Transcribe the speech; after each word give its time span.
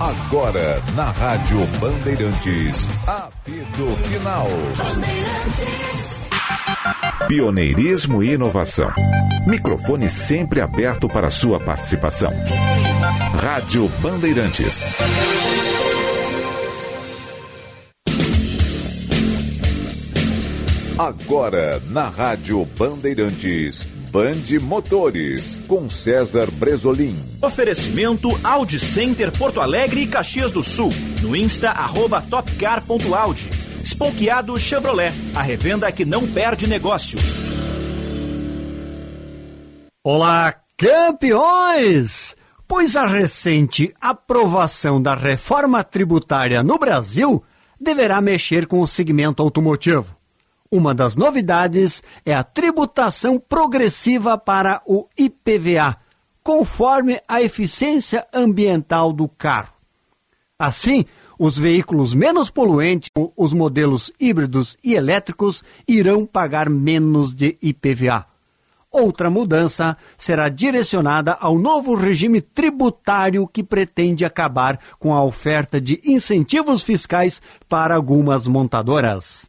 Agora, 0.00 0.80
na 0.94 1.10
Rádio 1.10 1.66
Bandeirantes, 1.80 2.88
apito 3.04 3.96
final. 4.08 4.46
Pioneirismo 7.26 8.22
e 8.22 8.34
inovação. 8.34 8.92
Microfone 9.44 10.08
sempre 10.08 10.60
aberto 10.60 11.08
para 11.08 11.30
sua 11.30 11.58
participação. 11.58 12.30
Rádio 13.42 13.88
Bandeirantes. 14.00 14.86
Agora, 20.96 21.82
na 21.90 22.08
Rádio 22.08 22.64
Bandeirantes, 22.78 23.88
Bande 24.10 24.58
Motores, 24.58 25.60
com 25.68 25.90
César 25.90 26.50
Bresolim. 26.52 27.14
Oferecimento 27.42 28.30
Audi 28.42 28.80
Center 28.80 29.30
Porto 29.30 29.60
Alegre 29.60 30.02
e 30.02 30.06
Caxias 30.06 30.50
do 30.50 30.62
Sul. 30.62 30.90
No 31.20 31.36
Insta, 31.36 31.70
arroba 31.70 32.22
topcar.audi. 32.22 33.50
Esponqueado 33.84 34.58
Chevrolet, 34.58 35.12
a 35.34 35.42
revenda 35.42 35.92
que 35.92 36.06
não 36.06 36.26
perde 36.26 36.66
negócio. 36.66 37.18
Olá, 40.02 40.54
campeões! 40.76 42.34
Pois 42.66 42.96
a 42.96 43.06
recente 43.06 43.94
aprovação 44.00 45.02
da 45.02 45.14
reforma 45.14 45.84
tributária 45.84 46.62
no 46.62 46.78
Brasil 46.78 47.42
deverá 47.78 48.22
mexer 48.22 48.66
com 48.66 48.80
o 48.80 48.86
segmento 48.86 49.42
automotivo. 49.42 50.17
Uma 50.70 50.94
das 50.94 51.16
novidades 51.16 52.02
é 52.26 52.34
a 52.34 52.44
tributação 52.44 53.38
progressiva 53.38 54.36
para 54.36 54.82
o 54.86 55.06
IPVA, 55.16 55.96
conforme 56.42 57.20
a 57.26 57.40
eficiência 57.40 58.26
ambiental 58.32 59.12
do 59.12 59.26
carro. 59.28 59.72
Assim, 60.58 61.06
os 61.38 61.56
veículos 61.56 62.12
menos 62.12 62.50
poluentes, 62.50 63.10
os 63.36 63.52
modelos 63.54 64.12
híbridos 64.20 64.76
e 64.84 64.94
elétricos, 64.94 65.62
irão 65.86 66.26
pagar 66.26 66.68
menos 66.68 67.32
de 67.32 67.56
IPVA. 67.62 68.26
Outra 68.90 69.30
mudança 69.30 69.96
será 70.18 70.48
direcionada 70.48 71.32
ao 71.40 71.58
novo 71.58 71.94
regime 71.94 72.40
tributário 72.40 73.46
que 73.46 73.62
pretende 73.62 74.24
acabar 74.24 74.80
com 74.98 75.14
a 75.14 75.22
oferta 75.22 75.80
de 75.80 76.00
incentivos 76.04 76.82
fiscais 76.82 77.40
para 77.68 77.94
algumas 77.94 78.46
montadoras. 78.46 79.47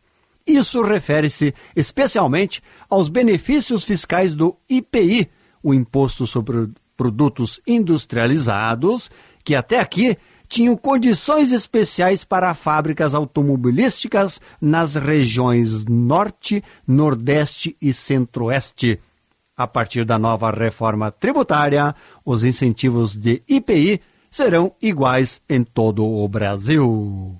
Isso 0.50 0.81
refere-se 0.81 1.53
especialmente 1.75 2.59
aos 2.89 3.08
benefícios 3.08 3.83
fiscais 3.83 4.33
do 4.33 4.58
IPI, 4.67 5.30
o 5.61 5.75
Imposto 5.75 6.25
sobre 6.25 6.72
Produtos 6.97 7.61
Industrializados, 7.67 9.11
que 9.44 9.53
até 9.53 9.80
aqui 9.80 10.17
tinham 10.47 10.75
condições 10.75 11.52
especiais 11.52 12.23
para 12.23 12.55
fábricas 12.55 13.14
automobilísticas 13.14 14.42
nas 14.59 14.95
regiões 14.95 15.86
Norte, 15.86 16.64
Nordeste 16.88 17.77
e 17.80 17.94
Centro-Oeste. 17.94 19.00
A 19.55 19.67
partir 19.67 20.03
da 20.03 20.17
nova 20.17 20.50
reforma 20.50 21.11
tributária, 21.11 21.94
os 22.25 22.44
incentivos 22.44 23.16
de 23.16 23.44
IPI 23.47 24.02
serão 24.31 24.73
iguais 24.81 25.44
em 25.47 25.64
todo 25.64 26.03
o 26.03 26.27
Brasil. 26.27 27.39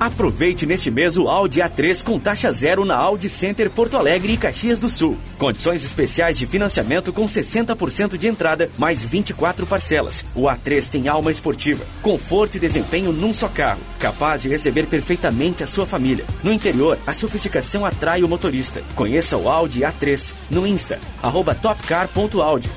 Aproveite 0.00 0.64
neste 0.64 0.90
mês 0.90 1.18
o 1.18 1.28
Audi 1.28 1.60
A3 1.60 2.02
com 2.02 2.18
taxa 2.18 2.50
zero 2.50 2.86
na 2.86 2.96
Audi 2.96 3.28
Center 3.28 3.70
Porto 3.70 3.98
Alegre 3.98 4.32
e 4.32 4.36
Caxias 4.38 4.78
do 4.78 4.88
Sul. 4.88 5.14
Condições 5.38 5.84
especiais 5.84 6.38
de 6.38 6.46
financiamento 6.46 7.12
com 7.12 7.26
60% 7.26 8.16
de 8.16 8.26
entrada, 8.26 8.70
mais 8.78 9.04
24 9.04 9.66
parcelas. 9.66 10.24
O 10.34 10.44
A3 10.44 10.88
tem 10.88 11.06
alma 11.06 11.30
esportiva, 11.30 11.84
conforto 12.00 12.54
e 12.54 12.58
desempenho 12.58 13.12
num 13.12 13.34
só 13.34 13.46
carro, 13.46 13.82
capaz 13.98 14.40
de 14.40 14.48
receber 14.48 14.86
perfeitamente 14.86 15.62
a 15.62 15.66
sua 15.66 15.84
família. 15.84 16.24
No 16.42 16.50
interior, 16.50 16.98
a 17.06 17.12
sofisticação 17.12 17.84
atrai 17.84 18.22
o 18.22 18.28
motorista. 18.28 18.82
Conheça 18.96 19.36
o 19.36 19.50
Audi 19.50 19.80
A3 19.80 20.32
no 20.48 20.66
Insta, 20.66 20.98
arroba 21.22 21.54
topcar.audi. 21.54 22.70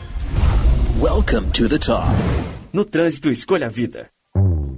Welcome 0.99 1.51
to 1.51 1.69
the 1.69 1.79
top. 1.79 2.09
No 2.73 2.83
trânsito, 2.83 3.31
escolha 3.31 3.67
a 3.67 3.69
vida. 3.69 4.12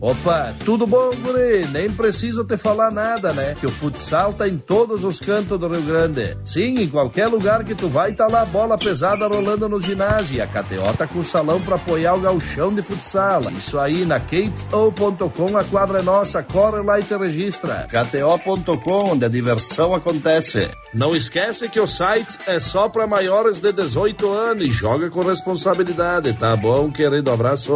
Opa, 0.06 0.54
tudo 0.64 0.86
bom, 0.86 1.10
guri? 1.20 1.66
Nem 1.72 1.92
preciso 1.92 2.44
te 2.44 2.58
falar 2.58 2.92
nada, 2.92 3.34
né? 3.34 3.56
Que 3.60 3.66
o 3.66 3.72
futsal 3.72 4.34
tá 4.34 4.48
em 4.48 4.56
todos 4.56 5.04
os 5.04 5.20
cantos 5.20 5.60
do 5.60 5.68
Rio 5.68 5.82
Grande. 5.82 6.38
Sim, 6.46 6.76
em 6.80 6.88
qualquer 6.88 7.26
lugar 7.26 7.64
que 7.64 7.74
tu 7.74 7.88
vai, 7.88 8.14
tá 8.14 8.28
lá 8.28 8.44
a 8.44 8.46
bola 8.46 8.78
pesada 8.78 9.28
rolando 9.28 9.68
no 9.68 9.82
ginásio. 9.82 10.38
E 10.38 10.42
a 10.42 10.46
KTO 10.46 10.96
tá 10.96 11.08
com 11.08 11.18
o 11.18 11.24
salão 11.24 11.60
pra 11.60 11.78
apoiar 11.78 12.14
o 12.14 12.22
galchão 12.22 12.72
de 12.72 12.84
futsal. 12.84 13.50
Isso 13.58 13.80
aí, 13.80 14.06
na 14.06 14.20
KTO.com 14.20 15.58
a 15.58 15.64
quadra 15.64 15.98
é 15.98 16.04
nossa. 16.04 16.44
Corre 16.44 16.84
lá 16.84 17.00
e 17.00 17.04
te 17.04 17.18
registra. 17.18 17.88
KTO.com, 17.90 19.14
onde 19.14 19.26
a 19.26 19.28
diversão 19.28 19.96
acontece. 19.96 20.70
Não 20.94 21.16
esquece 21.16 21.68
que 21.68 21.80
o 21.80 21.88
site 21.88 22.38
é 22.46 22.60
só 22.60 22.88
pra 22.88 23.08
maiores 23.08 23.60
de 23.60 23.72
18 23.72 24.32
anos 24.32 24.66
e 24.66 24.70
joga 24.70 25.10
com 25.10 25.24
responsabilidade, 25.24 26.32
tá 26.34 26.56
bom, 26.56 26.92
querido? 26.92 27.32
Abraço. 27.32 27.76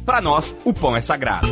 para 0.00 0.20
nós, 0.20 0.54
o 0.64 0.72
pão 0.72 0.96
é 0.96 1.00
sagrado. 1.00 1.48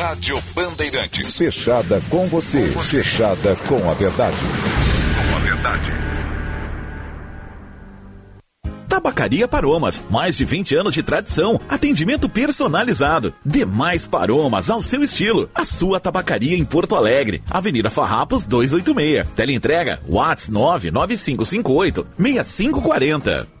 Rádio 0.00 0.40
Bandeirantes. 0.54 1.36
Fechada 1.36 2.00
com 2.08 2.26
você. 2.28 2.62
Fechada 2.68 3.56
com 3.66 3.90
a 3.90 3.94
verdade. 3.94 4.36
Com 5.30 5.36
a 5.36 5.38
verdade. 5.40 5.92
Tabacaria 8.88 9.48
Paromas, 9.48 10.02
mais 10.08 10.36
de 10.36 10.44
20 10.44 10.76
anos 10.76 10.94
de 10.94 11.02
tradição, 11.02 11.60
atendimento 11.68 12.28
personalizado, 12.28 13.34
demais 13.44 14.06
paromas 14.06 14.70
ao 14.70 14.80
seu 14.80 15.02
estilo. 15.02 15.50
A 15.54 15.64
sua 15.64 15.98
tabacaria 15.98 16.56
em 16.56 16.64
Porto 16.64 16.94
Alegre, 16.94 17.42
Avenida 17.50 17.90
Farrapos 17.90 18.44
286. 18.44 19.26
Teleentrega, 19.34 20.00
Whats 20.08 20.48
99558 20.48 22.06
6540 22.18 23.53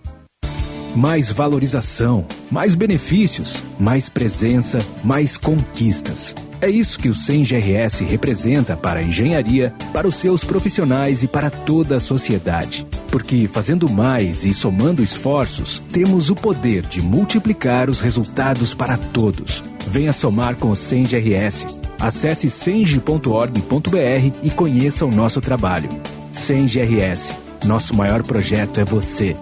mais 0.94 1.30
valorização, 1.30 2.24
mais 2.50 2.74
benefícios, 2.74 3.62
mais 3.78 4.08
presença, 4.08 4.78
mais 5.02 5.36
conquistas. 5.36 6.34
É 6.60 6.70
isso 6.70 6.98
que 6.98 7.10
o 7.10 7.14
SEM-GRS 7.14 8.04
representa 8.04 8.74
para 8.74 9.00
a 9.00 9.02
engenharia, 9.02 9.74
para 9.92 10.08
os 10.08 10.14
seus 10.14 10.44
profissionais 10.44 11.22
e 11.22 11.26
para 11.26 11.50
toda 11.50 11.96
a 11.96 12.00
sociedade. 12.00 12.86
Porque 13.10 13.46
fazendo 13.46 13.88
mais 13.88 14.44
e 14.44 14.54
somando 14.54 15.02
esforços, 15.02 15.82
temos 15.92 16.30
o 16.30 16.34
poder 16.34 16.82
de 16.86 17.02
multiplicar 17.02 17.90
os 17.90 18.00
resultados 18.00 18.72
para 18.72 18.96
todos. 18.96 19.62
Venha 19.86 20.12
somar 20.12 20.56
com 20.56 20.70
o 20.70 20.76
SEM-GRS. 20.76 21.66
Acesse 22.00 22.48
senge.org.br 22.48 24.32
e 24.42 24.50
conheça 24.50 25.04
o 25.04 25.10
nosso 25.10 25.40
trabalho. 25.40 25.90
SEM-GRS. 26.32 27.36
Nosso 27.64 27.94
maior 27.94 28.22
projeto 28.22 28.80
é 28.80 28.84
você. 28.84 29.36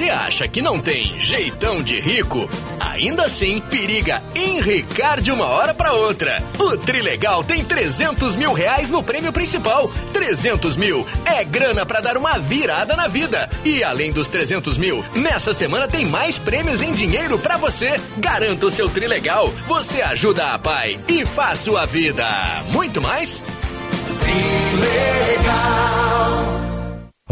Você 0.00 0.08
acha 0.08 0.48
que 0.48 0.62
não 0.62 0.80
tem 0.80 1.20
jeitão 1.20 1.82
de 1.82 2.00
rico, 2.00 2.48
ainda 2.80 3.24
assim 3.24 3.60
periga 3.60 4.22
enricar 4.34 5.20
de 5.20 5.30
uma 5.30 5.44
hora 5.44 5.74
para 5.74 5.92
outra. 5.92 6.42
O 6.58 6.74
Trilegal 6.74 7.44
tem 7.44 7.62
300 7.62 8.34
mil 8.34 8.54
reais 8.54 8.88
no 8.88 9.02
prêmio 9.02 9.30
principal. 9.30 9.92
300 10.10 10.74
mil 10.78 11.06
é 11.26 11.44
grana 11.44 11.84
para 11.84 12.00
dar 12.00 12.16
uma 12.16 12.38
virada 12.38 12.96
na 12.96 13.08
vida. 13.08 13.50
E 13.62 13.84
além 13.84 14.10
dos 14.10 14.26
300 14.26 14.78
mil, 14.78 15.04
nessa 15.14 15.52
semana 15.52 15.86
tem 15.86 16.06
mais 16.06 16.38
prêmios 16.38 16.80
em 16.80 16.94
dinheiro 16.94 17.38
para 17.38 17.58
você. 17.58 18.00
Garanta 18.16 18.64
o 18.64 18.70
seu 18.70 18.88
Trilegal, 18.88 19.48
você 19.68 20.00
ajuda 20.00 20.54
a 20.54 20.58
pai 20.58 20.98
e 21.08 21.26
faz 21.26 21.58
sua 21.58 21.84
vida. 21.84 22.24
Muito 22.72 23.02
mais? 23.02 23.42
Trilegal. 24.18 25.80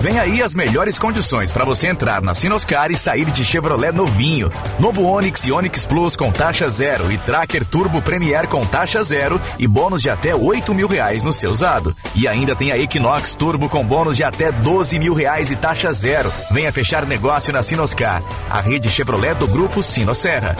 Vem 0.00 0.18
aí 0.18 0.42
as 0.42 0.54
melhores 0.54 0.98
condições 0.98 1.52
para 1.52 1.62
você 1.62 1.86
entrar 1.86 2.22
na 2.22 2.34
Sinoscar 2.34 2.90
e 2.90 2.96
sair 2.96 3.30
de 3.30 3.44
Chevrolet 3.44 3.92
novinho. 3.92 4.50
Novo 4.78 5.02
Onix 5.02 5.44
e 5.44 5.52
Onix 5.52 5.84
Plus 5.84 6.16
com 6.16 6.32
taxa 6.32 6.70
zero 6.70 7.12
e 7.12 7.18
Tracker 7.18 7.66
Turbo 7.66 8.00
Premier 8.00 8.48
com 8.48 8.64
taxa 8.64 9.02
zero 9.02 9.38
e 9.58 9.68
bônus 9.68 10.00
de 10.00 10.08
até 10.08 10.34
8 10.34 10.74
mil 10.74 10.88
reais 10.88 11.22
no 11.22 11.34
seu 11.34 11.50
usado. 11.50 11.94
E 12.14 12.26
ainda 12.26 12.56
tem 12.56 12.72
a 12.72 12.78
Equinox 12.78 13.34
Turbo 13.34 13.68
com 13.68 13.84
bônus 13.84 14.16
de 14.16 14.24
até 14.24 14.50
12 14.50 14.98
mil 14.98 15.12
reais 15.12 15.50
e 15.50 15.56
taxa 15.56 15.92
zero. 15.92 16.32
Venha 16.50 16.72
fechar 16.72 17.04
negócio 17.04 17.52
na 17.52 17.62
Sinoscar, 17.62 18.22
a 18.48 18.58
rede 18.62 18.88
Chevrolet 18.88 19.34
do 19.34 19.46
grupo 19.46 19.82
Sinosserra. 19.82 20.56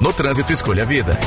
No 0.00 0.12
trânsito, 0.12 0.52
escolha 0.52 0.84
a 0.84 0.86
vida. 0.86 1.18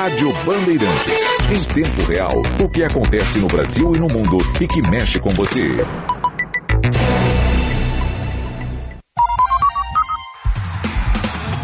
Rádio 0.00 0.32
Bandeirantes. 0.46 1.26
Em 1.52 1.74
tempo 1.74 2.02
real, 2.10 2.42
o 2.58 2.66
que 2.70 2.82
acontece 2.82 3.38
no 3.38 3.46
Brasil 3.46 3.94
e 3.94 3.98
no 3.98 4.08
mundo 4.08 4.38
e 4.58 4.66
que 4.66 4.80
mexe 4.88 5.20
com 5.20 5.28
você. 5.28 5.76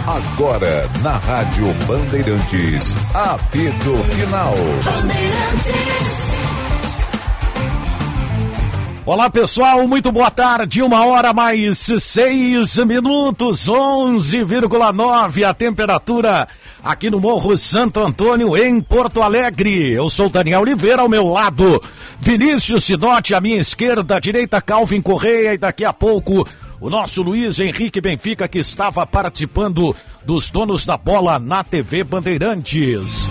Agora, 0.06 0.86
na 1.02 1.12
Rádio 1.12 1.72
Bandeirantes, 1.86 2.94
apito 3.14 3.96
final. 4.14 4.52
Olá 9.06 9.30
pessoal, 9.30 9.88
muito 9.88 10.12
boa 10.12 10.30
tarde. 10.30 10.82
Uma 10.82 11.06
hora 11.06 11.32
mais 11.32 11.78
seis 12.00 12.76
minutos, 12.84 13.66
11,9 13.66 15.42
a 15.42 15.54
temperatura 15.54 16.46
aqui 16.86 17.10
no 17.10 17.18
Morro 17.18 17.58
Santo 17.58 17.98
Antônio, 17.98 18.56
em 18.56 18.80
Porto 18.80 19.20
Alegre. 19.20 19.92
Eu 19.92 20.08
sou 20.08 20.28
Daniel 20.28 20.60
Oliveira, 20.60 21.02
ao 21.02 21.08
meu 21.08 21.26
lado, 21.26 21.82
Vinícius 22.20 22.84
Sinote, 22.84 23.34
à 23.34 23.40
minha 23.40 23.56
esquerda, 23.56 24.20
direita, 24.20 24.62
Calvin 24.62 25.02
Correia 25.02 25.52
e 25.52 25.58
daqui 25.58 25.84
a 25.84 25.92
pouco 25.92 26.46
o 26.80 26.88
nosso 26.88 27.22
Luiz 27.22 27.58
Henrique 27.58 28.00
Benfica, 28.00 28.46
que 28.46 28.60
estava 28.60 29.04
participando 29.04 29.96
dos 30.24 30.48
donos 30.50 30.86
da 30.86 30.96
bola 30.96 31.40
na 31.40 31.64
TV 31.64 32.04
Bandeirantes. 32.04 33.28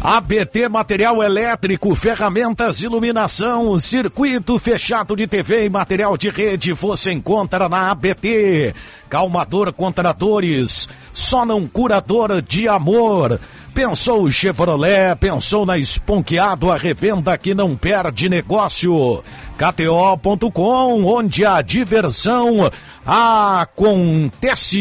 ABT 0.00 0.68
Material 0.68 1.22
Elétrico, 1.22 1.94
ferramentas, 1.94 2.82
iluminação, 2.82 3.78
circuito 3.78 4.58
fechado 4.58 5.16
de 5.16 5.26
TV 5.26 5.64
e 5.64 5.70
material 5.70 6.16
de 6.16 6.28
rede 6.28 6.72
você 6.72 7.12
encontra 7.12 7.68
na 7.68 7.90
ABT. 7.90 8.74
Calmador 9.08 9.72
contra 9.72 10.12
dores, 10.12 10.88
só 11.12 11.46
não 11.46 11.66
curador 11.66 12.42
de 12.42 12.68
amor. 12.68 13.40
Pensou 13.76 14.28
Chevrolet, 14.30 15.14
pensou 15.20 15.66
na 15.66 15.76
Esponqueado, 15.76 16.72
a 16.72 16.78
revenda 16.78 17.36
que 17.36 17.54
não 17.54 17.76
perde 17.76 18.26
negócio. 18.26 19.22
KTO.com, 19.58 21.04
onde 21.04 21.44
a 21.44 21.60
diversão 21.60 22.70
acontece. 23.04 24.78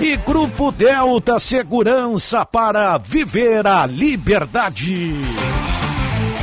E 0.00 0.16
Grupo 0.24 0.70
Delta 0.70 1.40
Segurança 1.40 2.46
para 2.46 2.98
viver 2.98 3.66
a 3.66 3.84
liberdade. 3.84 5.16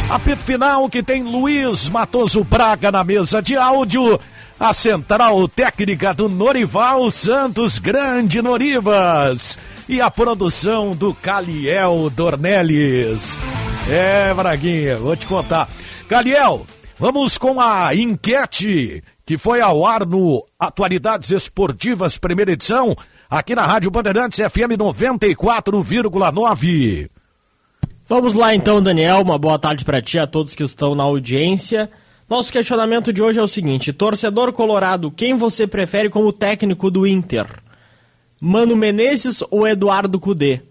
Apito 0.10 0.44
final 0.44 0.90
que 0.90 1.01
tem 1.01 1.24
Luiz 1.24 1.90
Matoso 1.90 2.44
Braga 2.44 2.92
na 2.92 3.01
mesa 3.01 3.42
de 3.42 3.56
áudio 3.56 4.19
a 4.60 4.74
central 4.74 5.48
técnica 5.48 6.13
do 6.13 6.28
Norival 6.28 7.10
Santos 7.10 7.80
Grande 7.80 8.42
Norivas 8.42 9.58
e 9.88 10.02
a 10.02 10.10
produção 10.10 10.96
do 10.96 11.14
Caliel 11.14 12.10
Dornelles. 12.10 13.38
É, 13.90 14.34
Braguinha, 14.34 14.98
vou 14.98 15.16
te 15.16 15.28
contar. 15.28 15.70
Caliel, 16.08 16.66
vamos 16.98 17.38
com 17.38 17.62
a 17.62 17.94
enquete 17.94 19.04
que 19.26 19.38
foi 19.38 19.62
ao 19.62 19.86
ar 19.86 20.04
no 20.06 20.46
Atualidades 20.60 21.32
Esportivas, 21.32 22.18
primeira 22.18 22.52
edição, 22.52 22.94
aqui 23.30 23.56
na 23.56 23.66
Rádio 23.66 23.90
Bandeirantes 23.90 24.40
FM 24.40 24.76
94,9. 24.78 27.10
Vamos 28.08 28.34
lá 28.34 28.54
então, 28.54 28.84
Daniel. 28.84 29.22
Uma 29.22 29.40
boa 29.40 29.58
tarde 29.58 29.84
para 29.84 30.02
ti, 30.02 30.20
a 30.20 30.28
todos 30.28 30.54
que 30.54 30.64
estão 30.64 30.94
na 30.94 31.04
audiência. 31.04 31.90
Nosso 32.30 32.52
questionamento 32.52 33.12
de 33.12 33.24
hoje 33.24 33.40
é 33.40 33.42
o 33.42 33.48
seguinte: 33.48 33.92
torcedor 33.92 34.54
colorado, 34.54 35.10
quem 35.10 35.36
você 35.36 35.66
prefere 35.66 36.08
como 36.10 36.32
técnico 36.32 36.92
do 36.92 37.08
Inter? 37.08 37.64
Mano 38.47 38.75
Menezes 38.75 39.44
ou 39.50 39.68
Eduardo 39.68 40.19
Cudê? 40.19 40.62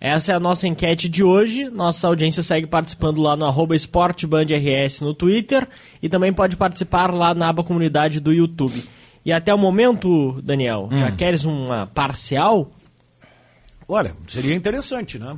Essa 0.00 0.32
é 0.32 0.34
a 0.34 0.40
nossa 0.40 0.66
enquete 0.66 1.10
de 1.10 1.22
hoje. 1.22 1.68
Nossa 1.68 2.08
audiência 2.08 2.42
segue 2.42 2.66
participando 2.66 3.20
lá 3.20 3.36
no 3.36 3.44
arroba 3.44 3.76
esportebandrs 3.76 5.02
no 5.02 5.12
Twitter 5.12 5.68
e 6.02 6.08
também 6.08 6.32
pode 6.32 6.56
participar 6.56 7.12
lá 7.12 7.34
na 7.34 7.50
aba 7.50 7.62
comunidade 7.62 8.18
do 8.18 8.32
YouTube. 8.32 8.82
E 9.26 9.30
até 9.30 9.52
o 9.52 9.58
momento, 9.58 10.40
Daniel, 10.40 10.88
hum. 10.90 10.96
já 10.96 11.10
queres 11.10 11.44
uma 11.44 11.86
parcial? 11.88 12.70
Olha, 13.86 14.16
seria 14.26 14.54
interessante, 14.54 15.18
né? 15.18 15.36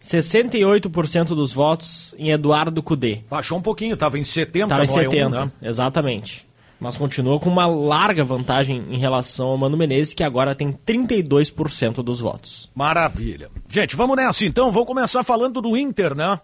68% 0.00 1.34
dos 1.34 1.52
votos 1.52 2.14
em 2.16 2.30
Eduardo 2.30 2.80
Cudê. 2.80 3.24
Baixou 3.28 3.58
um 3.58 3.62
pouquinho, 3.62 3.94
estava 3.94 4.16
em 4.20 4.22
70, 4.22 4.66
Estava 4.66 4.84
em 4.84 4.86
70, 4.86 5.30
né? 5.30 5.52
exatamente. 5.60 6.46
Mas 6.84 6.98
continua 6.98 7.40
com 7.40 7.48
uma 7.48 7.64
larga 7.64 8.22
vantagem 8.22 8.84
em 8.90 8.98
relação 8.98 9.46
ao 9.46 9.56
Mano 9.56 9.74
Menezes, 9.74 10.12
que 10.12 10.22
agora 10.22 10.54
tem 10.54 10.70
32% 10.70 12.02
dos 12.02 12.20
votos. 12.20 12.70
Maravilha. 12.74 13.50
Gente, 13.66 13.96
vamos 13.96 14.14
nessa 14.14 14.44
então. 14.44 14.70
Vamos 14.70 14.86
começar 14.86 15.24
falando 15.24 15.62
do 15.62 15.78
Inter, 15.78 16.14
né? 16.14 16.38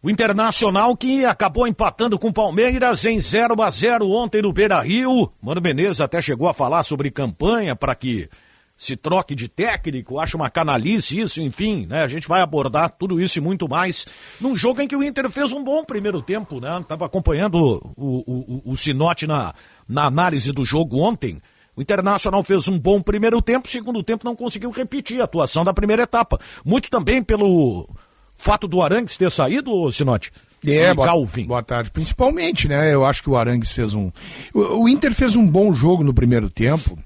O 0.00 0.08
Internacional 0.08 0.96
que 0.96 1.24
acabou 1.24 1.66
empatando 1.66 2.16
com 2.16 2.28
o 2.28 2.32
Palmeiras 2.32 3.04
em 3.04 3.20
0 3.20 3.60
a 3.60 3.68
0 3.68 4.08
ontem 4.08 4.40
no 4.40 4.52
Beira 4.52 4.80
Rio. 4.82 5.32
Mano 5.42 5.60
Menezes 5.60 6.00
até 6.00 6.22
chegou 6.22 6.46
a 6.46 6.54
falar 6.54 6.84
sobre 6.84 7.10
campanha 7.10 7.74
para 7.74 7.92
que 7.92 8.28
se 8.76 8.94
troque 8.94 9.34
de 9.34 9.48
técnico, 9.48 10.18
acha 10.18 10.36
uma 10.36 10.50
canalice 10.50 11.18
isso, 11.18 11.40
enfim, 11.40 11.86
né? 11.86 12.02
A 12.02 12.06
gente 12.06 12.28
vai 12.28 12.42
abordar 12.42 12.90
tudo 12.90 13.18
isso 13.18 13.38
e 13.38 13.40
muito 13.40 13.66
mais 13.66 14.06
num 14.38 14.54
jogo 14.54 14.82
em 14.82 14.88
que 14.88 14.94
o 14.94 15.02
Inter 15.02 15.30
fez 15.30 15.50
um 15.50 15.64
bom 15.64 15.82
primeiro 15.82 16.20
tempo, 16.20 16.60
né? 16.60 16.84
Tava 16.86 17.06
acompanhando 17.06 17.54
o, 17.56 17.94
o, 17.96 18.62
o, 18.66 18.72
o 18.72 18.76
Sinote 18.76 19.26
na, 19.26 19.54
na 19.88 20.04
análise 20.04 20.52
do 20.52 20.64
jogo 20.64 20.98
ontem. 20.98 21.40
O 21.74 21.80
Internacional 21.80 22.44
fez 22.44 22.68
um 22.68 22.78
bom 22.78 23.00
primeiro 23.00 23.40
tempo, 23.40 23.68
segundo 23.68 24.02
tempo 24.02 24.24
não 24.24 24.36
conseguiu 24.36 24.70
repetir 24.70 25.20
a 25.20 25.24
atuação 25.24 25.64
da 25.64 25.72
primeira 25.72 26.02
etapa. 26.02 26.38
Muito 26.64 26.90
também 26.90 27.22
pelo 27.22 27.88
fato 28.34 28.68
do 28.68 28.82
Arangues 28.82 29.16
ter 29.16 29.30
saído, 29.30 29.90
Sinote. 29.90 30.30
É, 30.66 30.92
boa, 30.92 31.26
boa, 31.46 31.62
tarde. 31.62 31.90
Principalmente, 31.90 32.68
né? 32.68 32.92
Eu 32.92 33.06
acho 33.06 33.22
que 33.22 33.30
o 33.30 33.36
Arangues 33.36 33.70
fez 33.70 33.94
um. 33.94 34.10
O, 34.52 34.82
o 34.82 34.88
Inter 34.88 35.14
fez 35.14 35.36
um 35.36 35.46
bom 35.46 35.74
jogo 35.74 36.02
no 36.02 36.12
primeiro 36.12 36.50
tempo. 36.50 36.98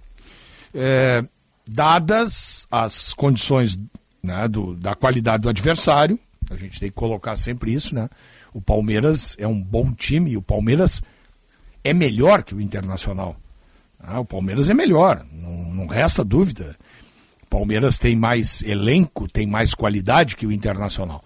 É, 0.72 1.24
dadas 1.72 2.66
as 2.68 3.14
condições 3.14 3.78
né, 4.20 4.48
do, 4.48 4.74
da 4.74 4.94
qualidade 4.94 5.44
do 5.44 5.48
adversário, 5.48 6.18
a 6.50 6.56
gente 6.56 6.80
tem 6.80 6.88
que 6.88 6.96
colocar 6.96 7.36
sempre 7.36 7.72
isso, 7.72 7.94
né? 7.94 8.08
O 8.52 8.60
Palmeiras 8.60 9.36
é 9.38 9.46
um 9.46 9.62
bom 9.62 9.92
time 9.92 10.32
e 10.32 10.36
o 10.36 10.42
Palmeiras 10.42 11.00
é 11.84 11.94
melhor 11.94 12.42
que 12.42 12.54
o 12.54 12.60
Internacional. 12.60 13.36
Ah, 14.00 14.18
o 14.18 14.24
Palmeiras 14.24 14.68
é 14.68 14.74
melhor, 14.74 15.24
não, 15.32 15.72
não 15.72 15.86
resta 15.86 16.24
dúvida. 16.24 16.76
O 17.44 17.46
Palmeiras 17.46 17.98
tem 17.98 18.16
mais 18.16 18.62
elenco, 18.62 19.28
tem 19.28 19.46
mais 19.46 19.72
qualidade 19.72 20.34
que 20.34 20.46
o 20.46 20.52
Internacional. 20.52 21.22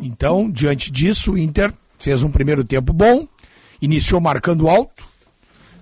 Então, 0.00 0.50
diante 0.50 0.90
disso, 0.90 1.32
o 1.32 1.38
Inter 1.38 1.72
fez 1.98 2.24
um 2.24 2.30
primeiro 2.30 2.64
tempo 2.64 2.92
bom, 2.92 3.28
iniciou 3.80 4.20
marcando 4.20 4.68
alto, 4.68 5.04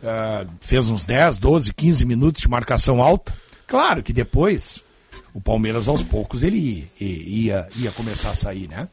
uh, 0.02 0.47
fez 0.61 0.90
uns 0.90 1.07
10, 1.07 1.38
12, 1.38 1.73
15 1.73 2.04
minutos 2.04 2.42
de 2.42 2.49
marcação 2.49 3.02
alta, 3.02 3.33
Claro 3.73 4.02
que 4.02 4.12
depois 4.12 4.85
o 5.33 5.41
Palmeiras 5.41 5.88
aos 5.88 6.02
poucos 6.02 6.43
ele 6.43 6.91
ia, 7.00 7.67
ia 7.75 7.91
começar 7.93 8.33
a 8.33 8.35
sair, 8.35 8.69
né? 8.69 8.87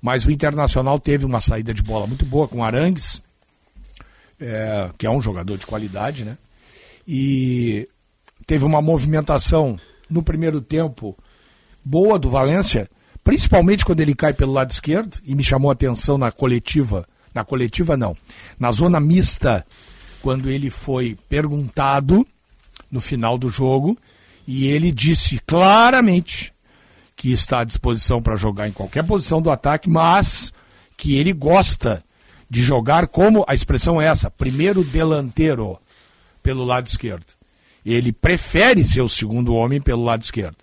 Mas 0.00 0.24
o 0.24 0.30
Internacional 0.30 0.98
teve 0.98 1.26
uma 1.26 1.42
saída 1.42 1.74
de 1.74 1.82
bola 1.82 2.06
muito 2.06 2.24
boa 2.24 2.48
com 2.48 2.60
o 2.60 2.64
Arangues, 2.64 3.22
é, 4.40 4.88
que 4.96 5.06
é 5.06 5.10
um 5.10 5.20
jogador 5.20 5.58
de 5.58 5.66
qualidade, 5.66 6.24
né? 6.24 6.38
E 7.06 7.86
teve 8.46 8.64
uma 8.64 8.80
movimentação 8.80 9.78
no 10.08 10.22
primeiro 10.22 10.62
tempo 10.62 11.14
boa 11.84 12.18
do 12.18 12.30
Valência, 12.30 12.88
principalmente 13.22 13.84
quando 13.84 14.00
ele 14.00 14.14
cai 14.14 14.32
pelo 14.32 14.54
lado 14.54 14.70
esquerdo, 14.70 15.18
e 15.22 15.34
me 15.34 15.44
chamou 15.44 15.68
a 15.68 15.74
atenção 15.74 16.16
na 16.16 16.32
coletiva, 16.32 17.06
na 17.34 17.44
coletiva 17.44 17.94
não, 17.94 18.16
na 18.58 18.70
zona 18.70 18.98
mista, 18.98 19.66
quando 20.22 20.48
ele 20.48 20.70
foi 20.70 21.14
perguntado 21.28 22.26
no 22.90 23.02
final 23.02 23.36
do 23.36 23.50
jogo 23.50 23.98
e 24.46 24.68
ele 24.68 24.92
disse 24.92 25.38
claramente 25.46 26.52
que 27.16 27.32
está 27.32 27.60
à 27.60 27.64
disposição 27.64 28.22
para 28.22 28.36
jogar 28.36 28.68
em 28.68 28.72
qualquer 28.72 29.04
posição 29.04 29.40
do 29.40 29.50
ataque, 29.50 29.88
mas 29.88 30.52
que 30.96 31.16
ele 31.16 31.32
gosta 31.32 32.04
de 32.48 32.62
jogar 32.62 33.08
como 33.08 33.44
a 33.48 33.54
expressão 33.54 34.00
é 34.00 34.06
essa, 34.06 34.30
primeiro 34.30 34.84
delanteiro 34.84 35.78
pelo 36.42 36.64
lado 36.64 36.86
esquerdo. 36.86 37.26
Ele 37.84 38.12
prefere 38.12 38.82
ser 38.82 39.02
o 39.02 39.08
segundo 39.08 39.54
homem 39.54 39.80
pelo 39.80 40.04
lado 40.04 40.22
esquerdo, 40.22 40.56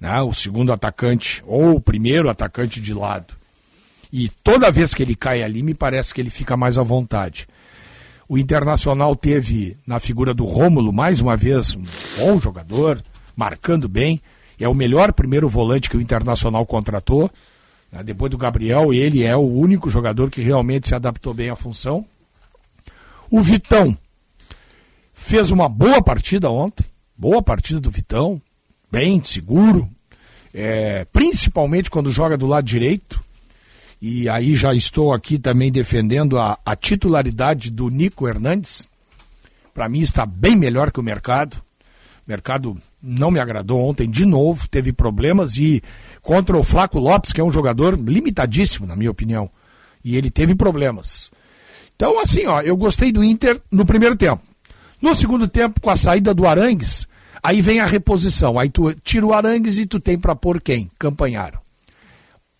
né? 0.00 0.20
O 0.22 0.32
segundo 0.32 0.72
atacante 0.72 1.42
ou 1.46 1.76
o 1.76 1.80
primeiro 1.80 2.28
atacante 2.28 2.80
de 2.80 2.92
lado. 2.92 3.34
E 4.12 4.28
toda 4.28 4.70
vez 4.70 4.94
que 4.94 5.02
ele 5.02 5.14
cai 5.14 5.42
ali, 5.42 5.62
me 5.62 5.74
parece 5.74 6.14
que 6.14 6.20
ele 6.20 6.30
fica 6.30 6.56
mais 6.56 6.78
à 6.78 6.82
vontade. 6.82 7.46
O 8.28 8.38
Internacional 8.38 9.14
teve 9.14 9.76
na 9.86 10.00
figura 10.00 10.34
do 10.34 10.44
Rômulo, 10.44 10.92
mais 10.92 11.20
uma 11.20 11.36
vez, 11.36 11.76
um 11.76 11.84
bom 12.18 12.40
jogador, 12.40 13.02
marcando 13.36 13.88
bem. 13.88 14.20
É 14.58 14.68
o 14.68 14.74
melhor 14.74 15.12
primeiro 15.12 15.48
volante 15.48 15.90
que 15.90 15.96
o 15.96 16.00
Internacional 16.00 16.64
contratou. 16.64 17.30
Né? 17.92 18.02
Depois 18.02 18.30
do 18.30 18.38
Gabriel, 18.38 18.92
ele 18.92 19.22
é 19.22 19.36
o 19.36 19.46
único 19.46 19.90
jogador 19.90 20.30
que 20.30 20.40
realmente 20.40 20.88
se 20.88 20.94
adaptou 20.94 21.34
bem 21.34 21.50
à 21.50 21.56
função. 21.56 22.04
O 23.30 23.40
Vitão 23.40 23.96
fez 25.12 25.50
uma 25.50 25.68
boa 25.68 26.02
partida 26.02 26.50
ontem. 26.50 26.86
Boa 27.16 27.42
partida 27.42 27.80
do 27.80 27.90
Vitão. 27.90 28.40
Bem, 28.90 29.22
seguro. 29.22 29.88
É, 30.54 31.04
principalmente 31.06 31.90
quando 31.90 32.12
joga 32.12 32.36
do 32.36 32.46
lado 32.46 32.64
direito. 32.64 33.22
E 34.00 34.28
aí 34.28 34.54
já 34.54 34.74
estou 34.74 35.12
aqui 35.12 35.38
também 35.38 35.72
defendendo 35.72 36.38
a, 36.38 36.58
a 36.64 36.76
titularidade 36.76 37.70
do 37.70 37.88
Nico 37.88 38.28
Hernandes. 38.28 38.88
Para 39.72 39.88
mim 39.88 40.00
está 40.00 40.24
bem 40.24 40.56
melhor 40.56 40.92
que 40.92 41.00
o 41.00 41.02
mercado. 41.02 41.54
O 41.54 42.30
mercado 42.30 42.76
não 43.02 43.30
me 43.30 43.38
agradou 43.38 43.80
ontem 43.80 44.08
de 44.08 44.24
novo, 44.24 44.68
teve 44.68 44.92
problemas 44.92 45.56
e 45.56 45.82
contra 46.22 46.56
o 46.56 46.62
Flaco 46.62 46.98
Lopes, 46.98 47.32
que 47.32 47.40
é 47.40 47.44
um 47.44 47.52
jogador 47.52 47.98
limitadíssimo, 47.98 48.86
na 48.86 48.96
minha 48.96 49.10
opinião. 49.10 49.50
E 50.04 50.16
ele 50.16 50.30
teve 50.30 50.54
problemas. 50.54 51.30
Então, 51.94 52.20
assim, 52.20 52.46
ó, 52.46 52.60
eu 52.60 52.76
gostei 52.76 53.10
do 53.10 53.24
Inter 53.24 53.60
no 53.70 53.86
primeiro 53.86 54.16
tempo. 54.16 54.42
No 55.00 55.14
segundo 55.14 55.46
tempo, 55.48 55.80
com 55.80 55.90
a 55.90 55.96
saída 55.96 56.34
do 56.34 56.46
Arangues, 56.46 57.06
aí 57.42 57.60
vem 57.60 57.80
a 57.80 57.86
reposição. 57.86 58.58
Aí 58.58 58.68
tu 58.68 58.92
tira 58.94 59.26
o 59.26 59.32
Arangues 59.32 59.78
e 59.78 59.86
tu 59.86 60.00
tem 60.00 60.18
para 60.18 60.34
pôr 60.34 60.60
quem? 60.60 60.90
Campanharo. 60.98 61.60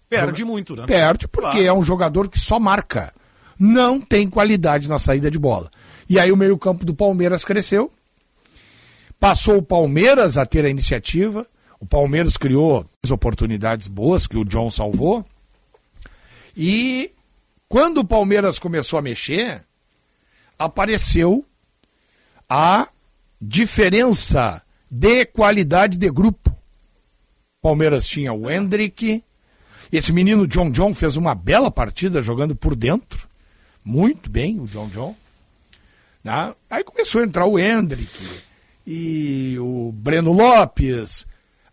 Perde 0.08 0.44
muito, 0.44 0.76
né? 0.76 0.86
Perde 0.86 1.26
porque 1.26 1.58
claro. 1.58 1.66
é 1.66 1.72
um 1.72 1.82
jogador 1.82 2.28
que 2.28 2.38
só 2.38 2.60
marca. 2.60 3.12
Não 3.58 4.00
tem 4.00 4.28
qualidade 4.28 4.88
na 4.88 4.98
saída 4.98 5.30
de 5.30 5.38
bola. 5.38 5.70
E 6.08 6.20
aí 6.20 6.30
o 6.30 6.36
meio-campo 6.36 6.84
do 6.84 6.94
Palmeiras 6.94 7.44
cresceu. 7.44 7.90
Passou 9.18 9.58
o 9.58 9.62
Palmeiras 9.62 10.36
a 10.36 10.44
ter 10.44 10.64
a 10.64 10.70
iniciativa. 10.70 11.46
O 11.80 11.86
Palmeiras 11.86 12.36
criou 12.36 12.86
oportunidades 13.10 13.88
boas 13.88 14.26
que 14.26 14.36
o 14.36 14.44
John 14.44 14.70
salvou. 14.70 15.24
E 16.56 17.10
quando 17.68 17.98
o 17.98 18.04
Palmeiras 18.04 18.58
começou 18.58 18.98
a 18.98 19.02
mexer, 19.02 19.62
apareceu 20.58 21.44
a 22.48 22.88
diferença 23.40 24.62
de 24.90 25.24
qualidade 25.26 25.98
de 25.98 26.10
grupo. 26.10 26.54
Palmeiras 27.60 28.06
tinha 28.06 28.32
o 28.32 28.50
Hendrick, 28.50 29.22
esse 29.92 30.12
menino 30.12 30.46
John 30.46 30.70
John 30.70 30.92
fez 30.94 31.16
uma 31.16 31.34
bela 31.34 31.70
partida 31.70 32.22
jogando 32.22 32.56
por 32.56 32.74
dentro. 32.74 33.28
Muito 33.84 34.30
bem, 34.30 34.58
o 34.60 34.66
John 34.66 34.88
John. 34.88 35.16
Né? 36.22 36.54
Aí 36.68 36.82
começou 36.82 37.20
a 37.20 37.24
entrar 37.24 37.46
o 37.46 37.58
Hendrick 37.58 38.10
e 38.86 39.58
o 39.58 39.90
Breno 39.92 40.32
Lopes. 40.32 41.26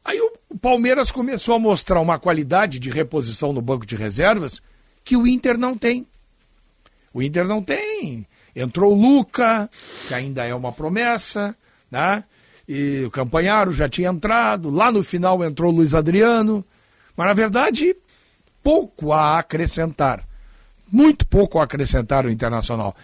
Aí 0.03 0.20
o, 0.20 0.58
Palmeiras 0.60 1.12
começou 1.12 1.55
a 1.55 1.60
mostrar 1.60 2.00
uma 2.00 2.20
qualidade 2.20 2.79
de 2.79 2.89
reposição 2.89 3.53
no 3.53 3.62
banco 3.62 3.86
de 3.86 3.96
reservas 3.96 4.62
que 5.03 5.17
o 5.17 5.27
Inter 5.27 5.58
não 5.58 5.77
tem. 5.77 6.05
O 7.13 7.22
Inter 7.22 7.48
não 7.48 7.62
tem. 7.62 8.25
Entrou 8.55 8.93
o 8.93 9.01
Luca, 9.01 9.70
que 10.08 10.13
ainda 10.13 10.46
é 10.46 10.53
uma 10.53 10.72
promessa, 10.72 11.55
né? 11.89 12.24
E 12.67 13.03
o 13.05 13.12
Campanharo 13.12 13.74
já 13.74 13.89
tinha 13.89 14.10
entrado. 14.10 14.70
Lá 14.70 14.91
no 14.91 15.03
final 15.03 15.43
entrou 15.43 15.72
o 15.72 15.75
Luiz 15.75 15.93
Adriano. 15.93 16.63
Mas 17.15 17.27
na 17.27 17.34
verdade, 17.34 17.96
pouco 18.63 19.12
a 19.12 19.39
acrescentar. 19.39 20.24
Muito 20.91 21.27
pouco 21.27 21.60
a 21.60 21.63
acrescentar 21.63 22.25
o 22.25 22.32
Internacional. 22.32 22.96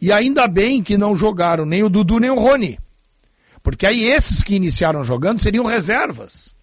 E 0.00 0.12
ainda 0.12 0.46
bem 0.46 0.82
que 0.82 0.96
não 0.96 1.16
jogaram 1.16 1.64
nem 1.64 1.82
o 1.82 1.88
Dudu 1.88 2.20
nem 2.20 2.30
o 2.30 2.38
Rony. 2.38 2.78
Porque 3.66 3.84
aí 3.84 4.04
esses 4.04 4.44
que 4.44 4.54
iniciaram 4.54 5.02
jogando 5.02 5.40
seriam 5.40 5.64
reservas. 5.64 6.54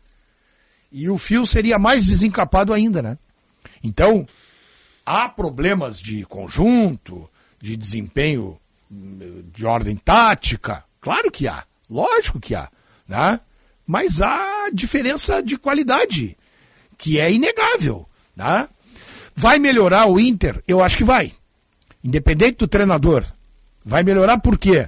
E 0.89 1.09
o 1.09 1.17
fio 1.17 1.45
seria 1.45 1.77
mais 1.77 2.05
desencapado 2.05 2.73
ainda, 2.73 3.01
né? 3.01 3.17
Então, 3.83 4.25
há 5.05 5.27
problemas 5.27 5.99
de 5.99 6.23
conjunto, 6.23 7.29
de 7.59 7.75
desempenho 7.75 8.57
de 8.89 9.65
ordem 9.65 9.97
tática. 9.97 10.85
Claro 11.01 11.29
que 11.29 11.45
há. 11.45 11.65
Lógico 11.89 12.39
que 12.39 12.55
há. 12.55 12.69
Né? 13.05 13.37
Mas 13.85 14.21
há 14.21 14.69
diferença 14.73 15.43
de 15.43 15.57
qualidade, 15.57 16.37
que 16.97 17.19
é 17.19 17.29
inegável. 17.29 18.07
Tá? 18.33 18.69
Vai 19.35 19.59
melhorar 19.59 20.09
o 20.09 20.17
Inter? 20.17 20.63
Eu 20.65 20.81
acho 20.81 20.97
que 20.97 21.03
vai. 21.03 21.33
Independente 22.01 22.59
do 22.59 22.67
treinador. 22.67 23.25
Vai 23.83 24.03
melhorar 24.03 24.37
por 24.37 24.57
quê? 24.57 24.87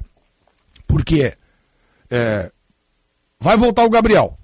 Porque 0.87 1.35
é, 2.15 2.51
vai 3.39 3.57
voltar 3.57 3.83
o 3.83 3.89
Gabriel. 3.89 4.37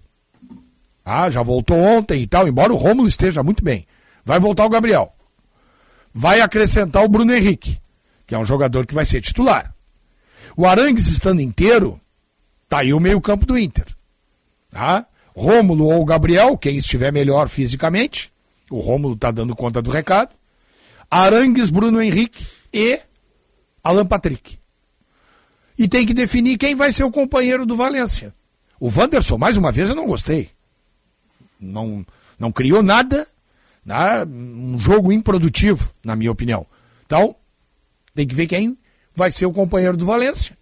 Ah, 1.03 1.29
já 1.29 1.41
voltou 1.41 1.77
ontem 1.77 2.21
e 2.21 2.27
tal, 2.27 2.47
embora 2.47 2.71
o 2.71 2.77
Romulo 2.77 3.07
esteja 3.07 3.41
muito 3.41 3.63
bem. 3.63 3.87
Vai 4.23 4.39
voltar 4.39 4.65
o 4.65 4.69
Gabriel. 4.69 5.13
Vai 6.13 6.41
acrescentar 6.41 7.03
o 7.03 7.09
Bruno 7.09 7.33
Henrique, 7.33 7.79
que 8.27 8.35
é 8.35 8.37
um 8.37 8.45
jogador 8.45 8.85
que 8.85 8.93
vai 8.93 9.05
ser 9.05 9.21
titular. 9.21 9.73
O 10.55 10.67
Arangues 10.67 11.07
estando 11.07 11.41
inteiro, 11.41 11.99
tá 12.67 12.79
aí 12.79 12.93
o 12.93 12.99
meio-campo 12.99 13.45
do 13.45 13.57
Inter. 13.57 13.85
Tá? 14.69 15.05
Rômulo 15.35 15.85
ou 15.85 16.05
Gabriel, 16.05 16.57
quem 16.57 16.77
estiver 16.77 17.11
melhor 17.11 17.47
fisicamente, 17.47 18.31
o 18.69 18.79
Rômulo 18.79 19.15
está 19.15 19.31
dando 19.31 19.55
conta 19.55 19.81
do 19.81 19.89
recado. 19.89 20.35
Arangues, 21.09 21.69
Bruno 21.69 22.01
Henrique 22.01 22.45
e 22.73 22.99
Alan 23.83 24.05
Patrick. 24.05 24.60
E 25.81 25.87
tem 25.87 26.05
que 26.05 26.13
definir 26.13 26.59
quem 26.59 26.75
vai 26.75 26.93
ser 26.93 27.03
o 27.03 27.09
companheiro 27.09 27.65
do 27.65 27.75
Valência. 27.75 28.31
O 28.79 28.87
Wanderson, 28.87 29.35
mais 29.35 29.57
uma 29.57 29.71
vez, 29.71 29.89
eu 29.89 29.95
não 29.95 30.05
gostei. 30.05 30.51
Não, 31.59 32.05
não 32.37 32.51
criou 32.51 32.83
nada. 32.83 33.27
Né? 33.83 34.23
Um 34.25 34.77
jogo 34.77 35.11
improdutivo, 35.11 35.91
na 36.05 36.15
minha 36.15 36.31
opinião. 36.31 36.67
Então, 37.03 37.35
tem 38.13 38.27
que 38.27 38.35
ver 38.35 38.45
quem 38.45 38.77
vai 39.15 39.31
ser 39.31 39.47
o 39.47 39.51
companheiro 39.51 39.97
do 39.97 40.05
Valência. 40.05 40.55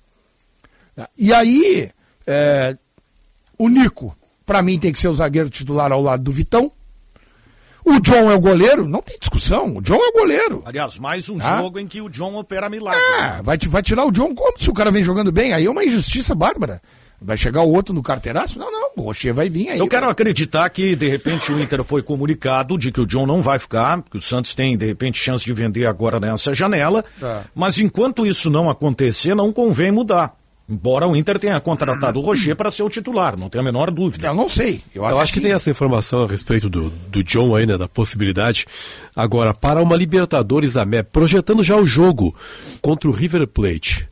E 1.17 1.33
aí, 1.33 1.91
é, 2.25 2.77
o 3.57 3.67
Nico, 3.67 4.17
para 4.45 4.61
mim, 4.61 4.79
tem 4.79 4.93
que 4.93 4.99
ser 4.99 5.09
o 5.09 5.13
zagueiro 5.13 5.49
titular 5.49 5.91
ao 5.91 6.01
lado 6.01 6.23
do 6.23 6.31
Vitão. 6.31 6.71
O 7.89 8.00
John 8.00 8.29
é 8.29 8.36
o 8.36 8.39
goleiro? 8.39 8.88
Não 8.88 9.01
tem 9.01 9.17
discussão. 9.19 9.77
O 9.77 9.81
John 9.81 9.96
é 9.96 10.10
o 10.10 10.13
goleiro. 10.13 10.62
Aliás, 10.63 11.00
mais 11.00 11.27
um 11.27 11.39
ah? 11.41 11.58
jogo 11.58 11.79
em 11.79 11.88
que 11.88 12.00
o 12.00 12.08
John 12.08 12.36
opera 12.36 12.69
milagre. 12.69 13.01
Ah, 13.19 13.41
vai, 13.43 13.58
vai 13.58 13.81
tirar 13.81 14.05
o 14.05 14.12
John 14.12 14.36
como 14.36 14.60
se 14.60 14.69
o 14.69 14.74
cara 14.74 14.91
vem 14.91 15.01
jogando 15.01 15.31
bem? 15.31 15.53
Aí 15.53 15.65
é 15.65 15.69
uma 15.69 15.84
injustiça 15.84 16.36
bárbara. 16.36 16.79
Vai 17.19 17.36
chegar 17.36 17.63
o 17.63 17.72
outro 17.72 17.93
no 17.93 18.03
carteiraço? 18.03 18.60
Não, 18.60 18.72
não. 18.72 18.91
O 18.96 19.01
Rocher 19.01 19.34
vai 19.34 19.50
vir 19.50 19.69
aí. 19.69 19.79
Eu 19.79 19.88
quero 19.88 20.08
acreditar 20.08 20.69
que, 20.69 20.96
de 20.96 21.08
repente, 21.08 21.51
o 21.51 21.60
Inter 21.60 21.84
foi 21.84 22.03
comunicado 22.03 22.77
de 22.77 22.91
que 22.91 23.01
o 23.01 23.08
John 23.08 23.25
não 23.25 23.41
vai 23.41 23.58
ficar, 23.58 24.01
que 24.03 24.17
o 24.17 24.22
Santos 24.22 24.53
tem, 24.53 24.77
de 24.77 24.86
repente, 24.86 25.17
chance 25.17 25.43
de 25.43 25.51
vender 25.51 25.86
agora 25.86 26.19
nessa 26.19 26.53
janela. 26.53 27.03
Tá. 27.19 27.43
Mas 27.53 27.79
enquanto 27.79 28.25
isso 28.25 28.50
não 28.50 28.69
acontecer, 28.69 29.36
não 29.36 29.51
convém 29.51 29.91
mudar. 29.91 30.38
Embora 30.69 31.07
o 31.07 31.15
Inter 31.15 31.39
tenha 31.39 31.59
contratado 31.59 32.19
o 32.19 32.21
Rocher 32.21 32.55
para 32.55 32.69
ser 32.69 32.83
o 32.83 32.89
titular, 32.89 33.35
não 33.35 33.49
tenho 33.49 33.63
a 33.63 33.65
menor 33.65 33.89
dúvida. 33.89 34.27
Eu 34.27 34.35
não 34.35 34.47
sei. 34.47 34.83
Eu 34.93 35.03
acho, 35.03 35.15
eu 35.15 35.19
acho 35.19 35.33
que, 35.33 35.39
que 35.39 35.45
tem 35.47 35.55
essa 35.55 35.71
informação 35.71 36.21
a 36.23 36.27
respeito 36.27 36.69
do, 36.69 36.91
do 37.07 37.23
John 37.23 37.55
aí, 37.55 37.65
né, 37.65 37.75
da 37.75 37.88
possibilidade. 37.88 38.67
Agora, 39.15 39.51
para 39.51 39.81
uma 39.81 39.95
Libertadores 39.95 40.77
a 40.77 40.85
MEP, 40.85 41.09
projetando 41.11 41.63
já 41.63 41.75
o 41.75 41.88
jogo 41.88 42.35
contra 42.81 43.09
o 43.09 43.11
River 43.11 43.47
Plate, 43.47 44.07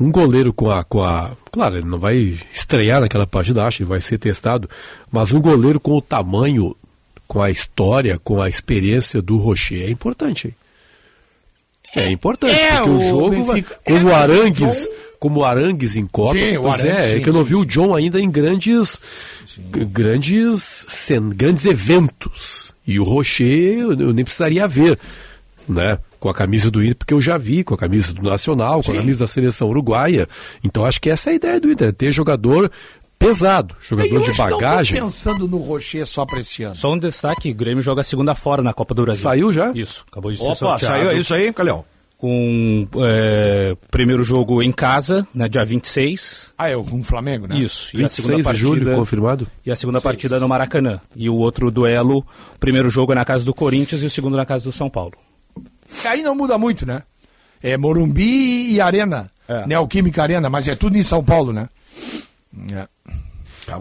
um 0.00 0.10
goleiro 0.10 0.50
com 0.50 0.70
a, 0.70 0.82
com 0.82 1.02
a. 1.02 1.32
Claro, 1.50 1.76
ele 1.76 1.86
não 1.86 1.98
vai 1.98 2.38
estrear 2.50 3.02
naquela 3.02 3.26
partida, 3.26 3.66
acho, 3.66 3.82
ele 3.82 3.90
vai 3.90 4.00
ser 4.00 4.16
testado, 4.16 4.70
mas 5.10 5.30
um 5.30 5.40
goleiro 5.42 5.78
com 5.78 5.92
o 5.92 6.00
tamanho, 6.00 6.74
com 7.28 7.42
a 7.42 7.50
história, 7.50 8.18
com 8.18 8.40
a 8.40 8.48
experiência 8.48 9.20
do 9.20 9.36
Rocher 9.36 9.82
é 9.82 9.90
importante. 9.90 10.56
É 11.94 12.10
importante, 12.10 12.54
é, 12.54 12.76
porque 12.76 12.90
o, 12.90 12.98
o 12.98 13.04
jogo, 13.04 13.30
Benfica, 13.30 13.80
vai, 13.84 13.98
como 13.98 14.08
é, 14.08 14.12
o 14.12 14.14
Arangues, 14.14 14.82
John... 14.84 14.90
como 15.20 15.44
Arangues 15.44 15.96
em 15.96 16.06
Copa, 16.06 16.38
sim, 16.38 16.58
pois 16.60 16.80
Arangues, 16.80 17.04
é, 17.04 17.10
sim, 17.10 17.16
é 17.16 17.20
que 17.20 17.28
eu 17.28 17.34
não 17.34 17.44
vi 17.44 17.54
o 17.54 17.66
John 17.66 17.94
ainda 17.94 18.18
em 18.18 18.30
grandes, 18.30 18.98
grandes, 19.90 20.86
grandes 21.34 21.66
eventos. 21.66 22.74
E 22.86 22.98
o 22.98 23.04
Rocher 23.04 23.78
eu, 23.78 23.92
eu 23.92 24.12
nem 24.12 24.24
precisaria 24.24 24.66
ver, 24.66 24.98
né? 25.68 25.98
com 26.22 26.28
a 26.28 26.34
camisa 26.34 26.70
do 26.70 26.80
Inter, 26.80 26.94
porque 26.94 27.12
eu 27.12 27.20
já 27.20 27.36
vi 27.36 27.64
com 27.64 27.74
a 27.74 27.76
camisa 27.76 28.14
do 28.14 28.22
Nacional, 28.22 28.76
com 28.76 28.92
Sim. 28.92 28.92
a 28.92 29.00
camisa 29.00 29.24
da 29.24 29.26
seleção 29.26 29.68
uruguaia. 29.68 30.28
Então 30.62 30.84
acho 30.84 31.00
que 31.00 31.10
essa 31.10 31.30
é 31.30 31.32
a 31.32 31.34
ideia 31.34 31.60
do 31.60 31.68
Inter, 31.68 31.88
é 31.88 31.92
ter 31.92 32.12
jogador 32.12 32.70
pesado, 33.26 33.76
jogador 33.80 34.20
de 34.20 34.32
bagagem. 34.32 34.98
Não 34.98 35.06
pensando 35.06 35.48
no 35.48 35.58
Rocher 35.58 36.06
só 36.06 36.24
para 36.26 36.40
esse 36.40 36.62
ano. 36.62 36.74
Só 36.74 36.92
um 36.92 36.98
destaque, 36.98 37.50
o 37.50 37.54
Grêmio 37.54 37.82
joga 37.82 38.02
segunda 38.02 38.34
fora 38.34 38.62
na 38.62 38.72
Copa 38.72 38.94
do 38.94 39.02
Brasil. 39.02 39.22
Saiu 39.22 39.52
já? 39.52 39.72
Isso, 39.74 40.04
acabou 40.10 40.30
de 40.30 40.38
ser 40.38 40.44
Opa, 40.44 40.54
sorteado. 40.54 40.86
saiu, 40.86 41.10
é 41.10 41.18
isso 41.18 41.34
aí, 41.34 41.52
Calhão? 41.52 41.84
com 42.22 42.86
é, 43.04 43.76
primeiro 43.90 44.22
jogo 44.22 44.62
em 44.62 44.70
casa, 44.70 45.26
né, 45.34 45.48
dia 45.48 45.64
26. 45.64 46.52
Ah, 46.56 46.70
é 46.70 46.76
com 46.76 47.00
o 47.00 47.02
Flamengo, 47.02 47.48
né? 47.48 47.56
Isso. 47.58 47.96
26 47.96 48.46
de 48.46 48.54
julho, 48.54 48.94
confirmado. 48.94 49.48
E 49.66 49.72
a 49.72 49.74
segunda 49.74 50.00
partida 50.00 50.38
no 50.38 50.46
Maracanã. 50.46 51.00
E 51.16 51.28
o 51.28 51.34
outro 51.34 51.68
duelo, 51.68 52.18
o 52.54 52.58
primeiro 52.60 52.88
jogo 52.88 53.10
é 53.10 53.16
na 53.16 53.24
casa 53.24 53.44
do 53.44 53.52
Corinthians 53.52 54.04
e 54.04 54.06
o 54.06 54.10
segundo 54.10 54.36
na 54.36 54.46
casa 54.46 54.62
do 54.62 54.70
São 54.70 54.88
Paulo. 54.88 55.14
Aí 56.04 56.22
não 56.22 56.36
muda 56.36 56.56
muito, 56.56 56.86
né? 56.86 57.02
É 57.60 57.76
Morumbi 57.76 58.72
e 58.72 58.80
Arena. 58.80 59.28
É. 59.48 59.66
Neoquímica 59.66 60.22
Arena, 60.22 60.48
mas 60.48 60.68
é 60.68 60.76
tudo 60.76 60.96
em 60.96 61.02
São 61.02 61.24
Paulo, 61.24 61.52
né? 61.52 61.68
É. 62.72 62.86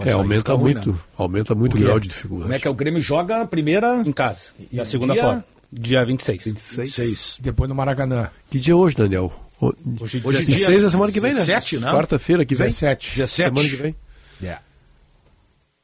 É, 0.06 0.12
aumenta 0.12 0.56
muito, 0.56 1.00
aumenta 1.18 1.56
muito 1.56 1.76
o 1.76 1.80
grau 1.80 2.00
de 2.00 2.08
dificuldade. 2.08 2.44
Como 2.46 2.56
é 2.56 2.60
que 2.60 2.68
é? 2.68 2.72
O 2.72 2.74
Grêmio 2.74 3.02
joga 3.02 3.42
a 3.42 3.48
primeira 3.48 4.02
em 4.06 4.12
casa 4.12 4.42
e 4.72 4.80
a 4.80 4.86
segunda 4.86 5.14
dia- 5.14 5.24
fora. 5.24 5.46
Dia 5.74 6.04
26. 6.06 6.44
26. 6.44 7.38
Depois 7.40 7.68
no 7.70 7.74
Maracanã. 7.76 8.30
Que 8.50 8.60
dia 8.60 8.74
é 8.74 8.76
hoje, 8.76 8.96
Daniel? 8.96 9.32
O- 9.60 9.68
Hoje, 10.02 10.20
16 10.20 10.84
é 10.84 10.90
semana 10.90 11.12
que 11.12 11.20
vem, 11.20 11.32
né? 11.34 11.40
17, 11.40 11.78
né? 11.80 11.92
Quarta-feira 11.92 12.44
que 12.46 12.54
vem. 12.56 12.68
17. 12.68 13.16
17. 13.16 13.50
Semana 13.50 13.70
que 13.70 13.76
vem. 13.76 13.96
É. 14.44 14.58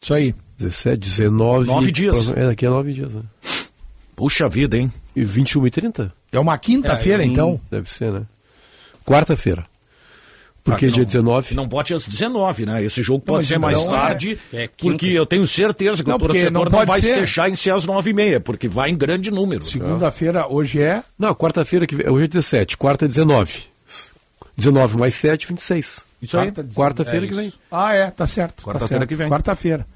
Isso 0.01 0.13
aí. 0.13 0.35
17, 0.57 0.99
19. 0.99 1.67
Nove 1.67 1.91
dias. 1.91 2.25
prova- 2.25 2.39
É, 2.39 2.47
daqui 2.47 2.65
a 2.65 2.69
nove 2.69 2.93
dias, 2.93 3.15
né? 3.15 3.21
Puxa 4.15 4.49
vida, 4.49 4.77
hein? 4.77 4.91
E 5.15 5.23
21 5.23 5.65
e 5.67 5.71
30? 5.71 6.13
É 6.31 6.39
uma 6.39 6.57
quinta-feira, 6.57 7.23
É, 7.23 7.27
um- 7.27 7.29
então? 7.29 7.61
Deve 7.69 7.91
ser, 7.91 8.11
né? 8.11 8.23
Quarta-feira. 9.05 9.65
Porque 10.67 10.85
Ah, 10.85 10.89
que 10.89 10.93
dia 10.95 11.03
não- 11.03 11.05
19. 11.05 11.47
que 11.47 11.53
Não 11.55 11.65
bote 11.67 11.93
às 11.93 12.05
19, 12.05 12.65
né? 12.65 12.83
Esse 12.83 13.01
jogo 13.01 13.19
Não, 13.19 13.25
pode 13.25 13.37
mas 13.39 13.47
ser 13.47 13.57
mais 13.57 13.85
tarde, 13.87 14.37
é- 14.53 14.63
é 14.63 14.67
quinta. 14.67 14.73
porque 14.91 15.05
eu 15.07 15.25
tenho 15.25 15.47
certeza 15.47 16.03
que 16.03 16.09
Não, 16.09 16.17
o 16.17 16.19
torcedor 16.19 16.51
não 16.51 16.63
não, 16.65 16.71
pode 16.71 16.87
vai 16.91 16.99
se 16.99 17.07
ser. 17.07 17.13
queixar 17.15 17.49
em 17.49 17.55
ser 17.55 17.71
às 17.71 17.85
9h30, 17.85 18.41
porque 18.41 18.67
vai 18.67 18.89
em 18.89 18.95
grande 18.97 19.31
número. 19.31 19.63
Segunda-feira, 19.63 20.45
hoje 20.47 20.81
é. 20.81 21.01
Não, 21.17 21.33
quarta-feira 21.33 21.87
que 21.87 21.95
vem. 21.95 22.09
Hoje 22.09 22.25
é 22.25 22.27
17, 22.27 22.75
quarta 22.75 23.05
é 23.05 23.07
19. 23.07 23.63
19 24.57 24.97
mais 24.97 25.15
7, 25.15 25.47
26. 25.47 26.05
Isso 26.21 26.37
aí. 26.37 26.51
Quarta, 26.51 26.73
Quarta-feira 26.73 27.25
é 27.25 27.29
que 27.29 27.35
vem. 27.35 27.53
Ah, 27.71 27.93
é, 27.93 28.11
tá 28.11 28.27
certo. 28.27 28.55
tá 28.57 28.63
Quarta-feira 28.63 29.01
certo. 29.01 29.09
que 29.09 29.15
vem. 29.15 29.29
Quarta-feira. 29.29 29.87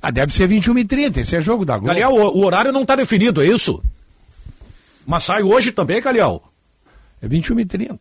Ah, 0.00 0.10
deve 0.10 0.32
ser 0.32 0.46
21 0.46 0.78
e 0.78 0.84
30 0.84 1.20
esse 1.20 1.36
é 1.36 1.40
jogo 1.40 1.64
da 1.64 1.74
Globo. 1.74 1.88
Calial, 1.88 2.12
o, 2.14 2.38
o 2.38 2.44
horário 2.44 2.72
não 2.72 2.82
está 2.82 2.94
definido, 2.96 3.42
é 3.42 3.46
isso? 3.48 3.82
Mas 5.06 5.24
sai 5.24 5.42
hoje 5.42 5.72
também, 5.72 6.00
Calial? 6.00 6.50
É 7.20 7.26
21 7.28 7.60
e 7.60 7.64
30. 7.64 7.98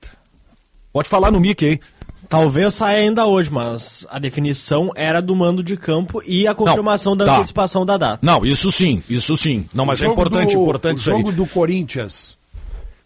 Pode 0.93 1.10
falar 1.10 1.31
no 1.31 1.39
mic 1.39 1.65
aí. 1.65 1.79
Talvez 2.27 2.74
saia 2.74 3.00
ainda 3.00 3.25
hoje, 3.25 3.51
mas 3.51 4.05
a 4.10 4.17
definição 4.20 4.91
era 4.96 5.22
do 5.22 5.36
mando 5.36 5.63
de 5.63 5.77
campo 5.77 6.22
e 6.25 6.48
a 6.48 6.53
confirmação 6.55 7.15
da 7.15 7.25
tá. 7.25 7.38
antecipação 7.38 7.86
da 7.86 7.98
data. 7.98 8.20
Não, 8.25 8.46
isso 8.46 8.72
sim, 8.72 9.01
isso 9.10 9.36
sim. 9.38 9.67
Não, 9.74 9.86
mas 9.86 10.00
O 10.01 10.03
é 10.03 10.08
jogo 10.08 10.20
importante, 10.20 10.55
do- 10.55 10.62
importante 10.62 10.98
O 10.98 11.00
isso 11.00 11.12
aí. 11.12 11.17
jogo 11.17 11.32
do 11.32 11.46
Corinthians 11.46 12.38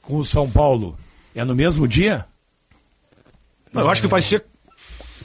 com 0.02 0.18
o 0.18 0.26
São 0.26 0.50
Paulo 0.50 0.98
é 1.36 1.44
no 1.44 1.54
mesmo 1.56 1.88
dia? 1.88 2.26
Não, 3.74 3.84
eu 3.84 3.90
acho 3.90 4.02
que 4.02 4.08
vai 4.08 4.22
ser. 4.22 4.44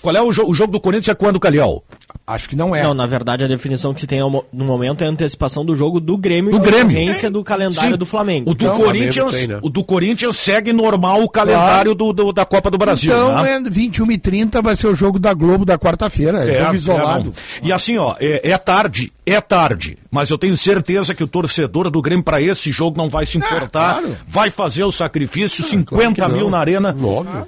Qual 0.02 0.14
é 0.14 0.20
o, 0.20 0.30
jo- 0.32 0.46
o 0.46 0.52
jogo 0.54 0.72
do 0.72 0.80
Corinthians? 0.80 1.08
É 1.08 1.14
quando, 1.14 1.40
Calial? 1.40 1.82
Acho 2.26 2.48
que 2.48 2.56
não 2.56 2.74
é. 2.74 2.82
Não, 2.82 2.94
na 2.94 3.06
verdade 3.06 3.44
a 3.44 3.46
definição 3.46 3.92
que 3.92 4.00
se 4.00 4.06
tem 4.06 4.18
no 4.20 4.64
momento 4.64 5.04
é 5.04 5.06
a 5.06 5.10
antecipação 5.10 5.62
do 5.62 5.76
jogo 5.76 6.00
do 6.00 6.16
Grêmio 6.16 6.52
Do 6.52 6.56
e 6.56 6.60
a 6.60 6.62
Grêmio. 6.62 6.86
ocorrência 6.96 7.30
do 7.30 7.44
calendário 7.44 7.90
Sim. 7.92 7.98
do 7.98 8.06
Flamengo. 8.06 8.50
O 8.50 8.54
do, 8.54 8.64
Então, 8.64 8.78
Corinthians, 8.78 9.34
tem, 9.34 9.46
né? 9.48 9.58
o 9.60 9.68
do 9.68 9.84
Corinthians 9.84 10.36
segue 10.38 10.72
normal 10.72 11.22
o 11.22 11.28
calendário 11.28 11.94
do, 11.94 12.14
do- 12.14 12.32
da 12.32 12.46
Copa 12.46 12.70
do 12.70 12.78
Brasil. 12.78 13.12
então 13.12 13.42
né? 13.42 13.56
é 13.56 13.60
21 13.70 14.10
e 14.10 14.16
30 14.16 14.62
vai 14.62 14.74
ser 14.74 14.86
o 14.86 14.94
jogo 14.94 15.18
da 15.18 15.34
Globo 15.34 15.66
da 15.66 15.78
quarta-feira. 15.78 16.48
É, 16.50 16.62
jogo 16.64 16.74
isolado. 16.74 17.24
não. 17.60 17.68
e 17.68 17.70
assim, 17.70 17.98
ó, 17.98 18.14
é, 18.18 18.52
é 18.52 18.56
tarde, 18.56 19.12
é 19.26 19.38
tarde. 19.42 19.98
Mas 20.10 20.30
eu 20.30 20.38
tenho 20.38 20.56
certeza 20.56 21.14
que 21.14 21.22
o 21.22 21.26
torcedor 21.28 21.90
do 21.90 22.00
Grêmio 22.00 22.24
para 22.24 22.40
esse 22.40 22.72
jogo 22.72 22.96
não 22.96 23.10
vai 23.10 23.26
se 23.26 23.36
importar. 23.36 23.98
claro. 23.98 24.16
Vai 24.26 24.48
fazer 24.48 24.84
o 24.84 24.90
sacrifício, 24.92 25.62
50 25.62 26.26
mil 26.30 26.48
na 26.48 26.58
arena. 26.58 26.96
Óbvio. 27.02 27.46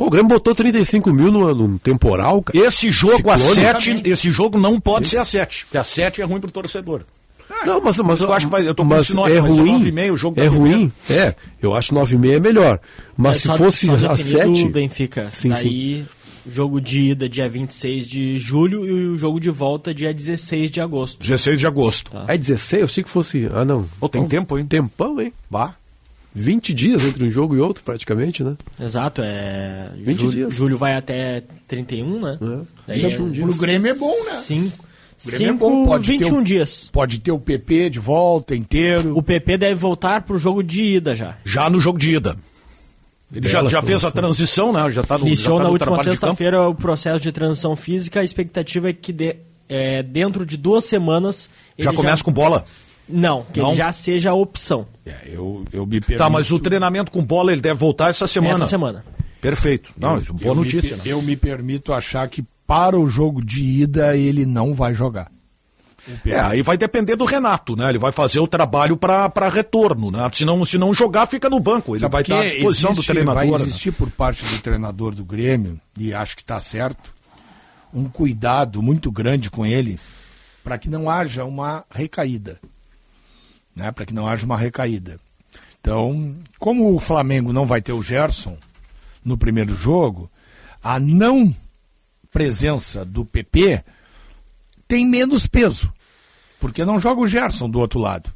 Pô, 0.00 0.06
o 0.06 0.10
Grêmio 0.10 0.28
botou 0.30 0.54
35 0.54 1.12
mil 1.12 1.30
no, 1.30 1.54
num 1.54 1.76
temporal, 1.76 2.40
cara. 2.42 2.58
Esse 2.66 2.90
jogo 2.90 3.30
a 3.30 3.36
Ciclone. 3.36 4.00
7, 4.00 4.02
esse 4.08 4.30
jogo 4.32 4.58
não 4.58 4.80
pode 4.80 5.06
ser 5.08 5.18
a 5.18 5.26
7. 5.26 5.66
Porque 5.66 5.76
a 5.76 5.84
7 5.84 6.22
é 6.22 6.24
ruim 6.24 6.40
pro 6.40 6.50
torcedor. 6.50 7.02
Não, 7.66 7.82
mas, 7.82 7.98
mas 7.98 8.18
eu 8.22 8.32
acho 8.32 8.46
que 8.46 8.50
vai- 8.52 8.66
eu 8.66 8.74
tô 8.74 8.82
com 8.82 8.88
mas 8.88 9.02
esse 9.02 9.14
nome, 9.14 9.30
é 9.30 9.34
ser 9.34 9.40
ruim. 9.40 9.78
9,5 9.92 10.12
o 10.12 10.16
jogo 10.16 10.40
é 10.40 10.44
da 10.44 10.48
ruim. 10.56 10.90
É, 11.10 11.34
eu 11.60 11.74
acho 11.76 11.92
9 11.92 12.14
e 12.14 12.18
meia 12.18 12.36
é 12.36 12.40
melhor. 12.40 12.80
Mas 13.14 13.36
É 13.36 13.40
se 13.40 13.46
só- 13.48 13.56
fosse 13.58 13.86
só 13.88 13.92
a 13.92 14.14
definido 14.14 14.56
7, 14.56 14.64
o 14.64 14.68
Benfica. 14.70 15.28
Sim, 15.30 15.50
Daí, 15.50 16.04
jogo 16.50 16.80
de 16.80 17.02
ida 17.10 17.28
dia 17.28 17.46
26 17.46 18.08
de 18.08 18.38
julho 18.38 18.86
e 18.88 19.08
o 19.08 19.18
jogo 19.18 19.38
de 19.38 19.50
volta 19.50 19.92
dia 19.92 20.14
16 20.14 20.70
de 20.70 20.80
agosto. 20.80 21.20
16 21.20 21.60
de 21.60 21.66
agosto. 21.66 22.10
é 22.26 22.38
16, 22.38 22.80
eu 22.80 22.88
sei 22.88 23.04
que 23.04 23.10
fosse. 23.10 23.46
Ah, 23.52 23.66
não. 23.66 23.84
Pô, 24.00 24.08
tem 24.08 24.26
tempo, 24.26 24.56
hein? 24.58 24.64
Tempão, 24.64 25.20
hein? 25.20 25.30
Vá. 25.50 25.74
20 26.34 26.72
dias 26.74 27.02
entre 27.02 27.24
um 27.24 27.30
jogo 27.30 27.56
e 27.56 27.60
outro, 27.60 27.82
praticamente, 27.82 28.42
né? 28.44 28.56
Exato, 28.80 29.20
é. 29.24 29.90
20 29.96 30.18
julho, 30.18 30.30
dias. 30.32 30.54
julho 30.54 30.78
vai 30.78 30.94
até 30.94 31.42
31, 31.66 32.20
né? 32.20 32.38
Daí 32.86 33.04
Isso 33.04 33.16
é 33.16 33.20
um 33.20 33.30
dia. 33.30 33.44
Pro 33.44 33.56
Grêmio 33.56 33.90
é 33.90 33.94
bom, 33.94 34.14
né? 34.24 34.40
Sim. 34.40 34.72
O 35.22 35.26
Grêmio 35.26 35.46
é 35.46 35.52
5, 35.52 35.58
bom, 35.58 35.84
pode 35.86 36.06
ter 36.06 36.18
21 36.18 36.38
o- 36.38 36.44
dias. 36.44 36.88
Pode 36.92 37.20
ter 37.20 37.32
o 37.32 37.38
PP 37.38 37.90
de 37.90 37.98
volta 37.98 38.54
inteiro. 38.54 39.16
O 39.16 39.22
PP 39.22 39.58
deve 39.58 39.74
voltar 39.74 40.22
pro 40.22 40.38
jogo 40.38 40.62
de 40.62 40.82
ida 40.82 41.14
já. 41.16 41.36
Já 41.44 41.68
no 41.68 41.80
jogo 41.80 41.98
de 41.98 42.14
ida. 42.16 42.36
Ele 43.32 43.48
já, 43.48 43.58
Bela 43.58 43.70
já 43.70 43.82
fez 43.82 44.04
a 44.04 44.10
transição, 44.10 44.72
né? 44.72 44.90
Já 44.90 45.02
tá 45.04 45.14
no, 45.14 45.20
já 45.20 45.26
Iniciou 45.28 45.56
tá 45.56 45.62
na 45.62 45.68
no 45.68 45.72
última 45.74 46.02
sexta-feira 46.02 46.68
o 46.68 46.74
processo 46.74 47.20
de 47.20 47.30
transição 47.30 47.76
física. 47.76 48.20
A 48.20 48.24
expectativa 48.24 48.88
é 48.90 48.92
que 48.92 49.12
de- 49.12 49.36
é, 49.68 50.02
dentro 50.02 50.44
de 50.46 50.56
duas 50.56 50.84
semanas. 50.84 51.48
Já 51.78 51.92
começa 51.92 52.24
com 52.24 52.32
bola? 52.32 52.64
Não, 53.12 53.44
que 53.44 53.60
Não? 53.60 53.68
ele 53.70 53.76
já 53.76 53.90
seja 53.92 54.30
a 54.30 54.34
opção. 54.34 54.86
É, 55.04 55.16
eu, 55.26 55.64
eu 55.72 55.84
me 55.86 56.00
permito... 56.00 56.18
Tá, 56.22 56.30
mas 56.30 56.50
o 56.50 56.58
treinamento 56.58 57.10
com 57.10 57.24
bola 57.24 57.52
ele 57.52 57.60
deve 57.60 57.78
voltar 57.78 58.10
essa 58.10 58.26
semana. 58.26 58.54
Essa 58.54 58.66
semana. 58.66 59.04
Perfeito. 59.40 59.92
Não, 59.98 60.16
eu, 60.16 60.22
é 60.22 60.24
boa 60.24 60.38
eu 60.44 60.54
me 60.54 60.64
notícia, 60.64 60.96
per- 60.96 61.06
né? 61.06 61.12
Eu 61.12 61.22
me 61.22 61.36
permito 61.36 61.92
achar 61.92 62.28
que 62.28 62.44
para 62.66 62.98
o 62.98 63.08
jogo 63.08 63.44
de 63.44 63.64
ida 63.64 64.16
ele 64.16 64.44
não 64.46 64.72
vai 64.74 64.94
jogar. 64.94 65.30
É, 66.24 66.38
aí 66.40 66.62
vai 66.62 66.78
depender 66.78 67.14
do 67.14 67.24
Renato, 67.26 67.76
né? 67.76 67.88
Ele 67.90 67.98
vai 67.98 68.10
fazer 68.10 68.40
o 68.40 68.46
trabalho 68.48 68.96
para 68.96 69.48
retorno, 69.50 70.10
né? 70.10 70.28
Se 70.32 70.44
não, 70.46 70.64
se 70.64 70.78
não 70.78 70.94
jogar, 70.94 71.26
fica 71.26 71.50
no 71.50 71.60
banco. 71.60 71.92
Ele 71.92 72.00
Sabe 72.00 72.12
vai 72.12 72.22
estar 72.22 72.38
à 72.38 72.42
quê? 72.42 72.46
disposição 72.54 72.90
Existe- 72.92 73.06
do 73.06 73.12
treinador. 73.12 73.34
Vai 73.34 73.46
né? 73.50 73.54
existir 73.66 73.92
por 73.92 74.10
parte 74.10 74.42
do 74.44 74.62
treinador 74.62 75.14
do 75.14 75.24
Grêmio, 75.24 75.78
e 75.98 76.14
acho 76.14 76.36
que 76.36 76.42
está 76.42 76.58
certo, 76.58 77.12
um 77.92 78.04
cuidado 78.04 78.80
muito 78.82 79.10
grande 79.12 79.50
com 79.50 79.66
ele 79.66 79.98
para 80.64 80.78
que 80.78 80.88
não 80.88 81.10
haja 81.10 81.44
uma 81.44 81.84
recaída. 81.94 82.58
Né? 83.74 83.90
Para 83.92 84.06
que 84.06 84.14
não 84.14 84.26
haja 84.26 84.46
uma 84.46 84.58
recaída. 84.58 85.18
Então, 85.80 86.36
como 86.58 86.94
o 86.94 87.00
Flamengo 87.00 87.52
não 87.52 87.64
vai 87.64 87.80
ter 87.80 87.92
o 87.92 88.02
Gerson 88.02 88.56
no 89.24 89.38
primeiro 89.38 89.74
jogo, 89.74 90.30
a 90.82 90.98
não 90.98 91.54
presença 92.30 93.04
do 93.04 93.24
PP 93.24 93.82
tem 94.86 95.06
menos 95.06 95.46
peso, 95.46 95.92
porque 96.58 96.84
não 96.84 96.98
joga 96.98 97.20
o 97.20 97.26
Gerson 97.26 97.68
do 97.68 97.78
outro 97.80 97.98
lado. 97.98 98.32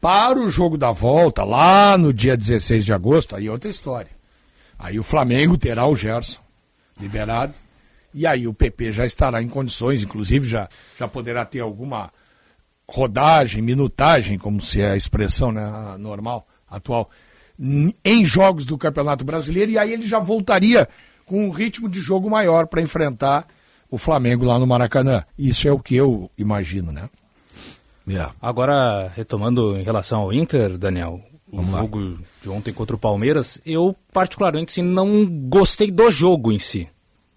Para 0.00 0.38
o 0.38 0.48
jogo 0.48 0.76
da 0.76 0.92
volta, 0.92 1.42
lá 1.42 1.96
no 1.96 2.12
dia 2.12 2.36
16 2.36 2.84
de 2.84 2.92
agosto, 2.92 3.34
aí 3.34 3.46
é 3.46 3.50
outra 3.50 3.70
história. 3.70 4.10
Aí 4.78 4.98
o 4.98 5.02
Flamengo 5.02 5.56
terá 5.56 5.86
o 5.86 5.96
Gerson 5.96 6.40
liberado, 7.00 7.54
e 8.12 8.26
aí 8.26 8.46
o 8.46 8.54
PP 8.54 8.92
já 8.92 9.06
estará 9.06 9.42
em 9.42 9.48
condições, 9.48 10.02
inclusive 10.02 10.46
já, 10.48 10.68
já 10.98 11.08
poderá 11.08 11.44
ter 11.44 11.60
alguma 11.60 12.10
rodagem, 12.88 13.62
minutagem, 13.62 14.38
como 14.38 14.60
se 14.60 14.80
é 14.80 14.92
a 14.92 14.96
expressão 14.96 15.50
né, 15.50 15.96
normal, 15.98 16.46
atual, 16.68 17.10
em 18.04 18.24
jogos 18.24 18.64
do 18.64 18.78
Campeonato 18.78 19.24
Brasileiro, 19.24 19.72
e 19.72 19.78
aí 19.78 19.92
ele 19.92 20.06
já 20.06 20.18
voltaria 20.18 20.88
com 21.24 21.46
um 21.46 21.50
ritmo 21.50 21.88
de 21.88 22.00
jogo 22.00 22.30
maior 22.30 22.66
para 22.66 22.82
enfrentar 22.82 23.46
o 23.90 23.98
Flamengo 23.98 24.44
lá 24.44 24.58
no 24.58 24.66
Maracanã. 24.66 25.24
Isso 25.38 25.66
é 25.66 25.72
o 25.72 25.78
que 25.78 25.96
eu 25.96 26.30
imagino, 26.36 26.92
né? 26.92 27.08
Agora, 28.40 29.10
retomando 29.16 29.76
em 29.76 29.82
relação 29.82 30.20
ao 30.20 30.32
Inter, 30.32 30.78
Daniel, 30.78 31.20
o 31.50 31.64
jogo 31.64 32.18
de 32.42 32.48
ontem 32.48 32.72
contra 32.72 32.94
o 32.94 32.98
Palmeiras, 32.98 33.60
eu 33.66 33.96
particularmente 34.12 34.70
assim, 34.70 34.82
não 34.82 35.26
gostei 35.26 35.90
do 35.90 36.10
jogo 36.10 36.52
em 36.52 36.58
si. 36.58 36.88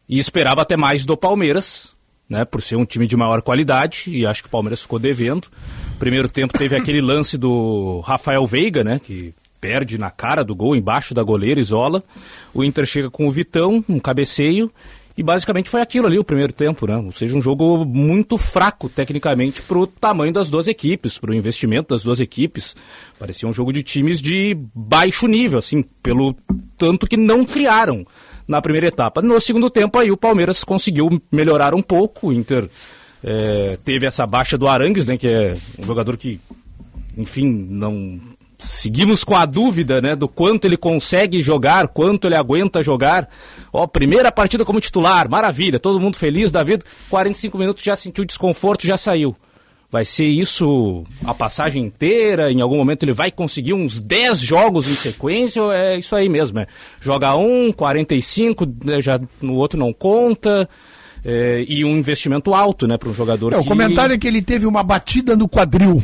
E 0.08 0.20
esperava 0.20 0.62
até 0.62 0.76
mais 0.76 1.06
do 1.06 1.16
Palmeiras, 1.18 1.96
né, 2.30 2.46
por 2.46 2.62
ser 2.62 2.76
um 2.76 2.86
time 2.86 3.08
de 3.08 3.18
maior 3.18 3.42
qualidade, 3.42 4.06
e 4.08 4.26
acho 4.26 4.44
que 4.44 4.48
o 4.48 4.52
Palmeiras 4.52 4.82
ficou 4.82 5.00
devendo. 5.00 5.48
Primeiro 5.98 6.30
tempo 6.30 6.58
teve 6.58 6.76
aquele 6.76 7.02
lance 7.02 7.38
do 7.38 8.02
Rafael 8.02 8.46
Veiga, 8.46 8.84
né, 8.84 9.00
que 9.00 9.34
perde 9.60 9.98
na 9.98 10.10
cara 10.10 10.44
do 10.44 10.56
gol, 10.56 10.76
embaixo 10.76 11.14
da 11.14 11.24
goleira, 11.24 11.60
isola. 11.60 12.04
O 12.54 12.64
Inter 12.64 12.86
chega 12.86 13.10
com 13.10 13.28
o 13.28 13.32
Vitão, 13.32 13.84
um 13.90 14.00
cabeceio, 14.00 14.72
e 15.18 15.24
basicamente 15.24 15.70
foi 15.70 15.82
aquilo 15.82 16.08
ali 16.08 16.18
o 16.18 16.24
primeiro 16.24 16.54
tempo, 16.54 16.88
né? 16.88 16.96
Ou 16.96 17.12
seja, 17.12 17.38
um 17.38 17.42
jogo 17.42 17.84
muito 17.84 18.38
fraco 18.38 18.88
tecnicamente 18.88 19.62
para 19.62 19.78
o 19.78 19.86
tamanho 19.86 20.32
das 20.32 20.50
duas 20.50 20.66
equipes, 20.66 21.20
para 21.20 21.32
o 21.32 21.34
investimento 21.34 21.94
das 21.94 22.04
duas 22.04 22.22
equipes. 22.22 22.74
Parecia 23.20 23.50
um 23.50 23.52
jogo 23.52 23.74
de 23.74 23.84
times 23.84 24.22
de 24.22 24.56
baixo 24.74 25.28
nível, 25.28 25.60
assim, 25.60 25.84
pelo 26.02 26.34
tanto 26.78 27.06
que 27.06 27.18
não 27.18 27.44
criaram 27.44 28.08
na 28.50 28.62
primeira 28.62 28.88
etapa. 28.88 29.22
No 29.22 29.40
segundo 29.40 29.70
tempo, 29.70 29.98
aí 30.00 30.12
o 30.12 30.18
Palmeiras 30.18 30.64
conseguiu 30.64 31.22
melhorar 31.32 31.76
um 31.76 31.82
pouco. 31.82 32.28
O 32.28 32.34
Inter 32.34 32.68
eh, 33.24 33.78
teve 33.86 34.08
essa 34.08 34.26
baixa 34.26 34.58
do 34.58 34.68
Arangues, 34.68 35.06
né? 35.08 35.18
Que 35.18 35.28
é 35.28 35.54
um 35.78 35.86
jogador 35.86 36.18
que, 36.18 36.40
enfim, 37.16 37.46
não 37.46 38.20
seguimos 38.58 39.24
com 39.24 39.36
a 39.36 39.46
dúvida, 39.46 40.02
né, 40.02 40.18
do 40.18 40.28
quanto 40.28 40.66
ele 40.66 40.76
consegue 40.76 41.40
jogar, 41.40 41.88
quanto 41.88 42.28
ele 42.28 42.36
aguenta 42.36 42.84
jogar. 42.84 43.30
Ó, 43.72 43.88
primeira 43.88 44.32
partida 44.32 44.66
como 44.66 44.82
titular, 44.82 45.30
maravilha, 45.30 45.80
todo 45.80 46.00
mundo 46.00 46.18
feliz 46.18 46.52
da 46.52 46.62
vida. 46.62 46.84
45 47.10 47.58
minutos 47.58 47.84
já 47.84 47.96
sentiu 47.96 48.26
desconforto, 48.26 48.86
já 48.86 48.98
saiu. 48.98 49.34
Vai 49.92 50.06
ser 50.06 50.28
isso 50.28 51.04
a 51.26 51.34
passagem 51.34 51.84
inteira? 51.84 52.52
Em 52.52 52.62
algum 52.62 52.78
momento 52.78 53.04
ele 53.04 53.12
vai 53.12 53.32
conseguir 53.32 53.74
uns 53.74 54.00
10 54.00 54.40
jogos 54.40 54.88
em 54.88 54.94
sequência? 54.94 55.64
Ou 55.64 55.74
é 55.74 55.98
isso 55.98 56.16
aí 56.16 56.30
mesmo? 56.30 56.60
É, 56.60 56.68
joga 57.02 57.36
um, 57.36 57.72
45, 57.72 58.68
né, 58.86 59.02
já 59.02 59.20
no 59.42 59.56
outro 59.56 59.80
não 59.80 59.92
conta. 59.92 60.70
É, 61.26 61.66
e 61.68 61.84
um 61.84 61.98
investimento 61.98 62.54
alto, 62.54 62.88
né, 62.88 62.98
para 62.98 63.10
um 63.10 63.14
jogador. 63.14 63.54
É, 63.54 63.56
que... 63.56 63.62
O 63.62 63.66
comentário 63.66 64.14
é 64.14 64.18
que 64.18 64.28
ele 64.28 64.44
teve 64.44 64.68
uma 64.68 64.84
batida 64.84 65.36
no 65.36 65.50
quadril 65.50 66.04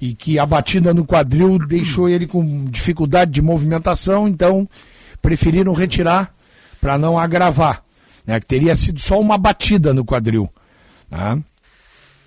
e 0.00 0.14
que 0.14 0.38
a 0.38 0.46
batida 0.46 0.94
no 0.94 1.04
quadril 1.04 1.58
deixou 1.58 2.08
ele 2.08 2.26
com 2.26 2.64
dificuldade 2.64 3.30
de 3.30 3.42
movimentação, 3.42 4.26
então 4.26 4.66
preferiram 5.20 5.74
retirar 5.74 6.32
para 6.80 6.96
não 6.96 7.18
agravar, 7.18 7.84
né? 8.26 8.40
Que 8.40 8.46
teria 8.46 8.74
sido 8.74 8.98
só 8.98 9.20
uma 9.20 9.36
batida 9.36 9.92
no 9.92 10.02
quadril. 10.02 10.48
Né? 11.10 11.42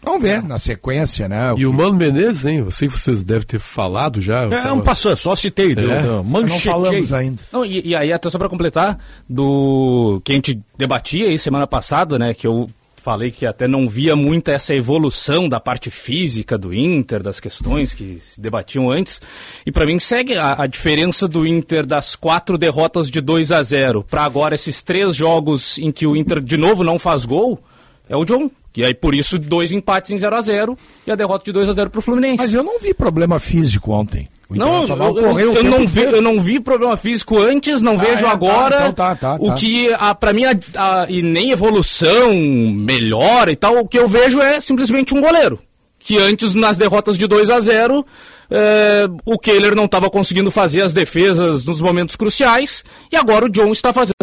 Vamos 0.04 0.22
ver 0.22 0.44
na 0.44 0.60
sequência, 0.60 1.30
né? 1.30 1.52
O 1.52 1.56
e 1.56 1.58
que... 1.60 1.66
o 1.66 1.74
Mano 1.74 1.94
Menezes, 1.94 2.46
hein? 2.46 2.58
Eu 2.60 2.72
sei 2.72 2.88
que 2.88 3.00
vocês 3.00 3.24
devem 3.24 3.48
ter 3.48 3.60
falado 3.60 4.20
já. 4.20 4.44
É, 4.44 4.50
tava... 4.50 4.70
não 4.70 4.82
passou, 4.82 5.16
só 5.16 5.36
citei, 5.36 5.72
é. 5.72 5.76
deu, 5.76 6.24
não 6.24 6.60
falamos 6.60 7.14
ainda. 7.14 7.42
Não, 7.52 7.66
e, 7.66 7.90
e, 7.90 7.96
aí, 7.96 8.12
até 8.12 8.30
só 8.30 8.38
para 8.38 8.50
completar, 8.50 9.00
do 9.30 10.22
que 10.24 10.34
a 10.34 10.36
gente 10.36 10.62
debatia 10.78 11.28
aí 11.28 11.38
semana 11.38 11.66
passada, 11.66 12.20
né? 12.20 12.34
Que 12.34 12.46
eu 12.46 12.70
falei 13.04 13.32
que 13.32 13.46
até 13.46 13.68
não 13.68 13.86
via 13.86 14.16
muito 14.16 14.48
essa 14.48 14.74
evolução 14.74 15.50
da 15.50 15.60
parte 15.60 15.92
física 15.92 16.58
do 16.58 16.74
Inter, 16.74 17.22
das 17.22 17.38
questões 17.38 17.94
que 17.94 18.18
se 18.22 18.40
debatiam 18.40 18.90
antes. 18.90 19.22
E 19.66 19.72
para 19.74 19.86
mim 19.86 20.00
segue 20.00 20.38
a, 20.38 20.64
a, 20.64 20.68
diferença 20.68 21.28
do 21.28 21.46
Inter 21.46 21.86
das 21.86 22.16
quatro 22.16 22.58
derrotas 22.58 23.10
de 23.10 23.20
2 23.20 23.52
a 23.52 23.62
0 23.62 24.06
para 24.10 24.24
agora 24.24 24.56
esses 24.56 24.82
três 24.82 25.18
jogos 25.18 25.78
em 25.80 25.92
que 25.92 26.08
o 26.08 26.16
Inter 26.16 26.40
de 26.40 26.56
novo 26.56 26.82
não 26.82 26.98
faz 26.98 27.26
gol, 27.26 27.60
é 28.08 28.16
o 28.16 28.26
John. 28.26 28.50
E 28.76 28.84
aí, 28.84 28.94
por 28.94 29.14
isso, 29.14 29.38
dois 29.38 29.72
empates 29.72 30.12
em 30.12 30.18
0 30.18 30.36
a 30.36 30.42
0 30.42 30.78
e 31.06 31.12
a 31.12 31.16
derrota 31.16 31.46
de 31.46 31.52
2 31.52 31.70
a 31.70 31.74
0 31.74 31.90
para 31.92 32.00
o 32.00 32.02
Fluminense. 32.02 32.38
Mas 32.38 32.54
eu 32.54 32.64
não 32.64 32.80
vi 32.80 32.94
problema 32.94 33.40
físico 33.40 33.92
ontem. 33.92 34.28
Não, 34.50 34.84
eu, 34.84 35.40
eu, 35.40 35.54
eu 35.56 35.64
não 35.64 35.88
vi, 35.88 36.04
eu 36.04 36.22
não 36.22 36.40
vi 36.40 36.60
problema 36.60 36.96
físico 36.96 37.40
antes, 37.40 37.82
não 37.82 37.94
ah, 37.94 37.98
vejo 37.98 38.26
é, 38.26 38.28
tá, 38.28 38.32
agora. 38.32 38.78
Tá, 38.78 38.84
então 38.84 38.94
tá, 38.94 39.16
tá, 39.16 39.38
o 39.40 39.54
que, 39.54 39.90
para 40.20 40.34
mim, 40.34 40.44
a, 40.46 40.52
a, 40.76 41.10
e 41.10 41.22
nem 41.24 41.52
evolução, 41.52 42.36
melhora 42.36 43.52
e 43.52 43.56
tal, 43.56 43.78
o 43.78 43.88
que 43.88 43.98
eu 43.98 44.08
vejo 44.08 44.40
é 44.40 44.60
simplesmente 44.60 45.16
um 45.16 45.22
goleiro. 45.22 45.60
Que 45.98 46.18
antes, 46.18 46.54
nas 46.54 46.78
derrotas 46.78 47.18
de 47.18 47.26
2 47.26 47.50
a 47.50 47.60
0 47.60 48.06
é, 48.52 49.08
o 49.26 49.40
Kehler 49.40 49.76
não 49.76 49.86
estava 49.86 50.10
conseguindo 50.10 50.52
fazer 50.52 50.82
as 50.82 50.94
defesas 50.94 51.66
nos 51.66 51.82
momentos 51.82 52.16
cruciais, 52.16 52.84
e 53.12 53.16
agora 53.16 53.46
o 53.46 53.50
John 53.50 53.72
está 53.72 53.92
fazendo 53.94 54.14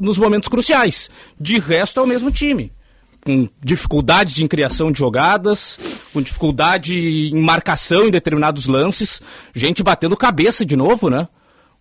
nos 0.00 0.16
momentos 0.16 0.48
cruciais. 0.48 1.10
De 1.38 1.58
resto, 1.58 2.00
é 2.00 2.02
o 2.02 2.06
mesmo 2.06 2.30
time 2.30 2.72
com 3.24 3.48
dificuldades 3.62 4.38
em 4.38 4.46
criação 4.46 4.92
de 4.92 4.98
jogadas, 4.98 5.78
com 6.12 6.20
dificuldade 6.20 6.94
em 6.94 7.40
marcação 7.40 8.06
em 8.06 8.10
determinados 8.10 8.66
lances, 8.66 9.20
gente 9.54 9.82
batendo 9.82 10.16
cabeça 10.16 10.64
de 10.64 10.76
novo, 10.76 11.08
né? 11.08 11.26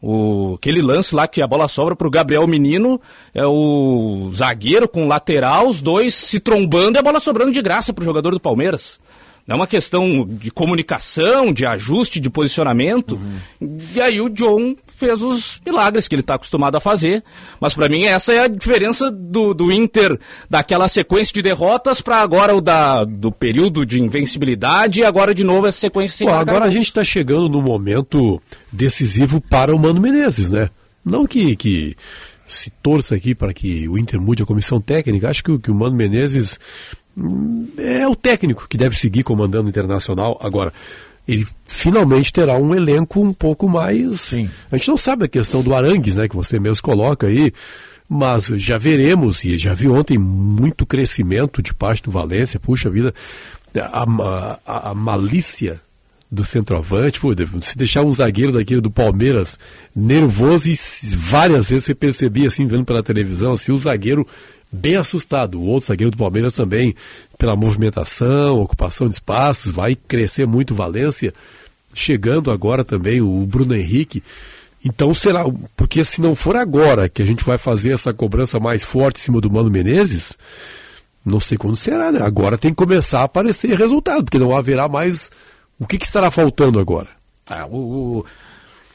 O, 0.01 0.55
aquele 0.55 0.81
lance 0.81 1.15
lá 1.15 1.27
que 1.27 1.41
a 1.41 1.47
bola 1.47 1.67
sobra 1.67 1.95
para 1.95 2.07
o 2.07 2.11
Gabriel 2.11 2.45
Menino, 2.45 2.99
é 3.33 3.45
o 3.45 4.31
zagueiro 4.33 4.87
com 4.87 5.05
o 5.05 5.07
lateral, 5.07 5.67
os 5.67 5.81
dois 5.81 6.13
se 6.13 6.39
trombando 6.39 6.97
e 6.97 6.99
a 6.99 7.03
bola 7.03 7.19
sobrando 7.19 7.51
de 7.51 7.61
graça 7.61 7.93
para 7.93 8.01
o 8.01 8.05
jogador 8.05 8.31
do 8.31 8.39
Palmeiras. 8.39 8.99
É 9.47 9.53
uma 9.53 9.67
questão 9.67 10.25
de 10.25 10.49
comunicação, 10.51 11.51
de 11.51 11.65
ajuste, 11.65 12.19
de 12.19 12.29
posicionamento. 12.29 13.15
Uhum. 13.61 13.77
E 13.93 14.01
aí 14.01 14.21
o 14.21 14.29
John 14.29 14.75
fez 15.03 15.21
os 15.21 15.59
milagres 15.65 16.07
que 16.07 16.15
ele 16.15 16.21
está 16.21 16.35
acostumado 16.35 16.75
a 16.75 16.79
fazer. 16.79 17.23
Mas 17.59 17.73
para 17.73 17.89
mim 17.89 18.05
essa 18.05 18.33
é 18.33 18.39
a 18.39 18.47
diferença 18.47 19.11
do, 19.11 19.53
do 19.53 19.71
Inter, 19.71 20.17
daquela 20.49 20.87
sequência 20.87 21.33
de 21.33 21.41
derrotas 21.41 21.99
para 21.99 22.17
agora 22.17 22.55
o 22.55 22.61
da, 22.61 23.03
do 23.03 23.31
período 23.31 23.85
de 23.85 24.01
invencibilidade 24.01 25.01
e 25.01 25.05
agora 25.05 25.33
de 25.33 25.43
novo 25.43 25.67
essa 25.67 25.79
sequência 25.79 26.17
sem 26.17 26.27
Pô, 26.27 26.33
Agora 26.33 26.65
a 26.65 26.71
gente 26.71 26.85
está 26.85 27.03
chegando 27.03 27.49
no 27.49 27.61
momento 27.61 28.41
decisivo 28.71 29.41
para 29.41 29.75
o 29.75 29.79
Mano 29.79 29.99
Menezes, 29.99 30.49
né? 30.49 30.69
Não 31.03 31.25
que, 31.25 31.55
que 31.55 31.97
se 32.45 32.69
torça 32.69 33.15
aqui 33.15 33.35
para 33.35 33.53
que 33.53 33.87
o 33.89 33.97
Inter 33.97 34.19
mude 34.19 34.43
a 34.43 34.45
comissão 34.45 34.79
técnica. 34.79 35.29
Acho 35.29 35.43
que, 35.43 35.59
que 35.59 35.71
o 35.71 35.75
Mano 35.75 35.95
Menezes 35.95 36.59
hum, 37.17 37.67
é 37.77 38.07
o 38.07 38.15
técnico 38.15 38.67
que 38.69 38.77
deve 38.77 38.97
seguir 38.97 39.23
comandando 39.23 39.67
o 39.67 39.69
Internacional. 39.69 40.39
Agora, 40.41 40.73
ele 41.27 41.47
finalmente 41.65 42.33
terá 42.33 42.57
um 42.57 42.75
elenco 42.75 43.21
um 43.21 43.33
pouco 43.33 43.69
mais. 43.69 44.21
Sim. 44.21 44.49
A 44.71 44.77
gente 44.77 44.89
não 44.89 44.97
sabe 44.97 45.25
a 45.25 45.29
questão 45.29 45.61
do 45.61 45.73
Arangues, 45.73 46.15
né, 46.15 46.27
que 46.27 46.35
você 46.35 46.59
mesmo 46.59 46.83
coloca 46.83 47.27
aí, 47.27 47.53
mas 48.07 48.47
já 48.47 48.77
veremos, 48.77 49.43
e 49.43 49.57
já 49.57 49.73
vi 49.73 49.87
ontem 49.87 50.17
muito 50.17 50.85
crescimento 50.85 51.61
de 51.61 51.73
parte 51.73 52.03
do 52.03 52.11
Valência, 52.11 52.59
puxa 52.59 52.89
vida, 52.89 53.13
a, 53.75 54.05
a, 54.65 54.89
a 54.91 54.93
malícia 54.93 55.81
do 56.29 56.43
centroavante, 56.43 57.19
pô, 57.19 57.29
se 57.61 57.77
deixar 57.77 58.01
um 58.01 58.11
zagueiro 58.11 58.51
daquele 58.51 58.81
do 58.81 58.89
Palmeiras 58.89 59.57
nervoso 59.95 60.67
e 60.67 60.75
várias 61.15 61.69
vezes 61.69 61.85
você 61.85 61.95
percebia 61.95 62.47
assim, 62.47 62.65
vendo 62.65 62.85
pela 62.85 63.03
televisão, 63.03 63.53
assim, 63.53 63.71
o 63.71 63.77
zagueiro 63.77 64.27
bem 64.73 64.95
assustado. 64.95 65.59
O 65.59 65.65
outro 65.65 65.87
zagueiro 65.87 66.11
do 66.11 66.17
Palmeiras 66.17 66.55
também, 66.55 66.95
pela 67.37 67.55
movimentação, 67.55 68.59
ocupação 68.59 69.07
de 69.07 69.13
espaços, 69.13 69.71
vai 69.71 69.95
crescer 69.95 70.47
muito 70.47 70.73
Valência. 70.73 71.33
Chegando 71.93 72.49
agora 72.49 72.83
também 72.83 73.21
o 73.21 73.45
Bruno 73.45 73.75
Henrique. 73.75 74.23
Então 74.83 75.13
será, 75.13 75.45
porque 75.77 76.03
se 76.03 76.19
não 76.19 76.35
for 76.35 76.57
agora 76.57 77.07
que 77.07 77.21
a 77.21 77.25
gente 77.25 77.43
vai 77.45 77.57
fazer 77.57 77.91
essa 77.91 78.13
cobrança 78.13 78.59
mais 78.59 78.83
forte 78.83 79.21
em 79.21 79.23
cima 79.23 79.39
do 79.39 79.49
Mano 79.49 79.69
Menezes, 79.69 80.37
não 81.23 81.39
sei 81.39 81.57
quando 81.57 81.77
será, 81.77 82.11
né? 82.11 82.19
Agora 82.21 82.57
tem 82.57 82.71
que 82.71 82.77
começar 82.77 83.21
a 83.21 83.23
aparecer 83.23 83.77
resultado, 83.77 84.25
porque 84.25 84.39
não 84.39 84.55
haverá 84.55 84.89
mais. 84.89 85.31
O 85.79 85.87
que, 85.87 85.97
que 85.97 86.05
estará 86.05 86.29
faltando 86.29 86.79
agora? 86.79 87.09
Ah, 87.49 87.65
o, 87.65 87.77
o, 88.19 88.25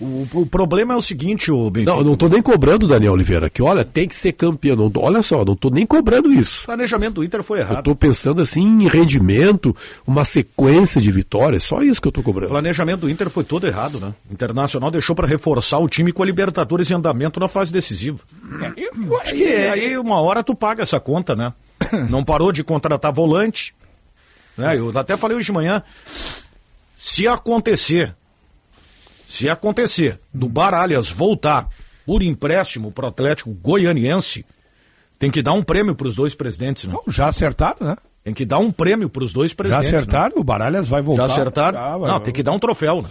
o, 0.00 0.46
problema 0.46 0.94
é 0.94 0.96
o 0.96 1.02
seguinte, 1.02 1.50
o 1.50 1.68
Benfica. 1.70 1.90
Não, 1.90 1.98
eu 1.98 2.04
não 2.04 2.12
estou 2.12 2.28
nem 2.28 2.40
cobrando, 2.40 2.86
Daniel 2.86 3.14
Oliveira, 3.14 3.50
que 3.50 3.60
olha, 3.60 3.84
tem 3.84 4.06
que 4.06 4.14
ser 4.14 4.32
campeão. 4.32 4.76
Não, 4.76 4.92
olha 5.02 5.22
só, 5.24 5.44
não 5.44 5.54
estou 5.54 5.72
nem 5.72 5.84
cobrando 5.84 6.32
isso. 6.32 6.62
O 6.62 6.66
planejamento 6.66 7.14
do 7.14 7.24
Inter 7.24 7.42
foi 7.42 7.58
errado. 7.58 7.74
Eu 7.74 7.78
estou 7.80 7.96
pensando 7.96 8.40
assim 8.40 8.62
em 8.62 8.86
rendimento, 8.86 9.74
uma 10.06 10.24
sequência 10.24 11.00
de 11.00 11.10
vitórias, 11.10 11.64
só 11.64 11.82
isso 11.82 12.00
que 12.00 12.06
eu 12.06 12.10
estou 12.10 12.22
cobrando. 12.22 12.46
O 12.46 12.50
planejamento 12.50 13.00
do 13.00 13.10
Inter 13.10 13.28
foi 13.28 13.42
todo 13.42 13.66
errado, 13.66 13.98
né? 13.98 14.14
O 14.30 14.32
Internacional 14.32 14.90
deixou 14.90 15.16
para 15.16 15.26
reforçar 15.26 15.78
o 15.78 15.88
time 15.88 16.12
com 16.12 16.22
a 16.22 16.26
Libertadores 16.26 16.88
em 16.90 16.94
andamento 16.94 17.40
na 17.40 17.48
fase 17.48 17.72
decisiva. 17.72 18.20
É, 18.62 18.72
eu, 18.76 18.92
eu 19.02 19.20
acho 19.20 19.34
que 19.34 19.44
é. 19.44 19.70
aí 19.70 19.98
uma 19.98 20.20
hora 20.20 20.44
tu 20.44 20.54
paga 20.54 20.84
essa 20.84 21.00
conta, 21.00 21.34
né? 21.34 21.52
Não 22.08 22.22
parou 22.24 22.52
de 22.52 22.62
contratar 22.62 23.12
volante. 23.12 23.74
Né? 24.56 24.78
Eu 24.78 24.96
até 24.96 25.16
falei 25.16 25.36
hoje 25.36 25.46
de 25.46 25.52
manhã. 25.52 25.82
Se 26.96 27.26
acontecer 27.26 28.14
se 29.28 29.46
acontecer 29.46 30.18
do 30.32 30.48
Baralhas 30.48 31.10
voltar 31.10 31.68
por 32.06 32.22
empréstimo 32.22 32.90
para 32.90 33.04
o 33.04 33.08
Atlético 33.08 33.50
Goianiense, 33.50 34.42
tem 35.18 35.30
que 35.30 35.42
dar 35.42 35.52
um 35.52 35.62
prêmio 35.62 35.94
para 35.94 36.08
os 36.08 36.16
dois 36.16 36.34
presidentes, 36.34 36.84
né? 36.84 36.94
Não, 36.94 37.12
já 37.12 37.28
acertaram, 37.28 37.76
né? 37.78 37.96
Tem 38.24 38.32
que 38.32 38.46
dar 38.46 38.58
um 38.58 38.72
prêmio 38.72 39.10
para 39.10 39.22
os 39.22 39.30
dois 39.30 39.52
presidentes. 39.52 39.90
Já 39.90 39.96
acertaram? 39.98 40.36
Né? 40.36 40.40
O 40.40 40.44
Baralhas 40.44 40.88
vai 40.88 41.02
voltar. 41.02 41.28
Já 41.28 41.34
acertaram? 41.34 41.78
Já, 41.78 41.96
vai, 41.98 42.10
Não, 42.10 42.20
tem 42.20 42.32
que 42.32 42.42
dar 42.42 42.52
um 42.52 42.58
troféu, 42.58 43.02
né? 43.02 43.08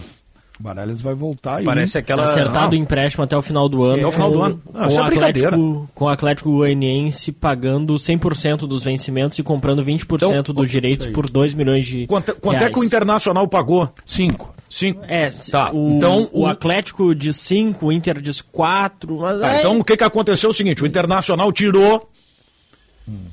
O 0.60 0.64
Baralhas 0.64 1.02
vai 1.02 1.14
voltar 1.14 1.64
Parece 1.64 2.00
aquela. 2.00 2.24
Acertado 2.24 2.74
o 2.74 2.76
empréstimo 2.76 3.24
até 3.24 3.38
o 3.38 3.42
final 3.44 3.70
do 3.70 3.84
ano. 3.84 3.98
Até 3.98 4.08
o 4.08 4.12
final 4.12 4.32
do 4.32 4.42
ano. 4.42 4.62
com, 4.66 4.80
é 4.80 5.00
Atlético, 5.00 5.90
com 5.94 6.06
o 6.06 6.10
Atlético 6.10 6.52
Goianiense 6.52 7.32
pagando 7.32 7.94
100% 7.94 8.68
dos 8.68 8.84
vencimentos 8.84 9.38
e 9.38 9.44
comprando 9.44 9.86
20% 9.86 10.16
então, 10.16 10.56
dos 10.56 10.72
direitos 10.72 11.06
por 11.06 11.30
2 11.30 11.54
milhões 11.54 11.86
de. 11.86 12.08
Quanto, 12.08 12.34
quanto 12.38 12.64
é 12.64 12.72
que 12.72 12.80
o 12.80 12.84
Internacional 12.84 13.48
pagou? 13.48 13.88
5. 14.04 14.57
Cinco. 14.70 15.04
É, 15.08 15.30
tá. 15.30 15.72
O, 15.72 15.92
então, 15.92 16.30
o, 16.32 16.42
o 16.42 16.46
Atlético 16.46 17.16
de 17.16 17.34
5, 17.34 17.86
o 17.86 17.92
Inter 17.92 18.22
de 18.22 18.44
4. 18.44 19.18
Tá, 19.40 19.60
Então 19.60 19.80
o 19.80 19.84
que, 19.84 19.96
que 19.96 20.04
aconteceu 20.04 20.50
é 20.50 20.52
o 20.52 20.56
seguinte: 20.56 20.84
o 20.84 20.88
Internacional 20.88 21.52
tirou. 21.52 22.10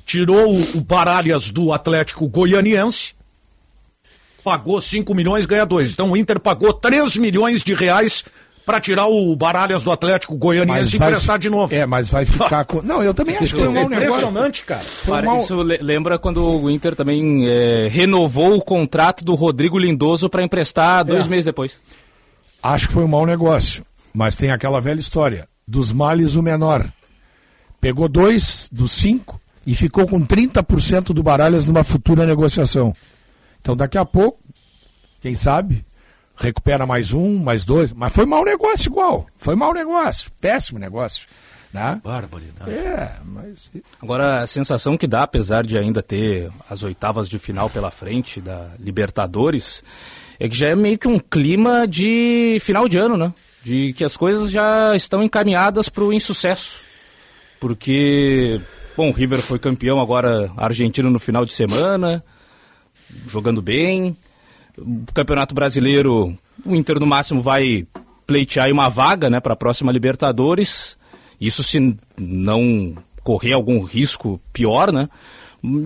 Tirou 0.07 0.55
o, 0.55 0.79
o 0.79 0.81
Baralhas 0.81 1.51
do 1.51 1.73
Atlético 1.73 2.29
Goianiense, 2.29 3.15
pagou 4.45 4.81
5 4.81 5.13
milhões, 5.13 5.47
ganha 5.47 5.67
2. 5.67 5.91
Então 5.91 6.13
o 6.13 6.17
Inter 6.17 6.39
pagou 6.39 6.73
3 6.73 7.17
milhões 7.17 7.65
de 7.65 7.75
reais 7.75 8.25
para 8.65 8.81
tirar 8.81 9.07
o 9.07 9.35
Baralhas 9.37 9.83
do 9.83 9.93
Atlético 9.93 10.37
Goianiense 10.37 10.95
e 10.95 10.97
emprestar 10.97 11.39
de 11.39 11.51
novo. 11.51 11.75
É, 11.75 11.85
mas 11.87 12.09
vai 12.09 12.25
ficar 12.25 12.65
com. 12.67 12.81
Não, 12.83 13.03
eu 13.03 13.13
também 13.13 13.37
acho 13.37 13.55
que 13.55 13.61
foi 13.61 13.69
um 13.69 13.73
mau 13.73 13.85
Impressionante, 13.85 14.65
cara. 14.65 14.85
Para, 15.07 15.23
mal... 15.23 15.37
Isso 15.37 15.61
lembra 15.63 16.19
quando 16.19 16.45
o 16.45 16.71
Inter 16.71 16.95
também 16.95 17.47
é, 17.49 17.89
renovou 17.89 18.57
o 18.57 18.63
contrato 18.63 19.25
do 19.25 19.35
Rodrigo 19.35 19.79
Lindoso 19.79 20.29
para 20.29 20.43
emprestar 20.43 21.05
dois 21.05 21.27
é. 21.27 21.29
meses 21.29 21.45
depois. 21.45 21.81
Acho 22.63 22.89
que 22.89 22.95
foi 22.95 23.05
um 23.05 23.09
mau 23.09 23.27
negócio. 23.27 23.85
Mas 24.13 24.37
tem 24.37 24.51
aquela 24.51 24.81
velha 24.81 25.01
história: 25.01 25.49
dos 25.67 25.93
males 25.93 26.37
o 26.37 26.43
menor. 26.43 26.87
Pegou 27.81 28.09
dois 28.09 28.69
dos 28.73 28.93
cinco 28.93 29.41
e 29.67 29.75
ficou 29.75 30.07
com 30.07 30.25
30% 30.25 31.13
do 31.13 31.23
Baralhas 31.23 31.65
numa 31.67 31.85
futura 31.85 32.25
negociação. 32.25 32.95
Então 33.61 33.77
daqui 33.77 33.99
a 33.99 34.05
pouco, 34.05 34.39
quem 35.21 35.35
sabe, 35.35 35.85
recupera 36.37 36.87
mais 36.87 37.13
um, 37.13 37.39
mais 37.39 37.65
dois, 37.65 37.93
mas 37.93 38.13
foi 38.13 38.27
mau 38.27 38.45
negócio 38.45 38.89
igual. 38.89 39.27
Foi 39.37 39.55
mau 39.55 39.73
negócio, 39.73 40.31
péssimo 40.41 40.79
negócio. 40.79 41.27
Né? 41.73 42.01
Barbaridade. 42.05 42.71
É, 42.71 43.17
mas. 43.25 43.73
Agora, 44.01 44.43
a 44.43 44.47
sensação 44.47 44.97
que 44.97 45.09
dá, 45.09 45.25
apesar 45.25 45.67
de 45.67 45.77
ainda 45.77 46.01
ter 46.01 46.49
as 46.71 46.85
oitavas 46.85 47.29
de 47.29 47.37
final 47.37 47.69
pela 47.69 47.91
frente 47.91 48.41
da 48.41 48.71
Libertadores, 48.79 49.83
é 50.39 50.49
que 50.49 50.57
já 50.57 50.69
é 50.69 50.77
meio 50.77 50.97
que 50.97 51.09
um 51.09 51.19
clima 51.19 51.85
de 51.87 52.59
final 52.61 52.89
de 52.89 52.97
ano, 52.97 53.17
né? 53.17 53.35
De 53.65 53.93
que 53.93 54.05
as 54.05 54.17
coisas 54.17 54.53
já 54.53 54.95
estão 54.95 55.21
encaminhadas 55.21 55.89
para 55.89 56.05
o 56.05 56.13
insucesso. 56.13 56.81
Porque, 57.59 58.61
bom, 58.97 59.09
o 59.09 59.13
River 59.13 59.41
foi 59.41 59.59
campeão 59.59 60.01
agora 60.01 60.53
argentino 60.57 61.11
no 61.11 61.19
final 61.19 61.45
de 61.45 61.55
semana, 61.55 62.23
jogando 63.27 63.61
bem. 63.61 64.17
O 64.79 65.05
Campeonato 65.15 65.55
Brasileiro, 65.55 66.37
o 66.65 66.75
Inter 66.75 66.99
no 66.99 67.07
máximo 67.07 67.41
vai 67.41 67.87
pleitear 68.27 68.71
uma 68.71 68.89
vaga 68.89 69.29
né, 69.31 69.39
para 69.41 69.53
a 69.53 69.57
próxima 69.57 69.93
Libertadores. 69.93 70.97
Isso 71.41 71.63
se 71.63 71.97
não 72.19 72.95
correr 73.23 73.53
algum 73.53 73.81
risco 73.83 74.41
pior, 74.53 74.93
né? 74.93 75.09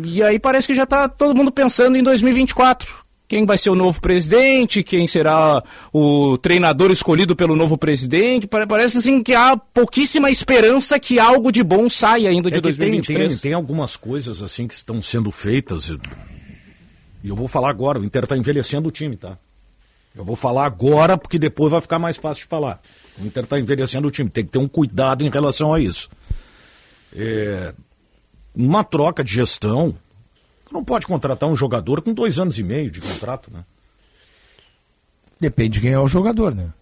E 0.05 0.23
aí 0.23 0.39
parece 0.39 0.67
que 0.67 0.75
já 0.75 0.83
está 0.85 1.09
todo 1.09 1.35
mundo 1.35 1.51
pensando 1.53 1.97
em 1.97 2.03
2024. 2.03 3.07
Quem 3.29 3.45
vai 3.45 3.59
ser 3.59 3.69
o 3.69 3.75
novo 3.75 4.01
presidente? 4.01 4.83
Quem 4.83 5.07
será 5.07 5.63
o 5.93 6.39
treinador 6.39 6.91
escolhido 6.91 7.37
pelo 7.37 7.55
novo 7.55 7.77
presidente? 7.77 8.47
Pare- 8.47 8.67
Parece 8.67 8.99
assim 8.99 9.23
que 9.23 9.35
há 9.35 9.55
pouquíssima 9.55 10.31
esperança 10.31 10.99
que 10.99 11.19
algo 11.21 11.53
de 11.53 11.63
bom 11.63 11.91
saia 11.91 12.31
ainda 12.31 12.51
de 12.51 12.57
É 12.57 12.61
que 12.63 12.69
tem, 12.73 12.73
2023. 12.79 13.33
tem, 13.33 13.41
tem 13.41 13.53
algumas 13.53 13.97
coisas 13.97 14.41
assim 14.43 14.67
que 14.67 14.73
estão 14.73 15.03
sendo 15.03 15.31
feitas. 15.31 15.95
E- 17.29 17.31
eu 17.31 17.37
vou 17.37 17.49
falar 17.49 17.71
agora, 17.71 17.99
o 18.01 18.05
Inter 18.05 18.25
está 18.25 18.37
envelhecendo 18.37 18.89
o 18.89 18.93
time, 18.93 19.17
tá? 19.17 19.37
Eu 20.17 20.25
vou 20.25 20.35
falar 20.37 20.65
agora 20.67 21.17
porque 21.17 21.39
depois 21.39 21.71
vai 21.71 21.81
ficar 21.81 21.99
mais 21.99 22.17
fácil 22.17 22.43
de 22.45 22.49
falar. 22.49 22.81
O 23.21 23.25
Inter 23.27 23.45
está 23.45 23.59
envelhecendo 23.59 24.09
o 24.09 24.11
time, 24.11 24.29
tem 24.31 24.45
que 24.45 24.51
ter 24.51 24.59
um 24.59 24.69
cuidado 24.69 25.25
em 25.25 25.31
relação 25.31 25.73
a 25.73 25.81
isso. 25.81 26.09
É, 27.15 27.73
uma 28.55 28.83
troca 28.83 29.23
de 29.23 29.33
gestão, 29.33 29.95
não 30.73 30.83
pode 30.85 31.07
contratar 31.07 31.49
um 31.49 31.57
jogador 31.57 32.01
com 32.03 32.13
dois 32.13 32.39
anos 32.39 32.59
e 32.59 32.63
meio 32.63 32.91
de 32.91 33.01
contrato, 33.01 33.51
né? 33.53 33.65
Depende 35.41 35.75
de 35.75 35.81
quem 35.81 35.93
é 35.93 35.99
o 35.99 36.09
jogador, 36.09 36.55
né? 36.55 36.73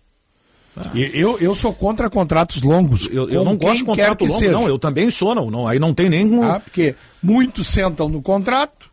E 0.95 1.11
Eu, 1.19 1.39
eu 1.39 1.55
sou 1.55 1.73
contra 1.73 2.09
contratos 2.11 2.61
longos. 2.63 3.09
Ah. 3.11 3.15
Eu, 3.15 3.31
eu 3.31 3.45
não 3.45 3.57
gosto 3.57 3.79
de 3.79 3.85
contrato 3.85 4.25
longo, 4.27 4.39
seja. 4.39 4.53
não. 4.53 4.69
Eu 4.69 4.79
também 4.79 5.11
sou, 5.11 5.35
não, 5.35 5.51
não. 5.51 5.67
Aí 5.67 5.79
não 5.79 5.95
tem 5.95 6.09
nem. 6.09 6.27
um- 6.27 6.41
Tá? 6.41 6.61
Porque 6.61 6.95
muitos 7.23 7.67
sentam 7.67 8.09
no 8.09 8.21
contrato 8.21 8.91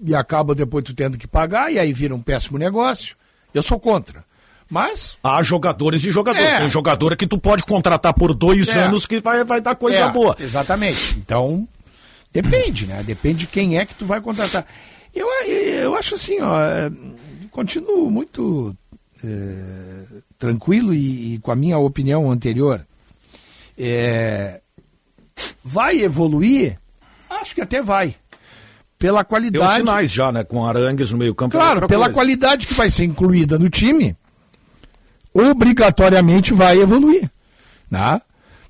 e 0.00 0.14
acaba 0.14 0.54
depois 0.54 0.84
tu 0.84 0.94
tendo 0.94 1.16
que 1.18 1.26
pagar 1.26 1.72
e 1.72 1.78
aí 1.78 1.92
vira 1.92 2.14
um 2.14 2.20
péssimo 2.22 2.58
negócio. 2.58 3.16
Eu 3.52 3.62
sou 3.62 3.78
contra. 3.78 4.24
Mas. 4.68 5.18
Há 5.22 5.42
jogadores 5.42 6.02
e 6.04 6.10
jogadores. 6.10 6.46
É. 6.46 6.58
Tem 6.58 6.68
jogador 6.70 7.16
que 7.16 7.26
tu 7.26 7.38
pode 7.38 7.62
contratar 7.64 8.14
por 8.14 8.34
dois 8.34 8.68
É. 8.74 8.84
anos 8.84 9.06
que 9.06 9.20
vai, 9.20 9.44
vai 9.44 9.60
dar 9.60 9.74
coisa 9.76 9.98
É, 9.98 10.10
boa. 10.10 10.34
Exatamente. 10.40 11.16
Então, 11.18 11.68
depende, 12.32 12.86
né? 12.86 13.02
Depende 13.02 13.40
de 13.40 13.46
quem 13.46 13.78
é 13.78 13.84
que 13.86 13.94
tu 13.94 14.06
vai 14.06 14.20
contratar. 14.20 14.66
Eu, 15.14 15.28
eu 15.46 15.94
acho 15.94 16.14
assim, 16.16 16.40
ó, 16.40 16.56
continuo 17.50 18.10
muito 18.10 18.74
é, 19.22 20.04
tranquilo 20.38 20.92
e, 20.92 21.34
e 21.34 21.38
com 21.38 21.52
a 21.52 21.56
minha 21.56 21.78
opinião 21.78 22.30
anterior. 22.30 22.84
É, 23.78 24.60
vai 25.62 26.00
evoluir? 26.00 26.78
Acho 27.30 27.54
que 27.54 27.60
até 27.60 27.80
vai. 27.82 28.14
Pela 29.04 29.22
qualidade. 29.22 29.64
os 29.70 29.76
sinais 29.76 30.10
já, 30.10 30.32
né? 30.32 30.44
Com 30.44 30.64
Arangues 30.64 31.10
no 31.10 31.18
meio 31.18 31.34
campo. 31.34 31.54
é 31.56 31.60
Claro, 31.60 31.86
pela 31.86 32.04
coisa. 32.06 32.14
qualidade 32.14 32.66
que 32.66 32.72
vai 32.72 32.88
ser 32.88 33.04
incluída 33.04 33.58
no 33.58 33.68
time, 33.68 34.16
obrigatoriamente 35.34 36.54
vai 36.54 36.78
evoluir. 36.80 37.30
Né? 37.90 38.20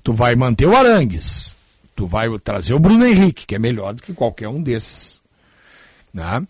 Tu 0.03 0.11
vai 0.13 0.35
manter 0.35 0.65
o 0.65 0.75
Arangues, 0.75 1.55
tu 1.95 2.05
vai 2.05 2.27
trazer 2.39 2.73
o 2.73 2.79
Bruno 2.79 3.05
Henrique, 3.05 3.45
que 3.45 3.55
é 3.55 3.59
melhor 3.59 3.93
do 3.93 4.01
que 4.01 4.13
qualquer 4.13 4.47
um 4.49 4.61
desses. 4.61 5.21
Né? 6.13 6.45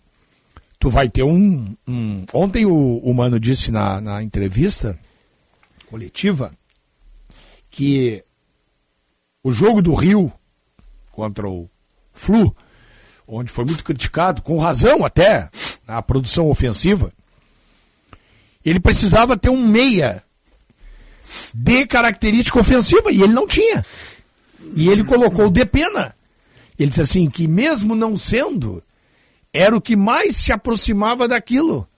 Tu 0.78 0.90
vai 0.90 1.08
ter 1.08 1.22
um. 1.22 1.74
um- 1.86 2.24
Ontem 2.32 2.66
o, 2.66 2.98
o 2.98 3.14
Mano 3.14 3.38
disse 3.38 3.70
na, 3.70 4.00
na 4.00 4.22
entrevista 4.22 4.98
coletiva 5.88 6.50
que 7.70 8.24
o 9.44 9.52
jogo 9.52 9.80
do 9.80 9.94
Rio 9.94 10.32
contra 11.12 11.48
o 11.48 11.70
Flu, 12.12 12.54
onde 13.26 13.50
foi 13.50 13.64
muito 13.64 13.84
criticado, 13.84 14.42
com 14.42 14.58
razão 14.58 15.04
até, 15.04 15.48
a 15.86 16.00
produção 16.00 16.48
ofensiva, 16.48 17.12
ele 18.64 18.80
precisava 18.80 19.36
ter 19.36 19.48
um 19.48 19.66
meia 19.66 20.22
de 21.52 21.86
característica 21.86 22.58
ofensiva 22.58 23.10
e 23.10 23.22
ele 23.22 23.32
não 23.32 23.46
tinha. 23.46 23.84
E 24.74 24.88
ele 24.88 25.04
colocou 25.04 25.46
o 25.46 25.50
Depena. 25.50 26.14
Ele 26.78 26.88
disse 26.88 27.02
assim 27.02 27.30
que 27.30 27.46
mesmo 27.46 27.94
não 27.94 28.16
sendo, 28.16 28.82
era 29.52 29.76
o 29.76 29.80
que 29.80 29.96
mais 29.96 30.36
se 30.36 30.52
aproximava 30.52 31.26
daquilo. 31.26 31.88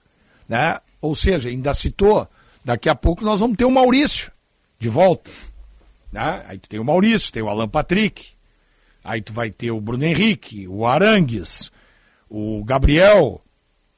Né? 0.47 0.79
Ou 1.01 1.15
seja, 1.15 1.49
ainda 1.49 1.73
citou, 1.73 2.27
daqui 2.63 2.89
a 2.89 2.95
pouco 2.95 3.23
nós 3.23 3.39
vamos 3.39 3.57
ter 3.57 3.65
o 3.65 3.71
Maurício 3.71 4.31
de 4.79 4.89
volta. 4.89 5.29
Né? 6.11 6.43
Aí 6.47 6.57
tem 6.57 6.79
o 6.79 6.85
Maurício, 6.85 7.31
tem 7.31 7.43
o 7.43 7.49
Alan 7.49 7.67
Patrick, 7.67 8.31
aí 9.03 9.21
tu 9.21 9.33
vai 9.33 9.49
ter 9.49 9.71
o 9.71 9.79
Bruno 9.81 10.03
Henrique, 10.05 10.67
o 10.67 10.85
Arangues, 10.85 11.71
o 12.29 12.63
Gabriel, 12.63 13.41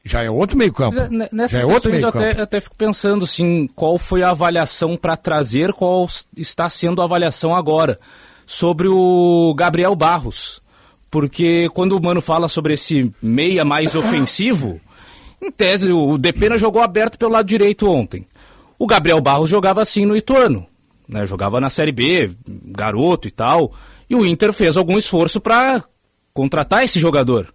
já 0.03 0.23
é 0.23 0.29
outro 0.29 0.57
meio 0.57 0.73
campo. 0.73 0.95
Mas, 0.97 1.05
é, 1.07 1.09
ne- 1.09 1.29
Nessas 1.31 1.61
já 1.61 1.67
é 1.67 1.71
outro 1.71 1.89
eu 1.89 1.93
meio 1.93 2.11
campo. 2.11 2.17
até, 2.25 2.41
até 2.41 2.59
fico 2.61 2.75
pensando 2.75 3.23
assim, 3.25 3.67
qual 3.75 3.97
foi 3.97 4.23
a 4.23 4.29
avaliação 4.31 4.95
para 4.97 5.15
trazer, 5.17 5.73
qual 5.73 6.07
está 6.35 6.69
sendo 6.69 7.01
a 7.01 7.05
avaliação 7.05 7.53
agora 7.55 7.99
sobre 8.45 8.87
o 8.87 9.53
Gabriel 9.55 9.95
Barros. 9.95 10.61
Porque 11.09 11.67
quando 11.73 11.91
o 11.97 12.01
Mano 12.01 12.21
fala 12.21 12.47
sobre 12.47 12.73
esse 12.73 13.13
meia 13.21 13.65
mais 13.65 13.95
ofensivo, 13.95 14.79
em 15.41 15.51
tese 15.51 15.91
o 15.91 16.17
Depena 16.17 16.57
jogou 16.57 16.81
aberto 16.81 17.17
pelo 17.17 17.31
lado 17.33 17.45
direito 17.45 17.89
ontem. 17.89 18.25
O 18.79 18.87
Gabriel 18.87 19.19
Barros 19.19 19.49
jogava 19.49 19.81
assim 19.81 20.05
no 20.05 20.15
Ituano, 20.15 20.65
né? 21.07 21.25
Jogava 21.27 21.59
na 21.59 21.69
Série 21.69 21.91
B, 21.91 22.31
garoto 22.47 23.27
e 23.27 23.31
tal. 23.31 23.73
E 24.11 24.15
o 24.15 24.25
Inter 24.25 24.51
fez 24.51 24.75
algum 24.75 24.97
esforço 24.97 25.39
para 25.39 25.81
contratar 26.33 26.83
esse 26.83 26.99
jogador. 26.99 27.47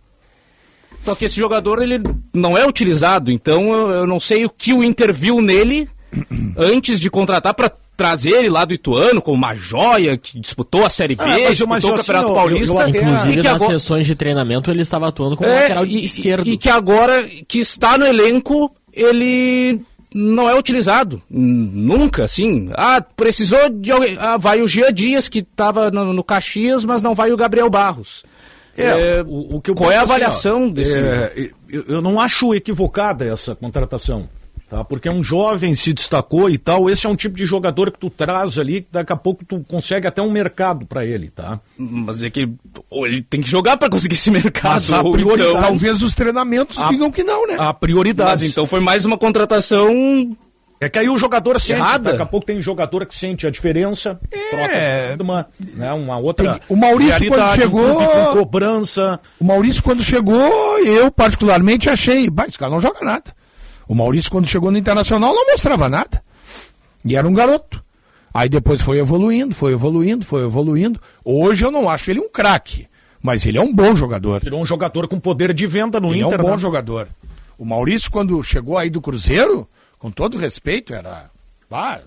Só 1.05 1.15
que 1.15 1.27
esse 1.27 1.37
jogador 1.37 1.83
ele 1.83 2.01
não 2.35 2.57
é 2.57 2.67
utilizado, 2.67 3.31
então 3.31 3.73
eu, 3.73 3.91
eu 3.91 4.07
não 4.07 4.19
sei 4.19 4.45
o 4.45 4.51
que 4.51 4.73
o 4.73 4.83
Inter 4.83 5.13
viu 5.13 5.41
nele 5.41 5.89
antes 6.57 6.99
de 6.99 7.11
contratar 7.11 7.55
para 7.55 7.71
trazer 7.97 8.31
ele 8.39 8.51
lá 8.51 8.65
do 8.65 8.75
Ituano 8.75 9.23
como 9.23 9.37
uma 9.37 9.55
joia 9.55 10.19
que 10.19 10.39
disputou 10.41 10.85
a 10.85 10.91
Série 10.91 11.15
B, 11.15 11.23
Ah, 11.23 11.29
mas 11.29 11.61
eu- 11.61 11.67
disputou 11.67 11.69
mas 11.69 11.85
o 11.85 11.89
eu, 11.89 11.95
Campeonato 11.97 12.25
assim, 12.27 12.31
eu- 12.31 12.35
Paulista. 12.35 12.75
eu 12.75 12.81
até- 12.81 12.99
Inclusive, 12.99 13.37
que 13.37 13.43
nas 13.43 13.55
agora, 13.55 13.73
sessões 13.79 14.07
de 14.07 14.15
treinamento, 14.15 14.71
ele 14.71 14.83
estava 14.83 15.09
atuando 15.09 15.37
como 15.37 15.49
é, 15.49 15.61
lateral 15.63 15.87
e, 15.87 16.05
esquerdo. 16.05 16.49
e 16.49 16.57
que 16.59 16.69
agora 16.69 17.27
que 17.47 17.59
está 17.59 17.97
no 17.97 18.07
elenco, 18.07 18.71
ele 18.93 19.81
não 20.17 20.49
é 20.49 20.59
utilizado. 20.59 21.23
Nunca, 21.29 22.25
assim. 22.25 22.71
Ah, 22.73 23.05
precisou 23.15 23.69
de 23.69 23.93
alguém. 23.93 24.17
Ah, 24.19 24.39
vai 24.39 24.63
o 24.63 24.67
Gia 24.67 24.91
Dias, 24.91 25.29
que 25.29 25.41
estava 25.41 25.91
no, 25.91 26.15
no 26.15 26.25
Caxias, 26.25 26.85
mas 26.87 27.03
não 27.03 27.15
vai 27.15 27.31
o 27.33 27.37
Gabriel 27.37 27.69
Barros. 27.69 28.25
É, 28.79 29.23
o, 29.27 29.57
o 29.57 29.61
que 29.61 29.71
eu 29.71 29.75
qual 29.75 29.91
é 29.91 29.97
a 29.97 30.01
penso 30.01 30.13
assim, 30.13 30.23
avaliação 30.23 30.67
ó, 30.67 30.71
desse? 30.71 30.99
é, 30.99 31.51
eu 31.69 32.01
não 32.01 32.19
acho 32.19 32.55
equivocada 32.55 33.27
essa 33.27 33.55
contratação. 33.55 34.29
Tá? 34.69 34.83
Porque 34.83 35.09
um 35.09 35.23
jovem 35.23 35.77
se 35.77 35.93
destacou 35.93 36.51
e 36.51 36.59
tal. 36.59 36.91
Esse 36.91 37.07
é 37.07 37.09
um 37.09 37.15
tipo 37.15 37.37
de 37.37 37.47
jogador 37.47 37.93
que 37.93 38.01
tu 38.01 38.11
traz 38.11 38.59
ali, 38.59 38.81
que 38.83 38.89
daqui 38.91 39.13
a 39.13 39.17
pouco 39.17 39.45
tu 39.45 39.65
consegue 39.69 40.09
até 40.09 40.21
um 40.21 40.31
mercado 40.31 40.85
para 40.85 41.07
ele, 41.07 41.31
tá? 41.31 41.61
Mas 41.79 42.21
é 42.25 42.31
que 42.31 42.49
ou 42.91 43.07
ele 43.07 43.23
tem 43.23 43.41
que 43.41 43.49
jogar 43.49 43.77
para 43.77 43.89
conseguir 43.89 44.17
esse 44.17 44.29
mercado. 44.31 44.73
Mas 44.73 44.93
a 44.93 45.03
ou 45.03 45.13
prioridade- 45.13 45.51
então- 45.51 45.61
Talvez 45.63 46.03
os 46.03 46.15
treinamentos 46.15 46.79
A- 46.79 46.89
digam 46.89 47.13
que 47.13 47.23
não, 47.23 47.47
né? 47.47 47.55
A 47.61 47.73
prioridade. 47.73 48.29
Mas 48.31 48.43
então 48.43 48.67
foi 48.67 48.81
mais 48.81 49.05
uma 49.05 49.17
contratação. 49.17 50.37
É 50.81 50.89
que 50.91 50.99
aí 50.99 51.09
o 51.09 51.17
jogador 51.17 51.59
sente, 51.61 51.81
Errada. 51.81 52.11
daqui 52.11 52.23
a 52.23 52.27
pouco 52.27 52.45
tem 52.45 52.61
jogador 52.61 53.07
que 53.07 53.15
sente 53.15 53.47
a 53.47 53.51
diferença, 53.51 54.21
É. 54.31 54.51
troca 55.15 55.23
uma, 55.23 55.47
né, 55.75 55.91
uma 55.95 56.19
outra 56.19 56.53
Tem- 56.53 56.61
o 56.69 56.77
Maurício, 56.77 57.29
quando 57.29 57.55
chegou- 57.55 58.01
um 58.03 58.33
cobrança. 58.33 59.19
O 59.41 59.45
Maurício, 59.45 59.83
quando 59.83 60.03
chegou, 60.03 60.79
eu 60.81 61.11
particularmente 61.11 61.89
achei, 61.89 62.29
bah, 62.29 62.45
esse 62.47 62.59
cara 62.59 62.71
não 62.71 62.81
joga 62.81 62.99
nada. 63.03 63.25
O 63.89 63.95
Maurício, 63.95 64.31
quando 64.31 64.47
chegou 64.47 64.71
no 64.71 64.79
Internacional, 64.79 65.35
não 65.35 65.47
mostrava 65.47 65.89
nada. 65.89 66.23
E 67.05 67.17
era 67.17 67.27
um 67.27 67.33
garoto. 67.33 67.85
Aí 68.35 68.49
depois 68.49 68.83
foi 68.83 68.99
evoluindo, 68.99 69.55
foi 69.55 69.73
evoluindo, 69.73 70.27
foi 70.27 70.45
evoluindo. 70.45 71.01
Hoje 71.25 71.65
eu 71.65 71.71
não 71.71 71.89
acho 71.89 72.11
ele 72.11 72.21
um 72.21 72.29
craque, 72.29 72.87
mas 73.23 73.47
ele 73.47 73.59
é 73.59 73.63
um 73.63 73.73
bom 73.73 73.97
jogador. 73.97 74.43
Virou 74.43 74.61
um 74.61 74.67
jogador 74.67 75.09
com 75.09 75.19
poder 75.19 75.55
de 75.55 75.67
venda 75.67 75.99
no 75.99 76.13
ele 76.13 76.23
Inter. 76.23 76.39
é 76.39 76.43
um 76.43 76.47
bom 76.47 76.53
né? 76.53 76.59
jogador. 76.59 77.09
O 77.57 77.65
Maurício, 77.65 78.11
quando 78.11 78.43
chegou 78.43 78.77
aí 78.77 78.91
do 78.91 79.01
Cruzeiro, 79.01 79.67
com 79.99 80.11
todo 80.11 80.37
respeito, 80.37 80.93
era. 80.93 81.31
bah, 81.71 82.03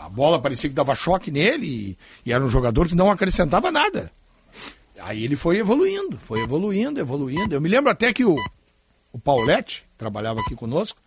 a 0.00 0.08
bola 0.08 0.40
parecia 0.40 0.68
que 0.68 0.74
dava 0.74 0.94
choque 0.94 1.30
nele 1.30 1.66
e, 1.66 1.98
e 2.26 2.32
era 2.32 2.44
um 2.44 2.48
jogador 2.48 2.86
que 2.86 2.94
não 2.94 3.10
acrescentava 3.10 3.70
nada. 3.70 4.10
Aí 5.00 5.24
ele 5.24 5.36
foi 5.36 5.58
evoluindo, 5.58 6.16
foi 6.18 6.40
evoluindo, 6.40 7.00
evoluindo. 7.00 7.54
Eu 7.54 7.60
me 7.60 7.68
lembro 7.68 7.90
até 7.90 8.12
que 8.12 8.24
o, 8.24 8.36
o 9.14 9.18
Paulette 9.18 9.86
trabalhava 9.96 10.40
aqui 10.40 10.54
conosco 10.54 11.00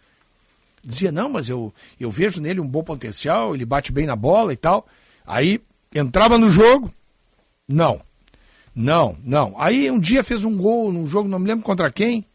dizia, 0.87 1.11
não, 1.11 1.29
mas 1.29 1.49
eu, 1.49 1.73
eu 1.99 2.09
vejo 2.09 2.39
nele 2.39 2.61
um 2.61 2.67
bom 2.67 2.81
potencial, 2.81 3.53
ele 3.53 3.65
bate 3.65 3.91
bem 3.91 4.05
na 4.05 4.15
bola 4.15 4.53
e 4.53 4.55
tal. 4.55 4.87
Aí 5.25 5.59
entrava 5.93 6.37
no 6.37 6.49
jogo, 6.49 6.91
não. 7.67 7.99
Não, 8.73 9.17
não. 9.21 9.53
Aí 9.59 9.91
um 9.91 9.99
dia 9.99 10.23
fez 10.23 10.45
um 10.45 10.55
gol 10.55 10.93
num 10.93 11.05
jogo, 11.05 11.27
não 11.27 11.39
me 11.39 11.47
lembro 11.47 11.65
contra 11.65 11.91
quem. 11.91 12.25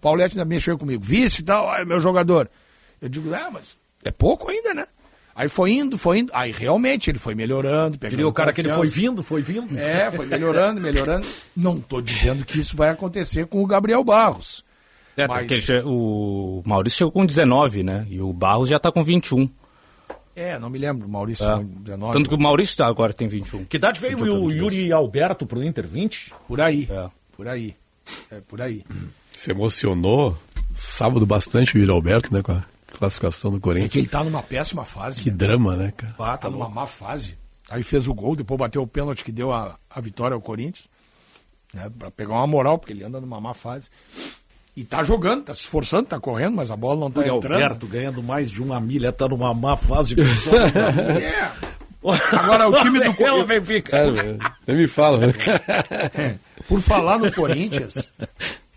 Paulette 0.00 0.38
ainda 0.38 0.44
mexeu 0.44 0.78
comigo, 0.78 1.02
vice 1.02 1.40
e 1.40 1.44
tal, 1.44 1.68
aí 1.68 1.84
meu 1.84 2.00
jogador. 2.00 2.48
Eu 3.02 3.08
digo, 3.08 3.34
ah, 3.34 3.50
mas 3.50 3.76
é 4.04 4.12
pouco 4.12 4.48
ainda, 4.50 4.72
né? 4.72 4.86
Aí 5.34 5.48
foi 5.48 5.72
indo, 5.72 5.98
foi 5.98 6.20
indo. 6.20 6.30
Aí 6.34 6.52
realmente 6.52 7.10
ele 7.10 7.18
foi 7.18 7.34
melhorando. 7.34 7.98
Diria 7.98 8.28
o 8.28 8.32
cara 8.32 8.52
que 8.52 8.60
ele 8.60 8.72
foi 8.72 8.86
vindo, 8.86 9.22
foi 9.22 9.42
vindo. 9.42 9.76
É, 9.76 10.10
foi 10.10 10.26
melhorando, 10.26 10.80
melhorando. 10.80 11.26
Não 11.56 11.78
estou 11.78 12.00
dizendo 12.00 12.44
que 12.44 12.60
isso 12.60 12.76
vai 12.76 12.90
acontecer 12.90 13.46
com 13.46 13.62
o 13.62 13.66
Gabriel 13.66 14.04
Barros. 14.04 14.64
É, 15.24 15.28
Mas- 15.28 15.64
já- 15.64 15.82
o 15.84 16.62
Maurício 16.64 16.98
chegou 16.98 17.12
com 17.12 17.26
19, 17.26 17.82
né? 17.82 18.06
E 18.10 18.20
o 18.20 18.32
Barros 18.32 18.68
já 18.68 18.78
tá 18.78 18.90
com 18.92 19.02
21. 19.02 19.48
É, 20.34 20.58
não 20.58 20.70
me 20.70 20.78
lembro, 20.78 21.08
Maurício 21.08 21.46
É. 21.48 21.56
foi 21.56 21.64
19. 21.64 22.12
Tanto 22.12 22.28
que 22.28 22.34
o 22.34 22.40
Maurício 22.40 22.76
tá- 22.76 22.86
agora 22.86 23.12
tem 23.12 23.28
21. 23.28 23.64
Que 23.64 23.76
idade 23.76 24.00
veio 24.00 24.18
o 24.18 24.50
Yuri 24.50 24.92
Alberto 24.92 25.46
pro 25.46 25.62
Inter? 25.62 25.86
20? 25.86 26.32
Por 26.46 26.60
aí, 26.60 26.88
por 27.36 27.46
aí. 27.48 27.76
É, 28.30 28.40
por 28.40 28.60
aí. 28.62 28.84
Se 29.32 29.50
emocionou 29.50 30.36
sábado 30.74 31.26
bastante 31.26 31.76
o 31.76 31.78
Yuri 31.80 31.90
Alberto, 31.90 32.32
né, 32.32 32.42
com 32.42 32.52
a 32.52 32.64
classificação 32.98 33.50
do 33.50 33.56
É 33.56 33.60
que 33.60 33.64
Corinthians. 33.64 33.96
ele 33.96 34.08
tá 34.08 34.24
numa 34.24 34.42
péssima 34.42 34.84
fase. 34.84 35.20
Que 35.20 35.30
né? 35.30 35.36
drama, 35.36 35.76
né, 35.76 35.92
cara? 35.96 36.14
Ah, 36.18 36.36
tá 36.38 36.48
numa 36.48 36.68
má 36.68 36.86
fase. 36.86 37.36
Aí 37.68 37.82
fez 37.82 38.08
o 38.08 38.14
gol, 38.14 38.34
depois 38.34 38.58
bateu 38.58 38.82
o 38.82 38.86
pênalti 38.86 39.22
que 39.24 39.30
deu 39.32 39.52
a, 39.52 39.78
a 39.88 40.00
vitória 40.00 40.34
ao 40.34 40.40
Corinthians. 40.40 40.88
Né, 41.72 41.88
pra 41.96 42.10
pegar 42.10 42.34
uma 42.34 42.46
moral, 42.48 42.78
porque 42.78 42.92
ele 42.92 43.04
anda 43.04 43.20
numa 43.20 43.40
má 43.40 43.54
fase. 43.54 43.88
E 44.80 44.84
tá 44.84 45.02
jogando, 45.02 45.44
tá 45.44 45.52
se 45.52 45.60
esforçando, 45.60 46.06
tá 46.06 46.18
correndo, 46.18 46.56
mas 46.56 46.70
a 46.70 46.76
bola 46.76 47.00
não 47.00 47.10
tá 47.10 47.20
Yuri 47.20 47.36
entrando. 47.36 47.52
Alberto 47.52 47.86
ganhando 47.86 48.22
mais 48.22 48.50
de 48.50 48.62
uma 48.62 48.80
milha, 48.80 49.12
tá 49.12 49.28
numa 49.28 49.52
má 49.52 49.76
fase. 49.76 50.14
de 50.14 50.22
É. 51.20 51.50
Agora 52.34 52.66
o 52.66 52.72
time 52.72 52.98
do 52.98 53.04
É 53.10 53.12
Corinthians. 53.12 53.44
Benfica. 53.46 53.98
Me 54.66 54.88
fala, 54.88 55.18
né? 55.26 55.34
Por 56.66 56.80
falar 56.80 57.18
no 57.18 57.30
Corinthians, 57.30 58.08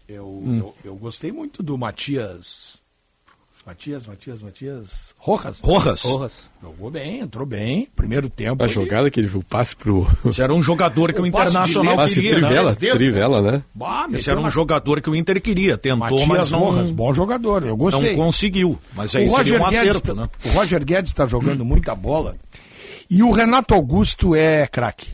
eu, 0.09 0.43
eu, 0.45 0.73
eu 0.83 0.95
gostei 0.95 1.31
muito 1.31 1.63
do 1.63 1.77
Matias. 1.77 2.81
Matias, 3.65 4.05
Matias, 4.05 4.41
Matias. 4.43 5.15
Rojas. 5.17 5.61
Rojas. 5.61 6.01
Rojas. 6.03 6.51
Jogou 6.61 6.91
bem, 6.91 7.21
entrou 7.21 7.45
bem. 7.45 7.87
Primeiro 7.95 8.29
tempo. 8.29 8.61
A 8.61 8.65
ele- 8.65 8.73
jogada 8.73 9.09
que 9.09 9.17
ele 9.17 9.27
viu, 9.27 9.41
passe 9.41 9.73
pro. 9.73 10.05
Esse 10.25 10.41
era 10.41 10.53
um 10.53 10.61
jogador 10.61 11.13
que 11.13 11.21
o, 11.21 11.25
O 11.25 11.31
passe 11.31 11.51
Internacional 11.51 11.95
Passe 11.95 12.15
queria. 12.15 12.31
trivela, 12.35 12.71
né? 12.71 12.75
trivela, 12.75 13.41
né? 13.41 13.63
Bah, 13.73 14.05
Esse 14.11 14.29
era 14.29 14.37
um 14.37 14.43
na- 14.43 14.49
jogador 14.49 14.99
que 15.01 15.09
o 15.09 15.15
Inter 15.15 15.41
queria. 15.41 15.77
Tentou, 15.77 15.97
Matias 15.97 16.27
mas 16.27 16.51
não, 16.51 16.59
Rojas, 16.59 16.91
bom 16.91 17.13
jogador, 17.13 17.65
eu 17.65 17.77
gostei. 17.77 18.17
não 18.17 18.25
conseguiu. 18.25 18.77
Mas 18.93 19.15
aí 19.15 19.27
o 19.27 19.29
seria 19.29 19.57
Roger, 19.57 19.61
um 19.61 19.69
Guedes, 19.69 19.89
acerto, 19.97 20.07
tá- 20.15 20.21
né? 20.21 20.29
o 20.45 20.49
Roger 20.49 20.83
Guedes 20.83 21.11
está 21.11 21.25
jogando 21.25 21.63
muita 21.63 21.95
bola. 21.95 22.35
E 23.09 23.23
o 23.23 23.31
Renato 23.31 23.73
Augusto 23.73 24.35
é 24.35 24.67
craque. 24.67 25.11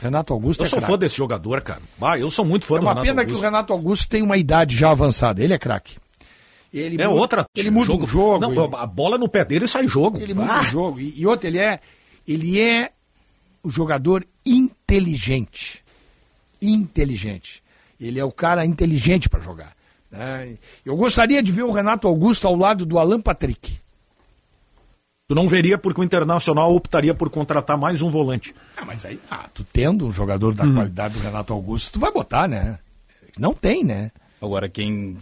Renato 0.00 0.32
Augusto 0.32 0.60
Eu 0.60 0.66
é 0.66 0.68
sou 0.68 0.78
craque. 0.78 0.92
fã 0.92 0.98
desse 0.98 1.16
jogador, 1.16 1.60
cara. 1.60 1.80
Ah, 2.00 2.16
eu 2.16 2.30
sou 2.30 2.44
muito 2.44 2.66
fã 2.66 2.76
É 2.76 2.78
do 2.78 2.82
uma 2.84 2.90
Renato 2.92 3.06
pena 3.08 3.22
que 3.24 3.32
o 3.32 3.34
Augusto. 3.34 3.44
Renato 3.44 3.72
Augusto 3.72 4.08
tem 4.08 4.22
uma 4.22 4.36
idade 4.36 4.76
já 4.76 4.92
avançada. 4.92 5.42
Ele 5.42 5.52
é 5.54 5.58
craque. 5.58 5.96
Ele 6.72 7.00
É 7.02 7.06
muda- 7.06 7.20
outra. 7.20 7.44
Ele 7.56 7.70
muda 7.70 7.86
jogo. 7.86 8.04
o 8.04 8.06
jogo. 8.06 8.38
Não, 8.40 8.52
ele, 8.66 8.76
a 8.76 8.86
bola 8.86 9.16
no 9.16 9.28
pé 9.28 9.44
dele 9.44 9.66
sai 9.66 9.88
jogo. 9.88 10.18
ele 10.18 10.34
muda 10.34 10.52
Ah, 10.52 10.60
o 10.60 10.64
jogo. 10.64 11.00
E, 11.00 11.14
e 11.18 11.26
outro, 11.26 11.46
ele 11.46 11.58
é, 11.58 11.80
ele 12.26 12.60
é 12.60 12.92
o 13.62 13.70
jogador 13.70 14.26
inteligente. 14.44 15.82
Inteligente. 16.60 17.62
Ele 18.00 18.18
é 18.20 18.24
o 18.24 18.32
cara 18.32 18.64
inteligente 18.66 19.28
para 19.28 19.40
jogar. 19.40 19.74
né? 20.10 20.56
Eu 20.84 20.96
gostaria 20.96 21.42
de 21.42 21.50
ver 21.52 21.62
o 21.64 21.70
Renato 21.72 22.06
Augusto 22.08 22.46
ao 22.46 22.54
lado 22.56 22.84
do 22.86 22.98
Alan 22.98 23.20
Patrick. 23.20 23.76
Tu 25.28 25.34
não 25.34 25.46
veria 25.46 25.76
porque 25.76 26.00
o 26.00 26.04
Internacional 26.04 26.74
optaria 26.74 27.12
por 27.14 27.28
contratar 27.28 27.76
mais 27.76 28.00
um 28.00 28.10
volante. 28.10 28.54
Ah, 28.76 28.84
mas 28.86 29.04
aí, 29.04 29.20
ah, 29.30 29.46
tu 29.52 29.62
tendo 29.64 30.06
um 30.06 30.10
jogador 30.12 30.52
Hum. 30.52 30.56
da 30.56 30.64
qualidade 30.72 31.14
do 31.14 31.20
Renato 31.20 31.52
Augusto, 31.52 31.92
tu 31.92 31.98
vai 32.00 32.10
botar, 32.10 32.48
né? 32.48 32.78
Não 33.38 33.52
tem, 33.52 33.84
né? 33.84 34.10
Agora, 34.40 34.68
quem 34.68 35.16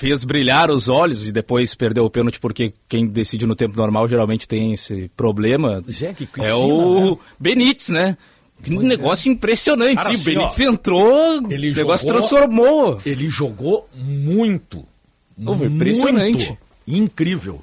fez 0.00 0.24
brilhar 0.24 0.70
os 0.70 0.88
olhos 0.88 1.28
e 1.28 1.32
depois 1.32 1.74
perdeu 1.74 2.06
o 2.06 2.10
pênalti 2.10 2.40
porque 2.40 2.72
quem 2.88 3.06
decide 3.06 3.46
no 3.46 3.54
tempo 3.54 3.76
normal 3.76 4.08
geralmente 4.08 4.48
tem 4.48 4.72
esse 4.72 5.10
problema 5.14 5.82
que 5.82 6.04
é 6.06 6.14
Cristina, 6.14 6.56
o 6.56 7.10
né? 7.10 7.16
Benítez, 7.38 7.88
né? 7.90 8.16
Que 8.62 8.70
negócio 8.78 9.30
impressionante. 9.30 9.96
Cara, 9.96 10.08
Sim, 10.08 10.14
assim, 10.14 10.22
o 10.22 10.24
Benítez 10.24 10.60
ó, 10.60 10.72
entrou, 10.72 11.42
o 11.42 11.52
ele 11.52 11.74
negócio 11.74 12.08
jogou- 12.08 12.18
transformou. 12.20 12.98
Ele 13.04 13.28
jogou 13.28 13.88
muito. 13.94 14.86
Pô, 15.44 15.54
foi 15.54 15.66
impressionante. 15.66 16.46
Muito. 16.48 16.58
Incrível. 16.86 17.60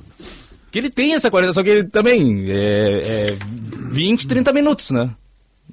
Que 0.71 0.77
ele 0.77 0.91
tem 0.91 1.13
essa 1.15 1.31
qualidade, 1.31 1.55
só 1.55 1.63
que 1.63 1.69
ele 1.69 1.83
também 1.85 2.45
é, 2.49 3.01
é 3.31 3.37
20, 3.91 4.27
30 4.27 4.53
minutos, 4.53 4.91
né? 4.91 5.09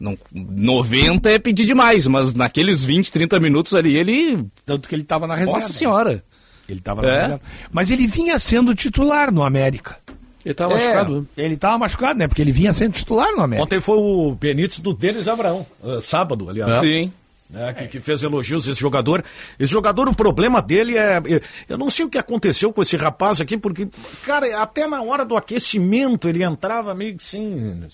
Não, 0.00 0.16
90 0.32 1.30
é 1.30 1.38
pedir 1.38 1.66
demais, 1.66 2.06
mas 2.06 2.32
naqueles 2.34 2.82
20, 2.84 3.12
30 3.12 3.38
minutos 3.38 3.74
ali 3.74 3.96
ele. 3.96 4.44
Tanto 4.64 4.88
que 4.88 4.94
ele 4.94 5.02
estava 5.02 5.26
na 5.26 5.34
reserva. 5.34 5.60
Nossa 5.60 5.72
senhora! 5.72 6.24
Ele 6.68 6.78
estava 6.78 7.02
na 7.02 7.08
É? 7.08 7.20
reserva. 7.22 7.40
Mas 7.72 7.90
ele 7.90 8.06
vinha 8.06 8.38
sendo 8.38 8.74
titular 8.74 9.30
no 9.32 9.42
América. 9.42 9.98
Ele 10.44 10.54
tava 10.54 10.74
É, 10.74 10.76
machucado, 10.76 11.20
né? 11.20 11.26
Ele 11.38 11.54
estava 11.54 11.78
machucado, 11.78 12.18
né? 12.18 12.28
Porque 12.28 12.42
ele 12.42 12.52
vinha 12.52 12.72
sendo 12.72 12.92
titular 12.92 13.32
no 13.34 13.42
América. 13.42 13.64
Ontem 13.64 13.80
foi 13.80 13.96
o 13.96 14.34
Benítez 14.34 14.78
do 14.80 14.92
Denis 14.92 15.26
Abraão. 15.26 15.66
eh, 15.82 16.00
sábado, 16.02 16.48
aliás. 16.50 16.80
Sim. 16.82 17.10
né, 17.50 17.72
que, 17.74 17.86
que 17.86 18.00
fez 18.00 18.22
elogios 18.22 18.66
a 18.66 18.72
esse 18.72 18.80
jogador. 18.80 19.22
Esse 19.60 19.70
jogador, 19.72 20.08
o 20.08 20.14
problema 20.14 20.60
dele 20.60 20.96
é. 20.98 21.16
é- 21.24 21.40
Eu 21.68 21.78
não 21.78 21.88
sei 21.88 22.04
o 22.04 22.08
que 22.10 22.18
aconteceu 22.18 22.72
com 22.72 22.82
esse 22.82 22.96
rapaz 22.96 23.40
aqui, 23.40 23.56
porque, 23.56 23.86
cara, 24.24 24.60
até 24.60 24.86
na 24.86 25.00
hora 25.02 25.24
do 25.24 25.36
aquecimento 25.36 26.28
ele 26.28 26.42
entrava 26.42 26.94
meio 26.94 27.16
que 27.16 27.22
assim. 27.24 27.84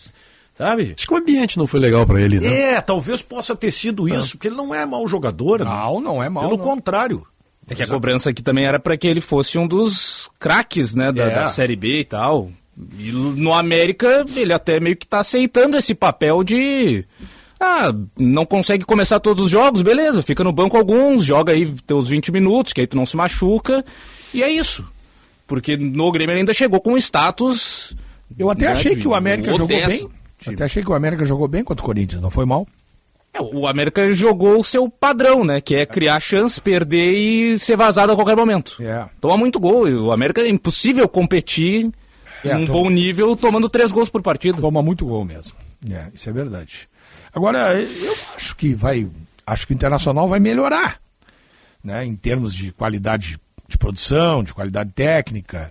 Sabe? 0.57 0.95
Acho 0.97 1.07
que 1.07 1.15
o 1.15 1.17
ambiente 1.17 1.57
não 1.59 1.67
foi 1.67 1.81
legal 1.81 2.05
pra 2.07 2.21
ele, 2.21 2.39
né? 2.41 2.75
É, 2.75 2.81
talvez 2.81 3.23
possa 3.23 3.55
ter 3.57 3.71
sido 3.73 4.09
isso, 4.09 4.33
porque 4.37 4.49
ele 4.49 4.57
não 4.57 4.75
é 4.75 4.85
mau 4.85 5.07
jogador. 5.09 5.65
Não, 5.65 6.01
não 6.01 6.23
é 6.23 6.29
mau. 6.29 6.45
Pelo 6.45 6.57
não. 6.59 6.65
contrário. 6.65 7.27
É 7.71 7.75
que 7.75 7.83
a 7.83 7.87
cobrança 7.87 8.31
aqui 8.31 8.43
também 8.43 8.67
era 8.67 8.79
para 8.79 8.97
que 8.97 9.07
ele 9.07 9.21
fosse 9.21 9.57
um 9.57 9.67
dos 9.67 10.29
craques, 10.39 10.95
né, 10.95 11.13
da, 11.13 11.25
É. 11.25 11.31
da 11.35 11.47
Série 11.47 11.77
B 11.77 12.01
e 12.01 12.05
tal. 12.05 12.51
E 12.99 13.13
no 13.13 13.53
América, 13.55 14.25
ele 14.35 14.53
até 14.53 14.81
meio 14.81 14.97
que 14.97 15.07
tá 15.07 15.19
aceitando 15.21 15.77
esse 15.77 15.95
papel 15.95 16.43
de. 16.43 17.05
Ah, 17.61 17.95
não 18.19 18.47
consegue 18.47 18.85
começar 18.85 19.21
todos 19.21 19.45
os 19.45 19.51
jogos, 19.51 19.83
beleza, 19.83 20.23
fica 20.23 20.43
no 20.43 20.53
banco 20.53 20.77
alguns, 20.79 21.23
joga 21.25 21.53
aí 21.53 21.71
teus 21.87 22.09
20 22.09 22.33
minutos, 22.33 22.73
que 22.73 22.81
aí 22.81 22.87
tu 22.87 22.97
não 22.97 23.05
se 23.05 23.17
machuca, 23.17 23.85
e 24.33 24.43
é 24.43 24.51
isso. 24.51 24.87
Porque 25.47 25.77
no 25.77 26.11
Grêmio 26.11 26.33
ele 26.33 26.41
ainda 26.41 26.55
chegou 26.55 26.81
com 26.81 26.97
status. 26.97 27.95
Eu 28.39 28.49
até 28.51 28.67
né, 28.67 28.73
achei 28.73 28.97
que 28.97 29.07
o 29.07 29.15
América 29.15 29.51
jogou 29.53 29.67
bem. 29.67 30.09
Até 30.47 30.65
achei 30.65 30.83
que 30.83 30.91
o 30.91 30.95
América 30.95 31.25
jogou 31.25 31.47
bem 31.47 31.63
contra 31.63 31.83
o 31.83 31.87
Corinthians, 31.87 32.23
não 32.23 32.31
foi 32.31 32.47
mal. 32.47 32.67
É, 33.33 33.41
o 33.41 33.67
América 33.67 34.09
jogou 34.09 34.59
o 34.59 34.65
seu 34.65 34.89
padrão, 34.89 35.45
né? 35.45 35.61
Que 35.61 35.77
é 35.77 35.87
criar 35.87 36.19
chance, 36.21 36.61
perder 36.61 37.13
e 37.13 37.59
ser 37.59 37.77
vazado 37.77 38.13
a 38.13 38.15
qualquer 38.17 38.37
momento. 38.37 38.77
É. 38.83 39.07
Toma 39.21 39.37
muito 39.37 39.61
gol. 39.61 39.89
e 39.89 39.95
O 39.95 40.11
América 40.13 40.41
é 40.41 40.49
impossível 40.49 41.09
competir 41.09 41.91
É, 42.45 42.55
num 42.55 42.67
to- 42.67 42.73
bom 42.73 42.91
nível 42.91 43.37
tomando 43.37 43.69
três 43.69 43.93
gols 43.93 44.09
por 44.09 44.21
partida. 44.23 44.61
Toma 44.61 44.83
muito 44.83 45.07
gol 45.07 45.25
mesmo. 45.25 45.57
É, 45.89 46.09
isso 46.13 46.29
é 46.29 46.33
verdade. 46.33 46.89
Agora, 47.33 47.81
eu 47.81 48.15
acho 48.37 48.57
que 48.57 48.75
vai. 48.75 49.09
Acho 49.47 49.67
que 49.67 49.73
o 49.73 49.75
Internacional 49.75 50.27
vai 50.27 50.41
melhorar. 50.41 50.99
Né, 51.83 52.05
em 52.05 52.15
termos 52.15 52.55
de 52.55 52.73
qualidade 52.73 53.39
de 53.67 53.79
produção, 53.79 54.43
de 54.43 54.53
qualidade 54.53 54.91
técnica, 54.93 55.71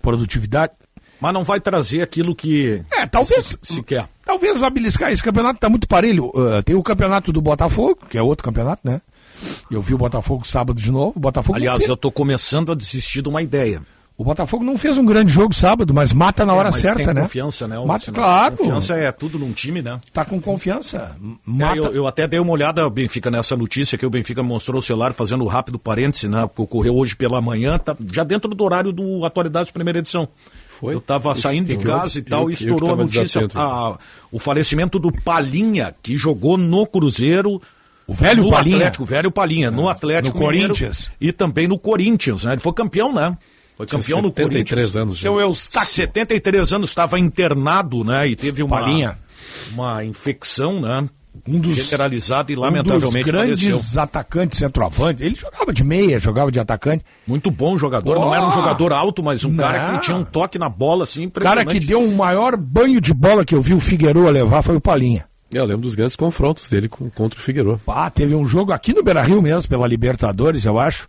produtividade. 0.00 0.72
Mas 1.20 1.34
não 1.34 1.44
vai 1.44 1.60
trazer 1.60 2.00
aquilo 2.00 2.34
que 2.34 2.82
É, 2.90 3.06
talvez. 3.06 3.58
se, 3.62 3.74
se 3.74 3.82
quer. 3.82 4.08
Talvez 4.30 4.60
vá 4.60 4.70
beliscar. 4.70 5.10
Esse 5.10 5.24
campeonato 5.24 5.56
está 5.56 5.68
muito 5.68 5.88
parelho. 5.88 6.26
Uh, 6.26 6.62
tem 6.64 6.76
o 6.76 6.82
campeonato 6.84 7.32
do 7.32 7.42
Botafogo, 7.42 7.98
que 8.08 8.16
é 8.16 8.22
outro 8.22 8.44
campeonato, 8.44 8.80
né? 8.84 9.00
Eu 9.68 9.82
vi 9.82 9.92
o 9.92 9.98
Botafogo 9.98 10.46
sábado 10.46 10.80
de 10.80 10.92
novo. 10.92 11.14
O 11.16 11.20
Botafogo 11.20 11.56
Aliás, 11.58 11.88
eu 11.88 11.96
tô 11.96 12.12
começando 12.12 12.70
a 12.70 12.76
desistir 12.76 13.22
de 13.22 13.28
uma 13.28 13.42
ideia. 13.42 13.82
O 14.16 14.22
Botafogo 14.22 14.62
não 14.62 14.78
fez 14.78 14.98
um 14.98 15.04
grande 15.04 15.32
jogo 15.32 15.52
sábado, 15.52 15.92
mas 15.92 16.12
mata 16.12 16.46
na 16.46 16.54
hora 16.54 16.68
É, 16.68 16.72
certa, 16.72 17.02
tem 17.02 17.14
né? 17.14 17.22
confiança, 17.22 17.66
né? 17.66 17.84
Mata, 17.84 18.12
claro. 18.12 18.56
Confiança 18.56 18.94
é 18.94 19.10
tudo 19.10 19.36
num 19.36 19.50
time, 19.50 19.82
né? 19.82 19.98
Tá 20.12 20.24
com 20.24 20.40
confiança. 20.40 21.16
É, 21.20 21.36
Mata. 21.44 21.76
eu, 21.76 21.92
eu 21.92 22.06
até 22.06 22.28
dei 22.28 22.38
uma 22.38 22.52
olhada, 22.52 22.88
Benfica, 22.88 23.32
nessa 23.32 23.56
notícia 23.56 23.98
que 23.98 24.06
o 24.06 24.10
Benfica 24.10 24.44
mostrou 24.44 24.78
o 24.78 24.82
celular 24.82 25.12
fazendo 25.12 25.42
um 25.42 25.48
rápido 25.48 25.76
parêntese, 25.76 26.28
né? 26.28 26.48
Ocorreu 26.56 26.94
hoje 26.94 27.16
pela 27.16 27.40
manhã, 27.40 27.78
tá 27.78 27.96
já 28.12 28.22
dentro 28.22 28.54
do 28.54 28.62
horário 28.62 28.92
do 28.92 29.24
Atualidades 29.24 29.72
Primeira 29.72 29.98
Edição. 29.98 30.28
Foi? 30.80 30.94
Eu 30.94 31.00
tava 31.00 31.34
saindo 31.34 31.66
de 31.68 31.76
que 31.76 31.84
casa 31.84 32.04
houve? 32.04 32.18
e 32.18 32.22
tal, 32.22 32.40
Eu- 32.40 32.48
e 32.48 32.52
eu 32.52 32.54
estourou 32.54 32.92
a 32.92 32.96
notícia. 32.96 33.46
a- 33.54 33.98
o 34.32 34.38
falecimento 34.38 34.98
do 34.98 35.12
Palinha, 35.12 35.94
que 36.02 36.16
jogou 36.16 36.56
no 36.56 36.86
Cruzeiro. 36.86 37.60
O 38.06 38.14
velho 38.14 38.44
no 38.44 38.50
Palinha? 38.50 38.76
Atlético, 38.78 39.04
o 39.04 39.06
velho 39.06 39.30
Palinha, 39.30 39.70
no 39.70 39.88
Atlético 39.90 40.38
no 40.38 40.46
Mineiro 40.48 40.68
Corinthians. 40.74 41.10
E 41.20 41.32
também 41.32 41.68
no 41.68 41.78
Corinthians, 41.78 42.44
né? 42.44 42.54
Ele 42.54 42.62
foi 42.62 42.72
campeão, 42.72 43.12
né? 43.12 43.36
Foi 43.76 43.86
campeão 43.86 44.22
no 44.22 44.28
73 44.28 44.68
Corinthians. 44.70 44.96
anos. 44.96 45.16
já. 45.16 45.22
Seu 45.22 45.38
Eustáquio. 45.40 45.88
73 45.90 46.72
anos, 46.72 46.90
estava 46.90 47.18
internado, 47.18 48.02
né? 48.02 48.26
E 48.28 48.34
teve 48.34 48.62
uma, 48.62 48.80
Palinha. 48.80 49.18
uma 49.72 50.02
infecção, 50.04 50.80
né? 50.80 51.08
Um 51.48 51.58
dos, 51.58 51.74
generalizado 51.76 52.52
e 52.52 52.56
lamentavelmente 52.56 53.06
um 53.06 53.22
dos 53.22 53.24
grandes 53.24 53.68
faleceu. 53.68 54.02
atacantes 54.02 54.58
centroavante. 54.58 55.24
Ele 55.24 55.34
jogava 55.34 55.72
de 55.72 55.82
meia, 55.84 56.18
jogava 56.18 56.50
de 56.52 56.60
atacante. 56.60 57.04
Muito 57.26 57.50
bom 57.50 57.78
jogador, 57.78 58.16
Oh! 58.16 58.20
não 58.20 58.34
era 58.34 58.46
um 58.46 58.50
jogador 58.52 58.92
alto, 58.92 59.22
mas 59.22 59.44
um 59.44 59.56
cara 59.56 59.92
Não. 59.92 59.98
que 59.98 60.04
tinha 60.06 60.16
um 60.16 60.24
toque 60.24 60.58
na 60.58 60.68
bola 60.68 61.04
assim 61.04 61.26
O 61.26 61.30
cara 61.30 61.62
impressionante. 61.62 61.80
que 61.80 61.86
deu 61.86 62.00
um 62.00 62.14
maior 62.14 62.56
banho 62.56 63.00
de 63.00 63.14
bola 63.14 63.44
que 63.44 63.54
eu 63.54 63.62
vi 63.62 63.74
o 63.74 63.80
Figueiredo 63.80 64.28
levar 64.28 64.62
foi 64.62 64.76
o 64.76 64.80
Palinha. 64.80 65.24
Eu 65.52 65.64
lembro 65.64 65.82
dos 65.82 65.94
grandes 65.96 66.14
confrontos 66.14 66.68
dele 66.70 66.88
com- 66.88 67.10
contra 67.10 67.38
o 67.38 67.42
Figueiredo. 67.42 67.80
Ah, 67.88 68.08
teve 68.10 68.34
um 68.34 68.46
jogo 68.46 68.72
aqui 68.72 68.92
no 68.94 69.02
Beira-Rio 69.02 69.42
mesmo, 69.42 69.68
pela 69.68 69.86
Libertadores, 69.86 70.64
eu 70.64 70.78
acho. 70.78 71.08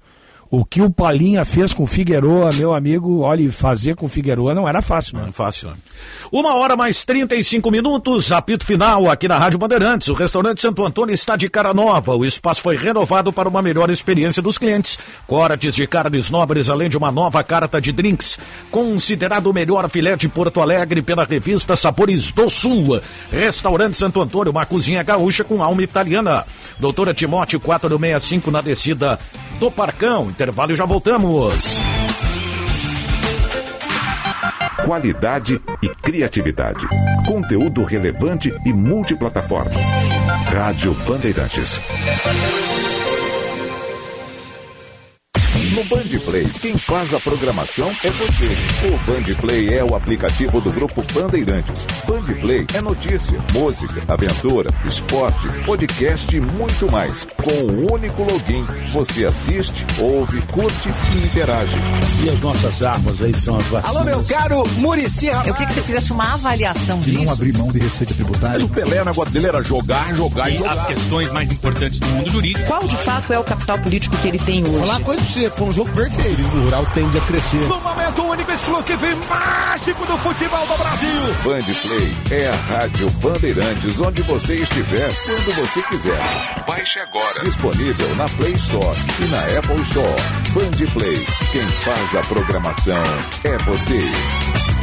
O 0.53 0.65
que 0.65 0.81
o 0.81 0.89
Palinha 0.89 1.45
fez 1.45 1.73
com 1.73 1.83
o 1.83 1.87
Figueiredo, 1.87 2.49
meu 2.57 2.73
amigo, 2.73 3.21
olha, 3.21 3.49
fazer 3.49 3.95
com 3.95 4.05
o 4.05 4.09
Figueiredo 4.09 4.53
não 4.53 4.67
era 4.67 4.81
fácil? 4.81 5.17
Não 5.17 5.29
é 5.29 5.31
fácil, 5.31 5.69
né? 5.69 5.75
Uma 6.29 6.55
hora 6.55 6.75
mais 6.75 7.05
35 7.05 7.71
minutos, 7.71 8.33
apito 8.33 8.65
final 8.65 9.09
aqui 9.09 9.29
na 9.29 9.37
Rádio 9.37 9.57
Bandeirantes. 9.57 10.09
O 10.09 10.13
restaurante 10.13 10.61
Santo 10.61 10.85
Antônio 10.85 11.13
está 11.13 11.37
de 11.37 11.49
cara 11.49 11.73
nova. 11.73 12.13
O 12.17 12.25
espaço 12.25 12.61
foi 12.61 12.75
renovado 12.75 13.31
para 13.31 13.47
uma 13.47 13.61
melhor 13.61 13.89
experiência 13.89 14.41
dos 14.41 14.57
clientes. 14.57 14.99
Cortes 15.25 15.73
de 15.73 15.87
carnes 15.87 16.29
nobres, 16.29 16.69
além 16.69 16.89
de 16.89 16.97
uma 16.97 17.13
nova 17.13 17.41
carta 17.45 17.79
de 17.79 17.93
drinks. 17.93 18.37
Considerado 18.69 19.47
o 19.47 19.53
melhor 19.53 19.89
filé 19.89 20.17
de 20.17 20.27
Porto 20.27 20.59
Alegre 20.59 21.01
pela 21.01 21.23
revista 21.23 21.77
Sabores 21.77 22.29
do 22.29 22.49
Sul. 22.49 23.01
Restaurante 23.31 23.95
Santo 23.95 24.19
Antônio, 24.19 24.51
uma 24.51 24.65
cozinha 24.65 25.01
gaúcha 25.01 25.45
com 25.45 25.63
alma 25.63 25.81
italiana. 25.81 26.45
Doutora 26.77 27.13
Timóteo 27.13 27.57
465 27.57 28.51
na 28.51 28.59
descida 28.59 29.17
do 29.59 29.69
Parcão. 29.69 30.29
Intervalo 30.41 30.71
e 30.71 30.75
já 30.75 30.85
voltamos. 30.85 31.79
Qualidade 34.83 35.61
e 35.83 35.87
criatividade. 35.87 36.87
Conteúdo 37.27 37.83
relevante 37.83 38.51
e 38.65 38.73
multiplataforma. 38.73 39.79
Rádio 40.51 40.95
Bandeirantes. 41.05 41.79
No 45.81 45.97
Bandplay, 45.97 46.45
quem 46.61 46.77
faz 46.77 47.11
a 47.11 47.19
programação 47.19 47.89
é 48.03 48.09
você. 48.11 48.45
O 48.87 48.97
Bandplay 49.11 49.73
é 49.73 49.83
o 49.83 49.95
aplicativo 49.95 50.61
do 50.61 50.71
grupo 50.71 51.03
Bandeirantes. 51.11 51.87
Bandplay 52.05 52.67
é 52.75 52.81
notícia, 52.81 53.39
música, 53.51 53.99
aventura, 54.07 54.69
esporte, 54.85 55.47
podcast 55.65 56.37
e 56.37 56.39
muito 56.39 56.91
mais. 56.91 57.25
Com 57.35 57.65
um 57.65 57.91
único 57.93 58.21
login, 58.21 58.63
você 58.93 59.25
assiste, 59.25 59.83
ouve, 59.99 60.39
curte 60.51 60.89
e 61.15 61.25
interage. 61.25 61.73
E 62.23 62.29
as 62.29 62.39
nossas 62.41 62.83
armas 62.83 63.19
aí 63.19 63.33
são 63.33 63.57
as 63.57 63.65
vacinas. 63.65 63.95
Alô, 63.95 64.05
meu 64.05 64.23
caro 64.25 64.63
Murici 64.77 65.25
Eu 65.27 65.41
queria 65.41 65.65
que 65.65 65.73
você 65.73 65.81
fizesse 65.81 66.11
uma 66.13 66.33
avaliação 66.33 66.99
De 66.99 67.09
disso. 67.09 67.25
não 67.25 67.33
abrir 67.33 67.57
mão 67.57 67.69
de 67.69 67.79
receita 67.79 68.13
tributária. 68.13 68.63
o 68.63 68.69
Pelé, 68.69 69.01
o 69.01 69.05
negócio 69.05 69.33
dele 69.33 69.47
era 69.47 69.63
jogar, 69.63 70.15
jogar 70.15 70.47
e 70.51 70.57
jogar. 70.57 70.73
As 70.73 70.87
questões 70.87 71.31
mais 71.31 71.51
importantes 71.51 71.97
do 71.99 72.05
mundo 72.05 72.29
jurídico. 72.29 72.67
Qual 72.67 72.85
de 72.85 72.97
fato 72.97 73.33
é 73.33 73.39
o 73.39 73.43
capital 73.43 73.79
político 73.79 74.15
que 74.17 74.27
ele 74.27 74.37
tem 74.37 74.61
hoje? 74.63 74.77
Falar 74.77 74.97
uma 74.97 75.05
coisa 75.05 75.21
pra 75.23 75.31
você, 75.31 75.49
foi 75.49 75.70
um 75.71 75.73
jogo 75.73 75.91
perfeito. 75.93 76.41
O 76.41 76.63
rural 76.63 76.85
tende 76.93 77.17
a 77.17 77.21
crescer. 77.21 77.67
No 77.67 77.79
momento 77.79 78.23
único, 78.23 78.51
exclusivo 78.51 79.05
e 79.05 79.15
mágico 79.15 80.05
do 80.05 80.17
futebol 80.17 80.67
do 80.67 80.77
Brasil. 80.77 81.21
Bandplay 81.43 82.15
é 82.31 82.49
a 82.49 82.55
Rádio 82.73 83.09
Bandeirantes, 83.11 83.99
onde 83.99 84.21
você 84.23 84.55
estiver, 84.55 85.13
quando 85.25 85.55
você 85.55 85.81
quiser. 85.83 86.63
Baixe 86.67 86.99
agora. 86.99 87.43
Disponível 87.43 88.15
na 88.15 88.27
Play 88.29 88.51
Store 88.53 88.97
e 89.19 89.25
na 89.25 89.59
Apple 89.59 89.81
Store. 89.83 90.21
Bandplay, 90.53 91.25
quem 91.51 91.65
faz 91.65 92.15
a 92.15 92.21
programação 92.27 93.03
é 93.45 93.57
você. 93.59 94.80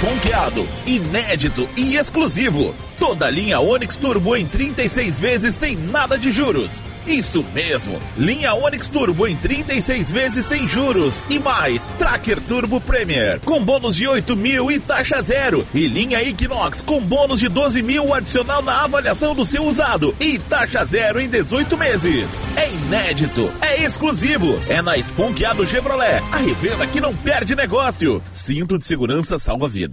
Esponqueado, 0.00 0.66
inédito 0.86 1.68
e 1.76 1.96
exclusivo. 1.96 2.74
Toda 2.98 3.26
a 3.26 3.30
linha 3.30 3.60
Onix 3.60 3.96
Turbo 3.96 4.36
em 4.36 4.46
36 4.46 5.18
vezes 5.18 5.54
sem 5.54 5.76
nada 5.76 6.18
de 6.18 6.30
juros. 6.30 6.82
Isso 7.06 7.42
mesmo, 7.54 7.98
linha 8.16 8.54
Onix 8.54 8.88
Turbo 8.88 9.26
em 9.26 9.36
36 9.36 10.10
vezes 10.10 10.46
sem 10.46 10.66
juros. 10.66 11.22
E 11.28 11.38
mais, 11.38 11.86
Tracker 11.98 12.40
Turbo 12.42 12.80
Premier 12.80 13.40
com 13.40 13.62
bônus 13.62 13.96
de 13.96 14.06
8 14.06 14.36
mil 14.36 14.70
e 14.70 14.78
taxa 14.78 15.20
zero. 15.20 15.66
E 15.74 15.86
linha 15.86 16.22
Equinox 16.22 16.82
com 16.82 17.00
bônus 17.00 17.40
de 17.40 17.48
12 17.48 17.82
mil 17.82 18.14
adicional 18.14 18.62
na 18.62 18.84
avaliação 18.84 19.34
do 19.34 19.44
seu 19.44 19.64
usado. 19.64 20.14
E 20.18 20.38
taxa 20.38 20.84
zero 20.84 21.20
em 21.20 21.28
18 21.28 21.76
meses. 21.76 22.38
É 22.56 22.70
inédito, 22.70 23.50
é 23.60 23.82
exclusivo. 23.82 24.58
É 24.68 24.80
na 24.80 24.96
Esponqueado 24.96 25.66
Chevrolet, 25.66 26.22
a 26.32 26.38
revenda 26.38 26.86
que 26.86 27.00
não 27.00 27.14
perde 27.14 27.54
negócio. 27.54 28.22
Cinto 28.30 28.78
de 28.78 28.86
segurança 28.86 29.38
salva 29.38 29.68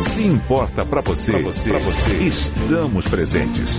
Se 0.00 0.26
importa 0.26 0.84
pra 0.84 1.00
você, 1.00 1.32
pra 1.32 1.42
você, 1.42 1.70
pra 1.70 1.78
você, 1.78 2.14
estamos 2.14 3.06
presentes. 3.06 3.78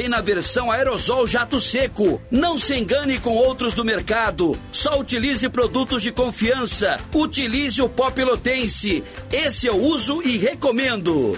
na 0.07 0.21
versão 0.21 0.71
aerosol 0.71 1.25
jato 1.25 1.59
seco. 1.59 2.21
Não 2.29 2.57
se 2.59 2.75
engane 2.75 3.19
com 3.19 3.35
outros 3.35 3.73
do 3.73 3.85
mercado. 3.85 4.57
Só 4.71 4.99
utilize 4.99 5.47
produtos 5.49 6.03
de 6.03 6.11
confiança. 6.11 6.99
Utilize 7.13 7.81
o 7.81 7.89
pó 7.89 8.09
pelotense. 8.11 9.03
Esse 9.31 9.67
eu 9.67 9.77
uso 9.77 10.21
e 10.21 10.37
recomendo. 10.37 11.37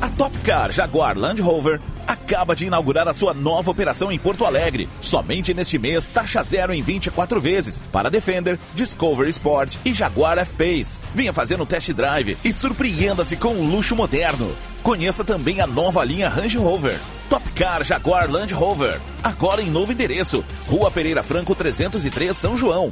A 0.00 0.08
Top 0.08 0.36
Car 0.38 0.72
Jaguar 0.72 1.16
Land 1.18 1.42
Rover 1.42 1.78
acaba 2.06 2.56
de 2.56 2.64
inaugurar 2.64 3.06
a 3.06 3.12
sua 3.12 3.34
nova 3.34 3.70
operação 3.70 4.10
em 4.10 4.18
Porto 4.18 4.46
Alegre. 4.46 4.88
Somente 4.98 5.52
neste 5.52 5.78
mês, 5.78 6.06
taxa 6.06 6.42
zero 6.42 6.72
em 6.72 6.80
24 6.80 7.38
vezes 7.38 7.78
para 7.92 8.10
Defender, 8.10 8.58
Discovery 8.74 9.28
Sport 9.28 9.76
e 9.84 9.92
Jaguar 9.92 10.38
F-Pace. 10.38 10.98
Venha 11.14 11.34
fazer 11.34 11.60
um 11.60 11.66
test 11.66 11.92
drive 11.92 12.38
e 12.42 12.50
surpreenda-se 12.50 13.36
com 13.36 13.50
um 13.50 13.70
luxo 13.70 13.94
moderno. 13.94 14.54
Conheça 14.82 15.22
também 15.22 15.60
a 15.60 15.66
nova 15.66 16.02
linha 16.02 16.30
Range 16.30 16.56
Rover. 16.56 16.98
Top 17.28 17.46
Car 17.50 17.84
Jaguar 17.84 18.30
Land 18.30 18.54
Rover. 18.54 18.98
Agora 19.22 19.60
em 19.60 19.70
novo 19.70 19.92
endereço. 19.92 20.42
Rua 20.66 20.90
Pereira 20.90 21.22
Franco 21.22 21.54
303, 21.54 22.34
São 22.34 22.56
João. 22.56 22.90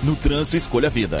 No 0.00 0.14
trânsito, 0.14 0.56
escolha 0.56 0.86
a 0.86 0.90
vida. 0.90 1.20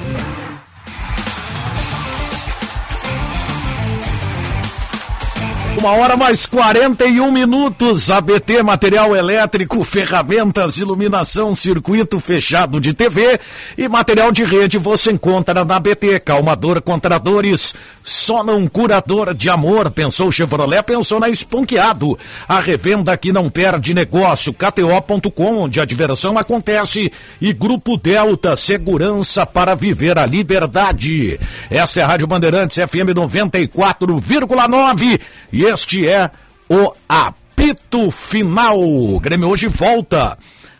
Uma 5.77 5.93
hora 5.93 6.15
mais 6.15 6.45
41 6.45 7.31
minutos. 7.31 8.11
ABT 8.11 8.61
Material 8.61 9.15
Elétrico, 9.15 9.83
ferramentas, 9.83 10.77
iluminação, 10.77 11.55
circuito 11.55 12.19
fechado 12.19 12.79
de 12.79 12.93
TV 12.93 13.39
e 13.77 13.87
material 13.87 14.31
de 14.31 14.43
rede 14.43 14.77
você 14.77 15.11
encontra 15.11 15.65
na 15.65 15.77
ABT. 15.77 16.19
Calmador 16.19 16.81
contra 16.81 17.17
dores, 17.17 17.73
só 18.03 18.43
não 18.43 18.67
curador 18.67 19.33
de 19.33 19.49
amor. 19.49 19.89
Pensou 19.89 20.31
Chevrolet, 20.31 20.83
pensou 20.83 21.19
na 21.19 21.29
Esponqueado. 21.29 22.17
A 22.47 22.59
revenda 22.59 23.17
que 23.17 23.31
não 23.31 23.49
perde 23.49 23.93
negócio. 23.93 24.53
KTO.com, 24.53 25.63
onde 25.63 25.79
a 25.79 25.85
diversão 25.85 26.37
acontece. 26.37 27.11
E 27.39 27.53
Grupo 27.53 27.97
Delta, 27.97 28.55
segurança 28.55 29.47
para 29.47 29.73
viver 29.73 30.19
a 30.19 30.27
liberdade. 30.27 31.39
Esta 31.71 32.01
é 32.01 32.03
a 32.03 32.07
Rádio 32.07 32.27
Bandeirantes 32.27 32.77
FM 32.77 33.15
94,9. 33.15 35.19
E 35.51 35.60
este 35.63 36.07
é 36.07 36.31
o 36.69 36.93
apito 37.07 38.09
final. 38.11 38.79
O 38.79 39.19
Grêmio 39.19 39.49
hoje 39.49 39.67
volta 39.67 40.37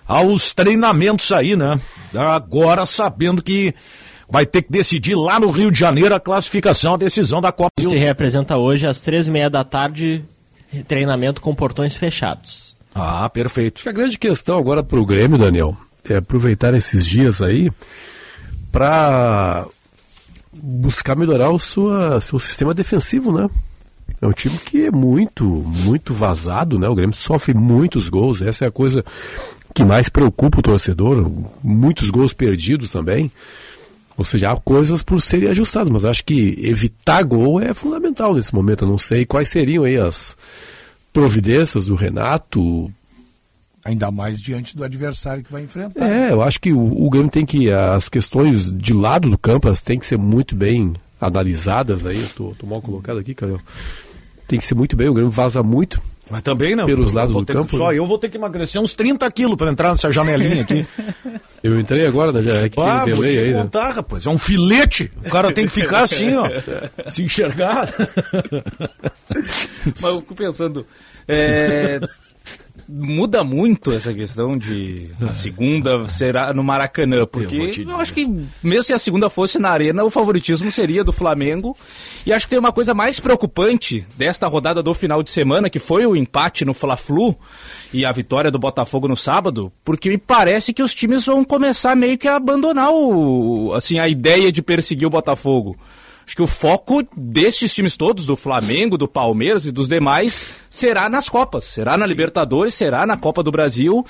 aos 0.07 0.51
treinamentos 0.51 1.31
aí, 1.31 1.55
né? 1.55 1.79
Agora 2.15 2.85
sabendo 2.85 3.41
que 3.41 3.73
vai 4.29 4.45
ter 4.45 4.61
que 4.61 4.71
decidir 4.71 5.15
lá 5.15 5.39
no 5.39 5.49
Rio 5.49 5.71
de 5.71 5.77
Janeiro 5.77 6.15
a 6.15 6.19
classificação, 6.19 6.93
a 6.93 6.97
decisão 6.97 7.41
da 7.41 7.51
Copa. 7.51 7.71
Se 7.79 7.97
reapresenta 7.97 8.57
hoje 8.57 8.87
às 8.87 9.01
três 9.01 9.27
e 9.27 9.31
meia 9.31 9.49
da 9.49 9.63
tarde, 9.63 10.23
treinamento 10.87 11.41
com 11.41 11.53
portões 11.53 11.95
fechados. 11.95 12.75
Ah, 12.95 13.29
perfeito. 13.29 13.75
Acho 13.75 13.83
que 13.83 13.89
a 13.89 13.93
grande 13.93 14.17
questão 14.17 14.57
agora 14.57 14.83
para 14.83 14.99
o 14.99 15.05
Grêmio, 15.05 15.37
Daniel, 15.37 15.75
é 16.09 16.17
aproveitar 16.17 16.73
esses 16.73 17.05
dias 17.05 17.41
aí 17.41 17.69
para 18.71 19.65
buscar 20.53 21.15
melhorar 21.15 21.49
o 21.49 21.59
sua, 21.59 22.19
seu 22.21 22.39
sistema 22.39 22.73
defensivo, 22.73 23.31
né? 23.31 23.49
É 24.21 24.27
um 24.27 24.31
time 24.31 24.55
que 24.59 24.85
é 24.85 24.91
muito, 24.91 25.43
muito 25.43 26.13
vazado, 26.13 26.77
né? 26.77 26.87
O 26.87 26.93
Grêmio 26.93 27.15
sofre 27.15 27.55
muitos 27.55 28.07
gols, 28.07 28.41
essa 28.43 28.65
é 28.65 28.67
a 28.67 28.71
coisa 28.71 29.03
que 29.73 29.83
mais 29.83 30.09
preocupa 30.09 30.59
o 30.59 30.61
torcedor, 30.61 31.31
muitos 31.63 32.11
gols 32.11 32.31
perdidos 32.31 32.91
também. 32.91 33.31
Ou 34.15 34.23
seja, 34.23 34.51
há 34.51 34.55
coisas 34.57 35.01
por 35.01 35.19
serem 35.19 35.49
ajustadas, 35.49 35.89
mas 35.89 36.05
acho 36.05 36.23
que 36.23 36.55
evitar 36.61 37.23
gol 37.23 37.59
é 37.59 37.73
fundamental 37.73 38.35
nesse 38.35 38.53
momento. 38.53 38.85
Eu 38.85 38.89
não 38.89 38.99
sei 38.99 39.25
quais 39.25 39.49
seriam 39.49 39.85
aí 39.85 39.97
as 39.97 40.37
providências 41.11 41.87
do 41.87 41.95
Renato. 41.95 42.93
Ainda 43.83 44.11
mais 44.11 44.39
diante 44.39 44.77
do 44.77 44.83
adversário 44.83 45.43
que 45.43 45.51
vai 45.51 45.63
enfrentar. 45.63 46.05
É, 46.05 46.31
eu 46.31 46.43
acho 46.43 46.61
que 46.61 46.71
o, 46.71 47.05
o 47.05 47.09
Grêmio 47.09 47.31
tem 47.31 47.43
que. 47.43 47.71
As 47.71 48.07
questões 48.07 48.71
de 48.71 48.93
lado 48.93 49.31
do 49.31 49.37
campo 49.37 49.67
elas 49.67 49.81
têm 49.81 49.97
que 49.97 50.05
ser 50.05 50.19
muito 50.19 50.55
bem 50.55 50.93
analisadas 51.19 52.05
aí. 52.05 52.21
Eu 52.21 52.29
tô, 52.29 52.55
tô 52.59 52.67
mal 52.67 52.83
colocado 52.83 53.17
aqui, 53.17 53.33
Carol 53.33 53.59
tem 54.51 54.59
que 54.59 54.65
ser 54.65 54.75
muito 54.75 54.97
bem, 54.97 55.07
o 55.07 55.13
Grêmio 55.13 55.31
vaza 55.31 55.63
muito. 55.63 56.01
Mas 56.29 56.41
também 56.41 56.75
não. 56.75 56.85
Pelos 56.85 57.13
lados 57.13 57.33
do 57.33 57.45
ter, 57.45 57.53
campo. 57.53 57.75
Só 57.75 57.89
né? 57.89 57.97
eu 57.97 58.05
vou 58.05 58.17
ter 58.17 58.29
que 58.29 58.37
emagrecer 58.37 58.81
uns 58.81 58.93
30 58.93 59.29
quilos 59.31 59.55
para 59.55 59.71
entrar 59.71 59.91
nessa 59.91 60.11
janelinha 60.11 60.61
aqui. 60.61 60.85
eu 61.63 61.79
entrei 61.79 62.05
agora, 62.05 62.33
né? 62.33 62.65
É 62.65 62.69
que 62.69 62.79
ah, 62.79 63.01
tem 63.05 63.13
um 63.13 63.17
vou 63.17 63.25
te 63.25 63.37
aí, 63.37 63.53
contar, 63.53 63.87
né? 63.89 63.93
rapaz. 63.95 64.25
É 64.25 64.29
um 64.29 64.37
filete. 64.37 65.09
O 65.25 65.29
cara 65.29 65.53
tem 65.53 65.65
que 65.65 65.71
ficar 65.71 66.03
assim, 66.03 66.35
ó. 66.35 66.49
se 67.09 67.23
enxergar. 67.23 67.93
Mas 70.01 70.11
eu 70.11 70.19
fico 70.19 70.35
pensando. 70.35 70.85
É, 71.27 71.99
muda 72.91 73.43
muito 73.43 73.91
essa 73.91 74.13
questão 74.13 74.57
de 74.57 75.09
a 75.21 75.33
segunda 75.33 76.07
será 76.07 76.51
no 76.53 76.63
Maracanã, 76.63 77.25
porque 77.25 77.55
eu, 77.55 77.89
eu, 77.89 77.97
acho 77.97 78.13
que 78.13 78.25
mesmo 78.61 78.83
se 78.83 78.93
a 78.93 78.97
segunda 78.97 79.29
fosse 79.29 79.57
na 79.57 79.69
Arena, 79.69 80.03
o 80.03 80.09
favoritismo 80.09 80.69
seria 80.69 81.03
do 81.03 81.13
Flamengo. 81.13 81.75
E 82.25 82.33
acho 82.33 82.45
que 82.45 82.51
tem 82.51 82.59
uma 82.59 82.71
coisa 82.71 82.93
mais 82.93 83.19
preocupante 83.19 84.05
desta 84.17 84.47
rodada 84.47 84.83
do 84.83 84.93
final 84.93 85.23
de 85.23 85.31
semana, 85.31 85.69
que 85.69 85.79
foi 85.79 86.05
o 86.05 86.15
empate 86.15 86.65
no 86.65 86.73
Fla-Flu 86.73 87.35
e 87.93 88.05
a 88.05 88.11
vitória 88.11 88.51
do 88.51 88.59
Botafogo 88.59 89.07
no 89.07 89.15
sábado, 89.15 89.71
porque 89.83 90.09
me 90.09 90.17
parece 90.17 90.73
que 90.73 90.83
os 90.83 90.93
times 90.93 91.25
vão 91.25 91.45
começar 91.45 91.95
meio 91.95 92.17
que 92.17 92.27
a 92.27 92.35
abandonar 92.35 92.91
o, 92.91 93.73
assim, 93.73 93.99
a 93.99 94.07
ideia 94.09 94.51
de 94.51 94.61
perseguir 94.61 95.07
o 95.07 95.11
Botafogo. 95.11 95.77
Acho 96.31 96.35
que 96.37 96.41
o 96.43 96.47
foco 96.47 97.05
destes 97.13 97.75
times 97.75 97.97
todos, 97.97 98.25
do 98.25 98.37
Flamengo, 98.37 98.97
do 98.97 99.05
Palmeiras 99.05 99.65
e 99.65 99.71
dos 99.71 99.89
demais, 99.89 100.55
será 100.69 101.09
nas 101.09 101.27
Copas. 101.27 101.65
Será 101.65 101.97
na 101.97 102.05
Libertadores, 102.05 102.73
será 102.73 103.05
na 103.05 103.17
Copa 103.17 103.43
do 103.43 103.51
Brasil. 103.51 104.05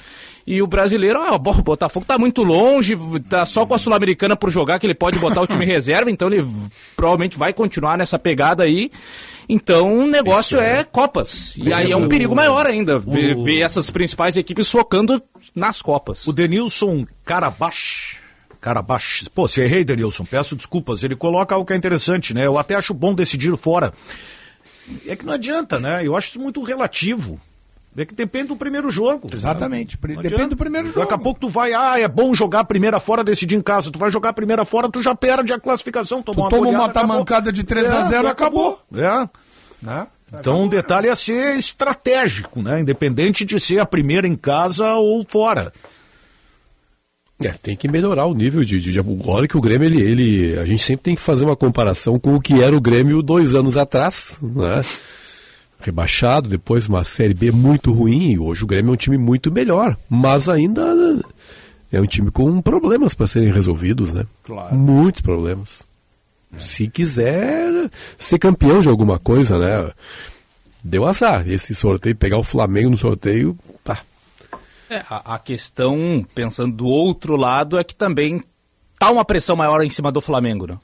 E 0.46 0.62
o 0.62 0.68
brasileiro, 0.68 1.18
ah, 1.20 1.34
o 1.34 1.40
Botafogo 1.40 2.06
tá 2.06 2.20
muito 2.20 2.44
longe, 2.44 2.96
tá 3.28 3.44
só 3.44 3.66
com 3.66 3.74
a 3.74 3.78
Sul-Americana 3.80 4.36
por 4.36 4.52
jogar, 4.52 4.78
que 4.78 4.86
ele 4.86 4.94
pode 4.94 5.18
botar 5.18 5.42
o 5.42 5.48
time 5.48 5.66
reserva, 5.66 6.12
então 6.12 6.32
ele 6.32 6.46
provavelmente 6.96 7.40
vai 7.40 7.54
continuar 7.54 7.98
nessa 7.98 8.20
pegada 8.20 8.66
aí. 8.66 8.92
Então 9.50 10.02
o 10.02 10.08
negócio 10.08 10.60
é. 10.60 10.82
é. 10.82 10.84
Copas. 10.84 11.58
E 11.58 11.74
aí 11.74 11.92
é 11.92 11.98
um 11.98 12.08
perigo 12.08 12.36
maior 12.36 12.68
ainda, 12.68 13.00
ver, 13.00 13.36
ver 13.36 13.62
essas 13.62 13.90
principais 13.90 14.38
equipes 14.38 14.70
focando 14.70 15.20
nas 15.56 15.82
Copas. 15.82 16.28
O 16.28 16.32
Denilson 16.32 17.04
Carabash 18.62 19.22
Carabax. 19.22 19.28
Pô, 19.28 19.48
se 19.48 19.62
errei, 19.62 19.84
Denilson, 19.84 20.24
peço 20.24 20.56
desculpas. 20.56 21.04
Ele 21.04 21.16
coloca 21.16 21.56
algo 21.56 21.66
que 21.66 21.74
é 21.74 21.76
interessante, 21.76 22.34
né? 22.34 22.46
Eu 22.46 22.58
até 22.58 22.76
acho 22.76 22.94
bom 22.94 23.14
decidir 23.14 23.56
fora. 23.58 23.92
É 25.08 25.16
que 25.16 25.26
não 25.26 25.34
adianta, 25.34 25.80
né? 25.80 26.06
Eu 26.06 26.16
acho 26.16 26.30
isso 26.30 26.40
muito 26.40 26.62
relativo. 26.62 27.40
É 27.98 28.06
que 28.06 28.14
depende 28.14 28.48
do 28.50 28.56
primeiro 28.56 28.90
jogo. 28.90 29.30
Exatamente. 29.34 29.98
Depende 29.98 30.48
do 30.48 30.56
primeiro 30.56 30.88
jogo. 30.88 31.02
Daqui 31.02 31.14
a 31.14 31.18
pouco 31.18 31.42
tu 31.42 31.50
vai, 31.50 31.74
ah, 31.74 32.00
é 32.00 32.08
bom 32.08 32.34
jogar 32.34 32.62
a 32.62 32.64
primeira 32.64 33.00
fora, 33.02 33.24
decidir 33.24 33.56
em 33.56 33.62
casa. 33.62 33.92
Tu 33.92 34.00
vai 34.00 34.10
jogar 34.10 34.30
a 34.30 34.34
primeira 34.34 34.64
fora, 34.64 34.90
tu 34.90 35.02
já 35.02 35.14
perde 35.14 35.52
a 35.52 35.60
classificação. 35.60 36.22
Toma 36.22 36.36
tu 36.36 36.42
uma, 36.42 36.50
toma 36.50 36.70
uma 36.70 36.90
tamancada 36.90 37.52
de 37.52 37.64
3 37.64 37.92
é, 37.92 37.96
a 37.96 38.02
0 38.04 38.28
acabou. 38.30 38.80
acabou. 38.92 39.04
É. 39.04 39.30
Né? 39.82 40.08
Então 40.40 40.62
o 40.62 40.64
um 40.64 40.70
detalhe 40.70 41.10
é 41.10 41.16
ser 41.16 41.58
estratégico, 41.58 42.62
né? 42.62 42.80
Independente 42.80 43.44
de 43.44 43.60
ser 43.60 43.80
a 43.80 43.86
primeira 43.86 44.26
em 44.26 44.36
casa 44.38 44.94
ou 44.94 45.26
fora. 45.30 45.74
É, 47.44 47.54
tem 47.62 47.76
que 47.76 47.88
melhorar 47.88 48.26
o 48.26 48.34
nível 48.34 48.64
de, 48.64 48.80
de, 48.80 48.92
de 48.92 49.00
olha 49.26 49.48
que 49.48 49.58
o 49.58 49.62
Grêmio 49.62 49.88
ele, 49.88 50.02
ele 50.02 50.60
a 50.60 50.66
gente 50.66 50.84
sempre 50.84 51.04
tem 51.04 51.16
que 51.16 51.22
fazer 51.22 51.46
uma 51.46 51.56
comparação 51.56 52.20
com 52.20 52.36
o 52.36 52.42
que 52.42 52.62
era 52.62 52.76
o 52.76 52.82
Grêmio 52.82 53.22
dois 53.22 53.56
anos 53.56 53.78
atrás, 53.78 54.38
né? 54.42 54.84
Rebaixado, 55.80 56.48
depois 56.48 56.88
uma 56.88 57.04
série 57.04 57.34
B 57.34 57.52
muito 57.52 57.92
ruim, 57.92 58.32
e 58.32 58.40
hoje 58.40 58.64
o 58.64 58.68
Grêmio 58.68 58.92
é 58.92 58.94
um 58.94 58.98
time 58.98 59.18
muito 59.18 59.52
melhor, 59.52 59.98
mas 60.08 60.48
ainda 60.48 60.84
é 61.92 62.00
um 62.00 62.06
time 62.06 62.30
com 62.32 62.62
problemas 62.62 63.14
para 63.14 63.28
serem 63.28 63.52
resolvidos, 63.52 64.14
né? 64.14 64.24
Claro. 64.44 64.76
Muitos 64.76 65.22
problemas. 65.22 65.84
É. 66.56 66.60
Se 66.60 66.88
quiser 66.88 67.90
ser 68.18 68.40
campeão 68.40 68.82
de 68.82 68.90
alguma 68.90 69.18
coisa, 69.18 69.58
né? 69.58 69.92
Deu 70.84 71.06
azar. 71.06 71.48
Esse 71.48 71.76
sorteio, 71.76 72.16
pegar 72.16 72.38
o 72.38 72.44
Flamengo 72.44 72.90
no 72.90 72.98
sorteio, 72.98 73.58
pá, 73.84 74.04
É, 74.92 75.06
a, 75.10 75.36
a 75.36 75.40
questão, 75.40 76.26
pensando 76.36 76.76
do 76.76 76.86
outro 76.86 77.38
lado, 77.38 77.80
é 77.80 77.84
que 77.84 77.96
também 77.96 78.44
tá 79.00 79.10
uma 79.10 79.24
pressão 79.24 79.56
maior 79.56 79.82
em 79.82 79.90
cima 79.90 80.12
do 80.12 80.20
Flamengo, 80.20 80.68
né? 80.68 80.78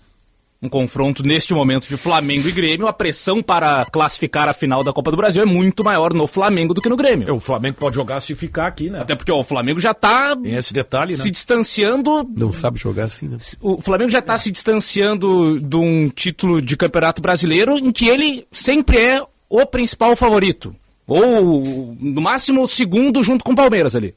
Um 0.62 0.70
confronto 0.70 1.24
neste 1.24 1.54
momento 1.54 1.90
de 1.90 1.98
Flamengo 1.98 2.48
e 2.48 2.52
Grêmio, 2.54 2.88
a 2.88 2.94
pressão 2.94 3.44
para 3.44 3.86
classificar 3.86 4.48
a 4.48 4.54
final 4.54 4.82
da 4.82 4.94
Copa 4.94 5.12
do 5.12 5.18
Brasil 5.18 5.44
é 5.44 5.46
muito 5.46 5.84
maior 5.84 6.14
no 6.14 6.26
Flamengo 6.26 6.74
do 6.74 6.82
que 6.82 6.88
no 6.88 6.96
Grêmio. 6.96 7.36
O 7.36 7.40
Flamengo 7.42 7.76
pode 7.78 7.96
jogar 7.98 8.22
se 8.22 8.34
ficar 8.34 8.68
aqui, 8.68 8.90
né? 8.90 9.02
Até 9.02 9.14
porque 9.14 9.32
ó, 9.32 9.40
o 9.40 9.44
Flamengo 9.44 9.82
já 9.82 9.94
tá 9.94 10.38
Tem 10.38 10.56
esse 10.56 10.74
detalhe, 10.74 11.12
né? 11.12 11.22
se 11.22 11.30
distanciando. 11.30 12.28
Não 12.36 12.54
sabe 12.54 12.80
jogar 12.80 13.04
assim, 13.04 13.28
né? 13.28 13.38
O 13.62 13.82
Flamengo 13.82 14.10
já 14.10 14.20
está 14.20 14.38
se 14.38 14.50
distanciando 14.50 15.60
de 15.60 15.76
um 15.76 16.06
título 16.06 16.62
de 16.62 16.78
campeonato 16.78 17.22
brasileiro 17.22 17.78
em 17.78 17.92
que 17.92 18.08
ele 18.08 18.48
sempre 18.54 18.98
é 18.98 19.22
o 19.50 19.66
principal 19.66 20.16
favorito. 20.16 20.74
Ou, 21.08 21.96
no 22.00 22.22
máximo, 22.22 22.62
o 22.62 22.68
segundo 22.68 23.24
junto 23.24 23.44
com 23.44 23.54
o 23.54 23.56
Palmeiras 23.56 23.96
ali. 23.96 24.14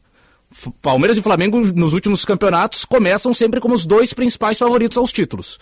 Palmeiras 0.82 1.16
e 1.16 1.22
Flamengo, 1.22 1.61
nos 1.61 1.95
últimos 1.95 2.24
campeonatos, 2.24 2.84
começam 2.84 3.32
sempre 3.32 3.61
como 3.61 3.74
os 3.74 3.86
dois 3.86 4.12
principais 4.12 4.59
favoritos 4.59 4.99
aos 4.99 5.12
títulos. 5.12 5.61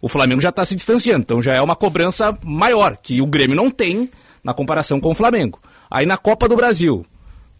O 0.00 0.08
Flamengo 0.08 0.40
já 0.40 0.50
está 0.50 0.64
se 0.64 0.76
distanciando, 0.76 1.22
então 1.22 1.42
já 1.42 1.54
é 1.54 1.60
uma 1.60 1.74
cobrança 1.74 2.38
maior, 2.44 2.96
que 2.96 3.20
o 3.20 3.26
Grêmio 3.26 3.56
não 3.56 3.68
tem 3.68 4.08
na 4.44 4.54
comparação 4.54 5.00
com 5.00 5.10
o 5.10 5.14
Flamengo. 5.14 5.58
Aí 5.90 6.06
na 6.06 6.16
Copa 6.16 6.48
do 6.48 6.54
Brasil, 6.54 7.04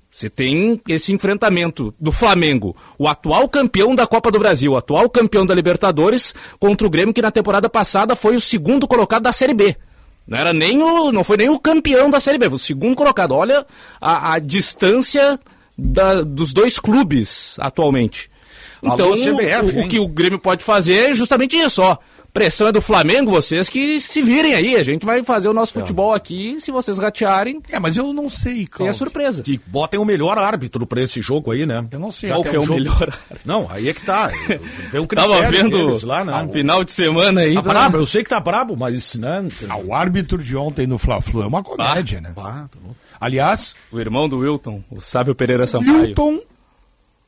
você 0.09 0.31
tem 0.31 0.81
esse 0.89 1.13
enfrentamento 1.13 1.93
do 1.99 2.13
Flamengo, 2.13 2.77
o 2.97 3.09
atual 3.09 3.49
campeão 3.49 3.95
da 3.95 4.07
Copa 4.07 4.31
do 4.31 4.39
Brasil, 4.39 4.73
o 4.73 4.77
atual 4.77 5.11
campeão 5.11 5.45
da 5.45 5.55
Libertadores, 5.55 6.33
contra 6.61 6.87
o 6.87 6.91
Grêmio 6.91 7.13
que 7.13 7.21
na 7.21 7.33
temporada 7.33 7.69
passada 7.69 8.15
foi 8.15 8.37
o 8.37 8.41
segundo 8.41 8.87
colocado 8.87 9.25
da 9.25 9.33
Série 9.33 9.55
B. 9.55 9.77
Não 10.29 10.37
era 10.39 10.53
nem 10.53 10.83
o, 10.83 11.11
não 11.11 11.25
foi 11.25 11.39
nem 11.39 11.49
o 11.49 11.59
campeão 11.59 12.11
da 12.11 12.21
Série 12.21 12.37
B, 12.39 12.47
foi 12.47 12.57
o 12.57 12.59
segundo 12.59 12.95
colocado. 12.95 13.33
Olha 13.33 13.67
a, 14.01 14.35
a 14.35 14.39
distância 14.39 15.39
da- 15.77 16.23
dos 16.23 16.53
dois 16.53 16.79
clubes 16.79 17.57
atualmente. 17.59 18.31
Alô, 18.85 18.95
Então, 18.95 19.35
CBF, 19.35 19.77
o, 19.79 19.85
o 19.85 19.89
que 19.89 19.99
o 19.99 20.07
Grêmio 20.07 20.39
pode 20.39 20.63
fazer 20.63 21.11
é 21.11 21.15
justamente 21.15 21.57
isso, 21.57 21.81
ó. 21.83 21.97
Pressão 22.39 22.69
é 22.69 22.73
do 22.73 22.81
Flamengo, 22.81 23.31
vocês 23.31 23.69
que 23.69 23.99
se 24.01 24.23
virem 24.23 24.55
aí. 24.55 24.77
A 24.77 24.83
gente 24.85 25.05
vai 25.05 25.23
fazer 25.25 25.49
o 25.49 25.53
nosso 25.53 25.73
futebol 25.73 26.15
aqui, 26.15 26.61
se 26.61 26.71
vocês 26.71 26.97
ratearem. 26.99 27.61
É, 27.69 27.79
mas 27.81 27.97
eu 27.97 28.13
não 28.13 28.29
sei, 28.29 28.67
Tem 28.67 28.89
a 28.89 28.93
surpresa. 28.93 29.43
Que 29.43 29.61
botem 29.67 29.99
o 29.99 30.05
melhor 30.05 30.39
árbitro 30.39 30.87
pra 30.87 31.03
esse 31.03 31.21
jogo 31.21 31.51
aí, 31.51 31.67
né? 31.67 31.87
Eu 31.91 31.99
não 31.99 32.13
sei. 32.13 32.31
Qual 32.31 32.43
que 32.43 32.55
é 32.55 32.59
um 32.59 32.63
o 32.63 32.67
jogo- 32.67 32.79
melhor? 32.79 33.19
Não, 33.45 33.67
aí 33.71 33.89
é 33.89 33.93
que 33.95 34.03
tá. 34.03 34.29
O 34.29 35.07
critério 35.07 35.33
Tava 35.33 35.51
vendo 35.51 36.07
lá, 36.07 36.25
né? 36.25 36.35
um 36.45 36.53
final 36.53 36.85
de 36.85 36.93
semana 36.93 37.41
aí. 37.41 37.55
Tá 37.55 37.63
brabo, 37.63 37.97
eu 37.97 38.07
sei 38.07 38.23
que 38.23 38.31
tá 38.31 38.39
brabo, 38.39 38.77
mas, 38.77 39.15
né? 39.15 39.45
Ah, 39.69 39.77
o 39.79 39.93
árbitro 39.93 40.39
de 40.43 40.57
ontem 40.57 40.87
no 40.87 40.97
Fla-Flu 40.99 41.43
é 41.43 41.47
uma 41.47 41.63
comédia, 41.63 42.21
né? 42.21 42.33
Aliás, 43.21 43.75
O 43.91 43.99
irmão 43.99 44.29
do 44.29 44.39
Wilton, 44.39 44.83
o 44.91 45.01
Sábio 45.01 45.35
Pereira 45.35 45.67
Sampaio. 45.67 46.03
Wilton 46.03 46.41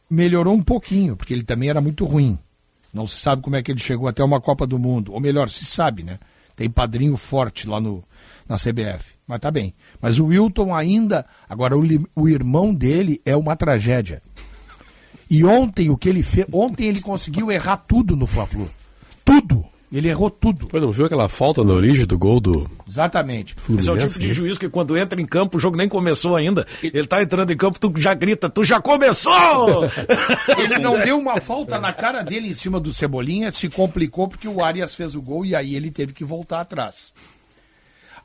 melhorou 0.09 0.55
um 0.55 0.63
pouquinho, 0.63 1.17
porque 1.17 1.35
ele 1.35 1.43
também 1.43 1.69
era 1.71 1.81
muito 1.81 2.05
ruim. 2.05 2.39
Não 2.93 3.07
se 3.07 3.17
sabe 3.17 3.43
como 3.43 3.57
é 3.57 3.63
que 3.63 3.71
ele 3.71 3.81
chegou 3.81 4.09
até 4.09 4.23
uma 4.23 4.41
Copa 4.41 4.67
do 4.67 4.79
Mundo. 4.79 5.13
Ou 5.13 5.21
melhor, 5.21 5.49
se 5.49 5.65
sabe, 5.65 6.03
né? 6.03 6.19
Tem 6.57 6.69
padrinho 6.69 7.17
forte 7.17 7.67
lá 7.69 7.81
no, 7.81 8.05
na 8.49 8.57
CBF. 8.57 9.15
Mas 9.27 9.41
tá 9.41 9.51
bem. 9.51 9.75
Mas 10.01 10.19
o 10.19 10.27
Wilton 10.27 10.75
ainda. 10.75 11.25
Agora, 11.49 11.79
o, 11.79 11.83
o 12.15 12.29
irmão 12.29 12.75
dele 12.75 13.21
é 13.25 13.37
uma 13.37 13.57
tragédia. 13.57 14.23
E 15.31 15.45
ontem 15.45 15.89
o 15.89 15.97
que 15.97 16.09
ele 16.09 16.23
fez. 16.23 16.47
Ontem 16.53 16.89
ele 16.89 17.01
conseguiu 17.01 17.51
errar 17.51 17.77
tudo 17.77 18.17
no 18.17 18.27
Fla-Flu. 18.27 18.69
Tudo. 19.25 19.65
Ele 19.93 20.09
errou 20.09 20.31
tudo. 20.31 20.69
Pô, 20.69 20.79
não 20.79 20.93
viu 20.93 21.07
aquela 21.07 21.29
falta 21.29 21.65
na 21.65 21.73
origem 21.73 22.07
do 22.07 22.17
gol 22.17 22.39
do 22.39 22.71
Exatamente. 22.87 23.57
Esse 23.57 23.71
é 23.71 23.75
o 23.75 23.85
Fluminense? 23.85 24.15
tipo 24.15 24.21
de 24.21 24.33
juiz 24.33 24.57
que 24.57 24.69
quando 24.69 24.97
entra 24.97 25.21
em 25.21 25.27
campo, 25.27 25.59
o 25.59 25.61
jogo 25.61 25.77
nem 25.77 25.89
começou 25.89 26.37
ainda. 26.37 26.65
Ele 26.81 27.07
tá 27.07 27.21
entrando 27.21 27.53
em 27.53 27.57
campo, 27.57 27.81
tu 27.81 27.93
já 27.97 28.15
grita, 28.15 28.49
tu 28.49 28.63
já 28.63 28.81
começou! 28.81 29.85
Ele 30.57 30.79
não 30.79 31.01
deu 31.01 31.19
uma 31.19 31.41
falta 31.41 31.81
na 31.81 31.93
cara 31.93 32.23
dele 32.23 32.49
em 32.49 32.55
cima 32.55 32.79
do 32.79 32.93
Cebolinha, 32.93 33.51
se 33.51 33.69
complicou 33.69 34.29
porque 34.29 34.47
o 34.47 34.63
Arias 34.65 34.95
fez 34.95 35.17
o 35.17 35.23
gol 35.23 35.45
e 35.45 35.57
aí 35.57 35.75
ele 35.75 35.91
teve 35.91 36.13
que 36.13 36.25
voltar 36.25 36.61
atrás. 36.61 37.13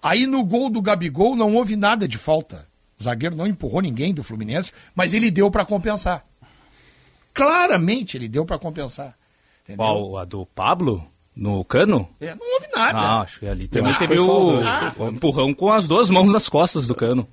Aí 0.01 0.27
no 0.27 0.43
gol 0.43 0.69
do 0.69 0.81
Gabigol 0.81 1.35
não 1.35 1.55
houve 1.55 1.75
nada 1.75 2.07
de 2.07 2.19
falta. 2.19 2.67
O 2.99 3.03
zagueiro 3.03 3.35
não 3.35 3.47
empurrou 3.47 3.81
ninguém 3.81 4.13
do 4.13 4.23
Fluminense, 4.23 4.71
mas 4.93 5.15
ele 5.15 5.31
deu 5.31 5.49
para 5.49 5.65
compensar. 5.65 6.23
Claramente 7.33 8.17
ele 8.17 8.29
deu 8.29 8.45
para 8.45 8.59
compensar. 8.59 9.17
Entendeu? 9.63 9.83
Qual? 9.83 10.17
A 10.17 10.25
do 10.25 10.45
Pablo? 10.45 11.05
No 11.35 11.63
cano? 11.65 12.07
É, 12.21 12.33
não 12.33 12.53
houve 12.53 12.67
nada. 12.73 12.97
Ah, 12.97 13.21
acho 13.21 13.39
que 13.39 13.47
ali 13.47 13.67
também 13.67 13.93
teve 13.93 14.17
o 14.17 14.59
o 14.97 15.07
empurrão 15.09 15.53
com 15.53 15.69
as 15.71 15.87
duas 15.87 16.09
mãos 16.09 16.31
nas 16.31 16.47
costas 16.47 16.87
do 16.87 16.95
cano. 16.95 17.27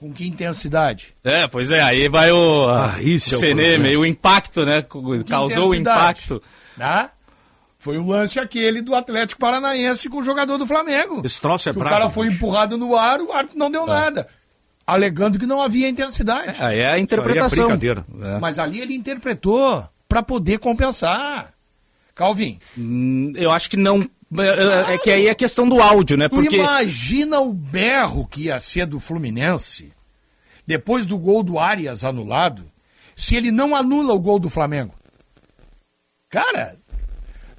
Com 0.00 0.12
que 0.12 0.26
intensidade? 0.26 1.14
É, 1.24 1.46
pois 1.46 1.70
é, 1.70 1.80
aí 1.80 2.08
vai 2.08 2.30
o, 2.32 2.66
Ah, 2.68 2.96
isso 3.00 3.34
é 3.34 3.38
o 3.38 3.40
problema. 3.40 3.88
e 3.88 3.96
o 3.96 4.04
impacto, 4.04 4.64
né? 4.64 4.82
Causou 5.28 5.70
o 5.70 5.74
impacto. 5.74 6.42
Tá? 6.78 7.10
Foi 7.78 7.98
o 7.98 8.06
lance 8.06 8.38
aquele 8.40 8.82
do 8.82 8.94
Atlético 8.94 9.40
Paranaense 9.40 10.08
com 10.08 10.18
o 10.18 10.22
jogador 10.24 10.58
do 10.58 10.66
Flamengo. 10.66 11.22
Esse 11.24 11.40
troço 11.40 11.68
é 11.68 11.72
Que 11.72 11.78
o 11.78 11.84
cara 11.84 12.08
foi 12.10 12.26
empurrado 12.28 12.76
no 12.76 12.96
ar, 12.96 13.20
o 13.20 13.32
árbitro 13.32 13.58
não 13.58 13.70
deu 13.70 13.86
nada. 13.86 14.26
Alegando 14.86 15.38
que 15.38 15.46
não 15.46 15.60
havia 15.62 15.88
intensidade. 15.88 16.62
Aí 16.62 16.78
é 16.78 16.92
a 16.92 16.98
interpretação. 16.98 17.64
brincadeira. 17.66 18.04
É. 18.22 18.38
Mas 18.38 18.58
ali 18.58 18.80
ele 18.80 18.94
interpretou 18.94 19.84
para 20.08 20.22
poder 20.22 20.58
compensar. 20.58 21.52
Calvin, 22.16 22.58
Hum, 22.76 23.32
Eu 23.36 23.50
acho 23.50 23.70
que 23.70 23.76
não. 23.76 24.08
É, 24.38 24.94
é 24.94 24.98
que 24.98 25.10
aí 25.10 25.28
é 25.28 25.34
questão 25.34 25.68
do 25.68 25.80
áudio, 25.80 26.16
né? 26.16 26.28
tu 26.28 26.34
Porque. 26.34 26.56
imagina 26.56 27.38
o 27.38 27.52
berro 27.52 28.26
que 28.26 28.44
ia 28.46 28.58
ser 28.58 28.86
do 28.86 28.98
Fluminense 28.98 29.92
depois 30.66 31.06
do 31.06 31.16
gol 31.16 31.44
do 31.44 31.60
Arias 31.60 32.02
anulado, 32.02 32.64
se 33.14 33.36
ele 33.36 33.52
não 33.52 33.76
anula 33.76 34.12
o 34.14 34.18
gol 34.18 34.40
do 34.40 34.50
Flamengo. 34.50 34.94
Cara, 36.28 36.76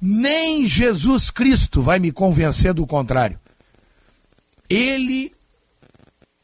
nem 0.02 0.66
Jesus 0.66 1.30
Cristo 1.30 1.80
vai 1.80 1.98
me 1.98 2.12
convencer 2.12 2.74
do 2.74 2.86
contrário. 2.86 3.40
Ele 4.68 5.32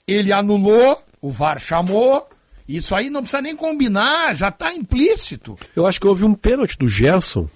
ele 0.07 0.33
anulou, 0.33 1.03
o 1.21 1.31
VAR 1.31 1.59
chamou, 1.59 2.27
isso 2.69 2.95
aí 2.95 3.11
não 3.11 3.21
precisa 3.23 3.43
nem 3.43 3.57
combinar, 3.57 4.35
já 4.35 4.49
está 4.49 4.73
implícito. 4.73 5.57
Eu 5.75 5.87
acho 5.87 6.01
que 6.01 6.07
houve 6.07 6.25
um 6.25 6.35
pênalti 6.35 6.79
do 6.79 6.89
Gerson. 6.89 7.49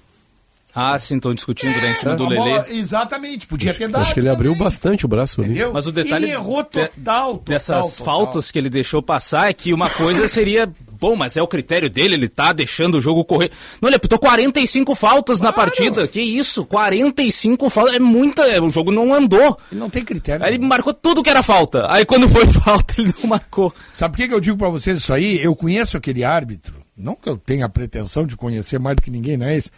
Ah, 0.80 0.98
sim, 0.98 1.16
estão 1.16 1.34
discutindo 1.34 1.76
né, 1.80 1.90
em 1.90 1.94
cima 1.94 2.14
do 2.14 2.24
A 2.24 2.28
bola- 2.28 2.62
Lelê. 2.62 2.78
exatamente, 2.78 3.46
podia 3.46 3.74
ter 3.74 3.88
dado. 3.88 4.02
Acho 4.02 4.14
que 4.14 4.20
ele 4.20 4.28
abriu 4.28 4.54
bastante 4.56 5.04
o 5.04 5.08
braço 5.08 5.42
ali. 5.42 5.58
Mas 5.72 5.86
o 5.86 5.92
detalhe 5.92 6.26
Ele 6.26 6.32
errou 6.32 6.62
total, 6.62 6.88
total, 6.88 7.42
dessas 7.44 7.96
total. 7.98 8.04
faltas 8.14 8.50
que 8.50 8.58
ele 8.58 8.70
deixou 8.70 9.02
passar 9.02 9.50
é 9.50 9.52
que 9.52 9.72
uma 9.74 9.90
coisa 9.90 10.28
seria, 10.28 10.70
bom, 11.00 11.16
mas 11.16 11.36
é 11.36 11.42
o 11.42 11.48
critério 11.48 11.90
dele, 11.90 12.14
ele 12.14 12.28
tá 12.28 12.52
deixando 12.52 12.96
o 12.96 13.00
jogo 13.00 13.24
correr. 13.24 13.50
Não, 13.82 13.88
ele 13.88 13.96
apitou 13.96 14.18
45 14.18 14.94
faltas 14.94 15.40
na 15.40 15.52
partida. 15.52 16.06
Que 16.06 16.20
isso? 16.20 16.64
45 16.64 17.68
faltas. 17.70 17.96
É 17.96 17.98
muita. 17.98 18.42
é, 18.42 18.60
O 18.60 18.70
jogo 18.70 18.92
não 18.92 19.12
andou. 19.12 19.58
Ele 19.70 19.80
não 19.80 19.90
tem 19.90 20.04
critério. 20.04 20.44
Aí 20.44 20.54
ele 20.54 20.64
marcou 20.64 20.94
tudo 20.94 21.22
que 21.22 21.30
era 21.30 21.42
falta. 21.42 21.86
Aí 21.90 22.04
quando 22.04 22.28
foi 22.28 22.46
falta, 22.52 22.94
ele 23.00 23.12
não 23.20 23.30
marcou. 23.30 23.74
Sabe 23.94 24.12
por 24.12 24.22
que, 24.22 24.28
que 24.28 24.34
eu 24.34 24.40
digo 24.40 24.56
pra 24.56 24.68
vocês 24.68 24.98
isso 25.00 25.12
aí? 25.12 25.42
Eu 25.42 25.56
conheço 25.56 25.96
aquele 25.96 26.22
árbitro, 26.24 26.74
não 26.96 27.14
que 27.14 27.28
eu 27.28 27.36
tenha 27.36 27.66
a 27.66 27.68
pretensão 27.68 28.26
de 28.26 28.36
conhecer 28.36 28.78
mais 28.78 28.96
do 28.96 29.02
que 29.02 29.10
ninguém, 29.10 29.36
não 29.36 29.46
é 29.46 29.56
isso? 29.56 29.70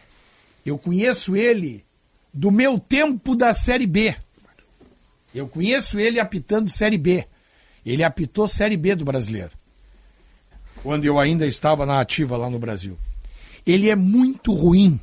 Eu 0.64 0.78
conheço 0.78 1.36
ele 1.36 1.84
do 2.32 2.50
meu 2.50 2.78
tempo 2.78 3.34
da 3.34 3.52
Série 3.52 3.86
B. 3.86 4.14
Eu 5.34 5.48
conheço 5.48 5.98
ele 5.98 6.18
apitando 6.20 6.68
Série 6.68 6.98
B. 6.98 7.26
Ele 7.84 8.04
apitou 8.04 8.46
Série 8.46 8.76
B 8.76 8.94
do 8.94 9.04
brasileiro. 9.04 9.52
Quando 10.82 11.04
eu 11.04 11.18
ainda 11.18 11.46
estava 11.46 11.86
na 11.86 12.00
ativa 12.00 12.36
lá 12.36 12.48
no 12.48 12.58
Brasil. 12.58 12.98
Ele 13.66 13.90
é 13.90 13.96
muito 13.96 14.52
ruim. 14.52 15.00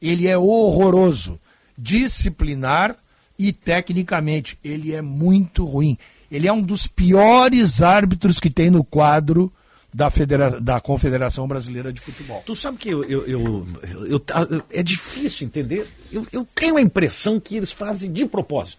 Ele 0.00 0.26
é 0.26 0.36
horroroso. 0.36 1.38
Disciplinar 1.76 2.96
e 3.38 3.52
tecnicamente. 3.52 4.58
Ele 4.62 4.92
é 4.92 5.02
muito 5.02 5.64
ruim. 5.64 5.96
Ele 6.30 6.48
é 6.48 6.52
um 6.52 6.62
dos 6.62 6.86
piores 6.86 7.82
árbitros 7.82 8.40
que 8.40 8.50
tem 8.50 8.70
no 8.70 8.82
quadro 8.82 9.52
da, 9.94 10.10
Federa 10.10 10.60
da 10.60 10.80
Confederação 10.80 11.46
Brasileira 11.46 11.92
de 11.92 12.00
Futebol. 12.00 12.42
Tu 12.46 12.56
sabe 12.56 12.78
que 12.78 12.88
eu, 12.90 13.04
eu, 13.04 13.26
eu- 13.26 13.66
eu- 14.08 14.22
é 14.70 14.82
difícil 14.82 15.46
entender. 15.46 15.86
Eu, 16.10 16.26
tenho 16.54 16.76
a 16.76 16.80
impressão 16.82 17.38
que 17.38 17.56
eles 17.56 17.72
fazem 17.72 18.10
de 18.12 18.24
propósito. 18.26 18.78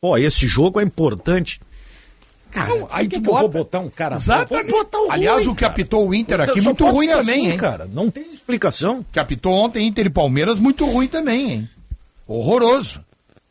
Ó, 0.00 0.16
esse 0.16 0.46
jogo 0.46 0.80
é 0.80 0.84
importante. 0.84 1.60
Cara, 2.50 2.74
Não, 2.74 2.88
aí 2.90 3.08
que, 3.08 3.16
tu 3.16 3.22
que 3.22 3.28
bota- 3.28 3.48
botar 3.48 3.78
um 3.80 3.88
cara 3.88 4.16
Exatamente. 4.16 4.70
Botar 4.70 5.00
o 5.00 5.10
Aliás, 5.10 5.42
ruim, 5.42 5.52
o 5.52 5.54
que 5.54 5.60
cara. 5.62 5.72
apitou 5.72 6.06
o 6.08 6.14
Inter 6.14 6.40
aqui, 6.42 6.60
Só 6.60 6.68
muito 6.68 6.86
ruim 6.90 7.06
ser 7.08 7.16
também, 7.18 7.40
assim, 7.46 7.50
hein? 7.52 7.56
cara. 7.56 7.86
Não 7.86 8.10
tem 8.10 8.30
explicação. 8.32 9.04
Que 9.10 9.18
apitou 9.18 9.52
ontem 9.54 9.86
Inter 9.86 10.06
e 10.06 10.10
Palmeiras, 10.10 10.58
muito 10.58 10.84
ruim 10.84 11.08
também, 11.08 11.50
hein? 11.50 11.70
Horroroso. 12.26 13.02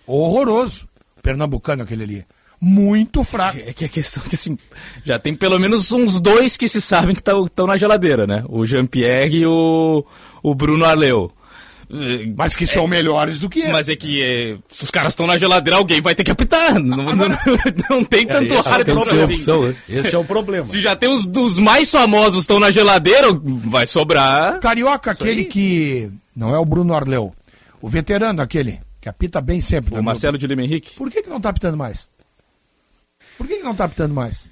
Horroroso. 0.06 0.88
Pernambucano 1.22 1.82
aquele 1.84 2.04
ali. 2.04 2.26
Muito 2.64 3.24
fraco. 3.24 3.57
É 3.57 3.74
que 3.74 3.86
a 3.86 3.89
questão 3.89 4.22
é 4.24 4.30
que 4.30 4.36
assim, 4.36 4.55
já 5.03 5.18
tem 5.18 5.34
pelo 5.34 5.59
menos 5.59 5.91
uns 5.91 6.22
dois 6.22 6.55
que 6.55 6.68
se 6.68 6.80
sabem 6.80 7.16
que 7.16 7.22
estão 7.22 7.66
na 7.66 7.76
geladeira, 7.76 8.28
né? 8.28 8.43
O 8.47 8.64
Jean-Pierre 8.64 9.38
e 9.38 9.45
o, 9.47 10.05
o 10.43 10.53
Bruno 10.53 10.86
Arleu. 10.86 11.32
Mas 12.38 12.55
que 12.55 12.66
são 12.66 12.88
melhores 12.88 13.39
do 13.39 13.49
que 13.49 13.59
esses. 13.59 13.72
Mas 13.72 13.89
é 13.89 13.95
que 13.95 14.24
é, 14.24 14.57
se 14.70 14.84
os 14.84 14.91
caras 14.91 15.12
estão 15.12 15.28
na 15.28 15.38
geladeira, 15.38 15.78
alguém 15.78 15.99
vai 15.99 16.16
ter 16.16 16.24
que 16.24 16.32
apitar. 16.32 16.80
Não, 16.80 17.14
não, 17.14 17.28
não 17.89 18.03
tem 18.03 18.26
tanto 18.26 18.53
esse 18.53 18.70
árbitro 18.70 18.95
tem 18.95 19.03
que 19.03 19.09
ser 19.09 19.22
assim. 19.24 19.34
opção, 19.34 19.62
né? 19.64 19.76
Esse 19.89 20.16
é 20.16 20.18
o 20.18 20.24
problema. 20.24 20.66
Se 20.66 20.80
já 20.80 20.95
tem 20.95 21.12
os 21.12 21.26
dos 21.26 21.59
mais 21.59 21.91
famosos 21.91 22.43
estão 22.43 22.59
na 22.59 22.72
geladeira, 22.72 23.28
vai 23.43 23.86
sobrar. 23.88 24.59
Carioca, 24.59 25.12
aquele 25.12 25.45
que. 25.45 26.09
Não 26.34 26.55
é 26.55 26.59
o 26.59 26.64
Bruno 26.64 26.93
Arleu. 26.93 27.34
O 27.82 27.89
veterano, 27.89 28.41
aquele, 28.41 28.80
que 29.01 29.09
apita 29.09 29.41
bem 29.41 29.59
sempre. 29.59 29.93
O 29.93 29.97
né, 29.97 30.01
Marcelo 30.01 30.38
de 30.38 30.47
Lima 30.47 30.64
Henrique. 30.64 30.95
Por 30.95 31.12
que, 31.12 31.24
que 31.24 31.30
não 31.30 31.41
tá 31.41 31.49
apitando 31.49 31.76
mais? 31.76 32.07
Por 33.38 33.48
que, 33.48 33.58
que 33.58 33.64
não 33.64 33.76
tá 33.76 33.86
apitando 33.86 34.14
mais? 34.14 34.50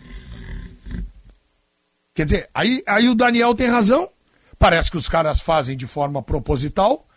Quer 2.16 2.26
dizer, 2.26 2.50
aí, 2.54 2.84
aí 2.88 3.08
o 3.08 3.16
Daniel 3.16 3.56
tem 3.56 3.68
razão. 3.68 4.10
Parece 4.58 4.92
que 4.92 4.98
os 4.98 5.08
caras 5.08 5.40
fazem 5.40 5.78
de 5.78 5.88
forma 5.88 6.22
proposital. 6.22 7.08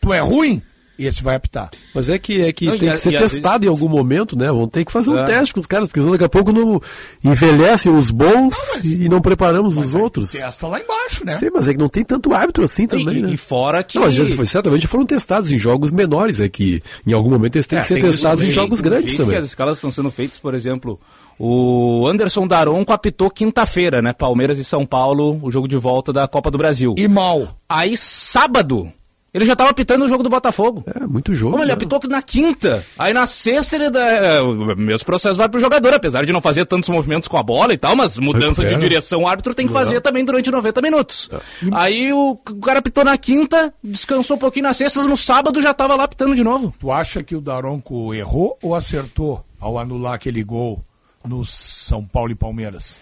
Tu 0.00 0.12
é 0.14 0.20
ruim, 0.20 0.62
esse 0.98 1.22
vai 1.22 1.36
apitar. 1.36 1.70
Mas 1.94 2.08
é 2.08 2.18
que, 2.18 2.42
é 2.42 2.52
que 2.52 2.66
Não, 2.66 2.78
tem 2.78 2.88
e 2.88 2.92
que 2.92 2.98
ser 2.98 3.12
e 3.14 3.18
testado 3.18 3.64
em 3.64 3.68
algum 3.68 3.88
momento, 3.88 4.36
né? 4.38 4.48
Vão 4.50 4.66
ter 4.68 4.84
que 4.84 4.92
fazer 4.92 5.10
um 5.10 5.18
É. 5.18 5.24
teste 5.24 5.52
com 5.54 5.60
os 5.60 5.66
caras, 5.66 5.88
porque 5.88 6.00
senão 6.00 6.12
daqui 6.12 6.24
a 6.24 6.28
pouco 6.28 6.52
não 6.52 6.80
envelhecem 7.24 7.92
os 7.92 8.10
bons 8.10 8.56
e 8.84 9.08
não 9.08 9.20
preparamos 9.20 9.76
os 9.76 9.94
outros. 9.94 10.32
Testa 10.32 10.66
lá 10.66 10.80
embaixo, 10.80 11.24
né? 11.24 11.32
Sim, 11.32 11.50
mas 11.52 11.68
é 11.68 11.72
que 11.72 11.78
não 11.78 11.88
tem 11.88 12.04
tanto 12.04 12.32
árbitro 12.34 12.64
assim 12.64 12.86
também, 12.86 13.18
E- 13.18 13.22
né? 13.22 13.30
e 13.32 13.36
fora 13.36 13.82
que- 13.84 13.98
Não, 13.98 14.06
às 14.06 14.14
vezes 14.14 14.36
foi, 14.36 14.46
certamente 14.46 14.86
foram 14.86 15.04
testados 15.06 15.50
em 15.50 15.58
jogos 15.58 15.90
menores, 15.90 16.40
é 16.40 16.48
que 16.48 16.82
em 17.06 17.12
algum 17.12 17.30
momento 17.30 17.56
eles 17.56 17.66
têm 17.66 17.78
É, 17.78 17.82
que 17.82 17.88
ser 17.88 17.94
tem 18.00 18.04
testados 18.10 18.42
em 18.42 18.50
jogos 18.50 18.80
grandes 18.80 19.16
também. 19.16 19.32
que 19.32 19.36
as 19.38 19.46
escalas 19.46 19.78
estão 19.78 19.90
sendo 19.90 20.10
feitas, 20.10 20.38
por 20.38 20.54
exemplo, 20.54 20.98
o 21.38 22.06
Anderson 22.08 22.46
Daronco 22.46 22.92
apitou 22.92 23.30
quinta-feira, 23.30 24.00
né? 24.00 24.12
Palmeiras 24.12 24.58
e 24.58 24.64
São 24.64 24.86
Paulo, 24.86 25.38
o 25.42 25.50
jogo 25.50 25.68
de 25.68 25.76
volta 25.76 26.12
da 26.12 26.26
Copa 26.26 26.50
do 26.50 26.58
Brasil. 26.58 26.94
E 26.96 27.06
mal. 27.08 27.56
Aí, 27.68 27.96
sábado, 27.96 28.90
ele 29.36 29.44
já 29.44 29.54
tava 29.54 29.70
apitando 29.70 30.04
o 30.04 30.08
jogo 30.08 30.22
do 30.22 30.30
Botafogo. 30.30 30.82
É, 30.86 31.06
muito 31.06 31.34
jogo. 31.34 31.52
Como 31.52 31.62
ele 31.62 31.68
né? 31.68 31.74
apitou 31.74 32.00
na 32.08 32.22
quinta. 32.22 32.84
Aí 32.98 33.12
na 33.12 33.26
sexta 33.26 33.76
ele 33.76 33.90
dá. 33.90 34.00
é, 34.06 34.40
O 34.40 34.74
mesmo 34.76 35.04
processo 35.04 35.34
vai 35.36 35.48
pro 35.48 35.60
jogador, 35.60 35.92
apesar 35.92 36.24
de 36.24 36.32
não 36.32 36.40
fazer 36.40 36.64
tantos 36.64 36.88
movimentos 36.88 37.28
com 37.28 37.36
a 37.36 37.42
bola 37.42 37.74
e 37.74 37.78
tal, 37.78 37.94
mas 37.94 38.16
mudança 38.18 38.62
Recupera. 38.62 38.74
de 38.78 38.88
direção 38.88 39.22
o 39.22 39.28
árbitro 39.28 39.54
tem 39.54 39.66
que 39.66 39.72
Não. 39.72 39.78
fazer 39.80 40.00
também 40.00 40.24
durante 40.24 40.50
90 40.50 40.80
minutos. 40.80 41.28
Aí 41.72 42.12
o, 42.12 42.30
o 42.48 42.60
cara 42.60 42.78
apitou 42.78 43.04
na 43.04 43.16
quinta, 43.18 43.72
descansou 43.84 44.36
um 44.36 44.40
pouquinho 44.40 44.64
na 44.64 44.72
sexta, 44.72 45.02
no 45.04 45.16
sábado 45.16 45.60
já 45.60 45.74
tava 45.74 45.94
lá 45.96 46.04
apitando 46.04 46.34
de 46.34 46.42
novo. 46.42 46.74
Tu 46.80 46.90
acha 46.90 47.22
que 47.22 47.36
o 47.36 47.40
Daronco 47.40 48.14
errou 48.14 48.58
ou 48.62 48.74
acertou 48.74 49.44
ao 49.60 49.78
anular 49.78 50.14
aquele 50.14 50.42
gol 50.42 50.82
no 51.24 51.44
São 51.44 52.04
Paulo 52.04 52.30
e 52.32 52.34
Palmeiras? 52.34 53.00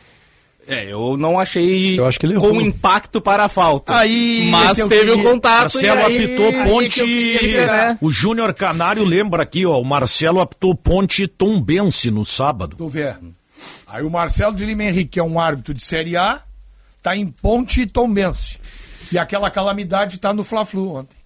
É, 0.67 0.91
eu 0.91 1.17
não 1.17 1.39
achei 1.39 1.99
Eu 1.99 2.07
acho 2.07 2.19
que 2.19 2.27
ele 2.27 2.37
com 2.37 2.61
impacto 2.61 3.21
para 3.21 3.45
a 3.45 3.49
falta. 3.49 3.97
Aí 3.97 4.49
mas 4.51 4.79
é 4.79 4.89
teve 4.89 5.11
o 5.11 5.23
contato 5.23 5.75
Marcelo 5.75 6.01
e 6.01 6.05
aí, 6.05 6.25
apitou 6.25 6.47
aí 6.47 6.53
que 6.53 6.71
ponte. 6.71 7.01
queria, 7.01 7.67
né? 7.67 7.99
O 8.01 8.11
Júnior 8.11 8.55
Canário 8.55 9.05
lembra 9.05 9.43
aqui, 9.43 9.67
ó. 9.67 9.79
O 9.79 9.85
Marcelo 9.85 10.41
apitou 10.41 10.75
ponte 10.75 11.27
Tombense 11.27 12.11
no 12.11 12.25
sábado. 12.25 12.77
Tu 12.77 12.89
vê. 12.89 13.15
Aí 13.87 14.03
o 14.03 14.11
Marcelo 14.11 14.55
de 14.55 14.65
Lima 14.65 14.85
Henrique, 14.85 15.11
que 15.13 15.21
é 15.21 15.25
um 15.25 15.39
árbitro 15.39 15.75
de 15.75 15.85
Série 15.85 16.17
A, 16.17 16.43
tá 17.03 17.17
em 17.17 17.27
Ponte 17.27 17.87
Tombense. 17.87 18.59
E 19.13 19.19
aquela 19.19 19.51
calamidade 19.51 20.19
tá 20.19 20.33
no 20.33 20.43
Fla-Flu 20.43 20.97
ontem. 20.97 21.17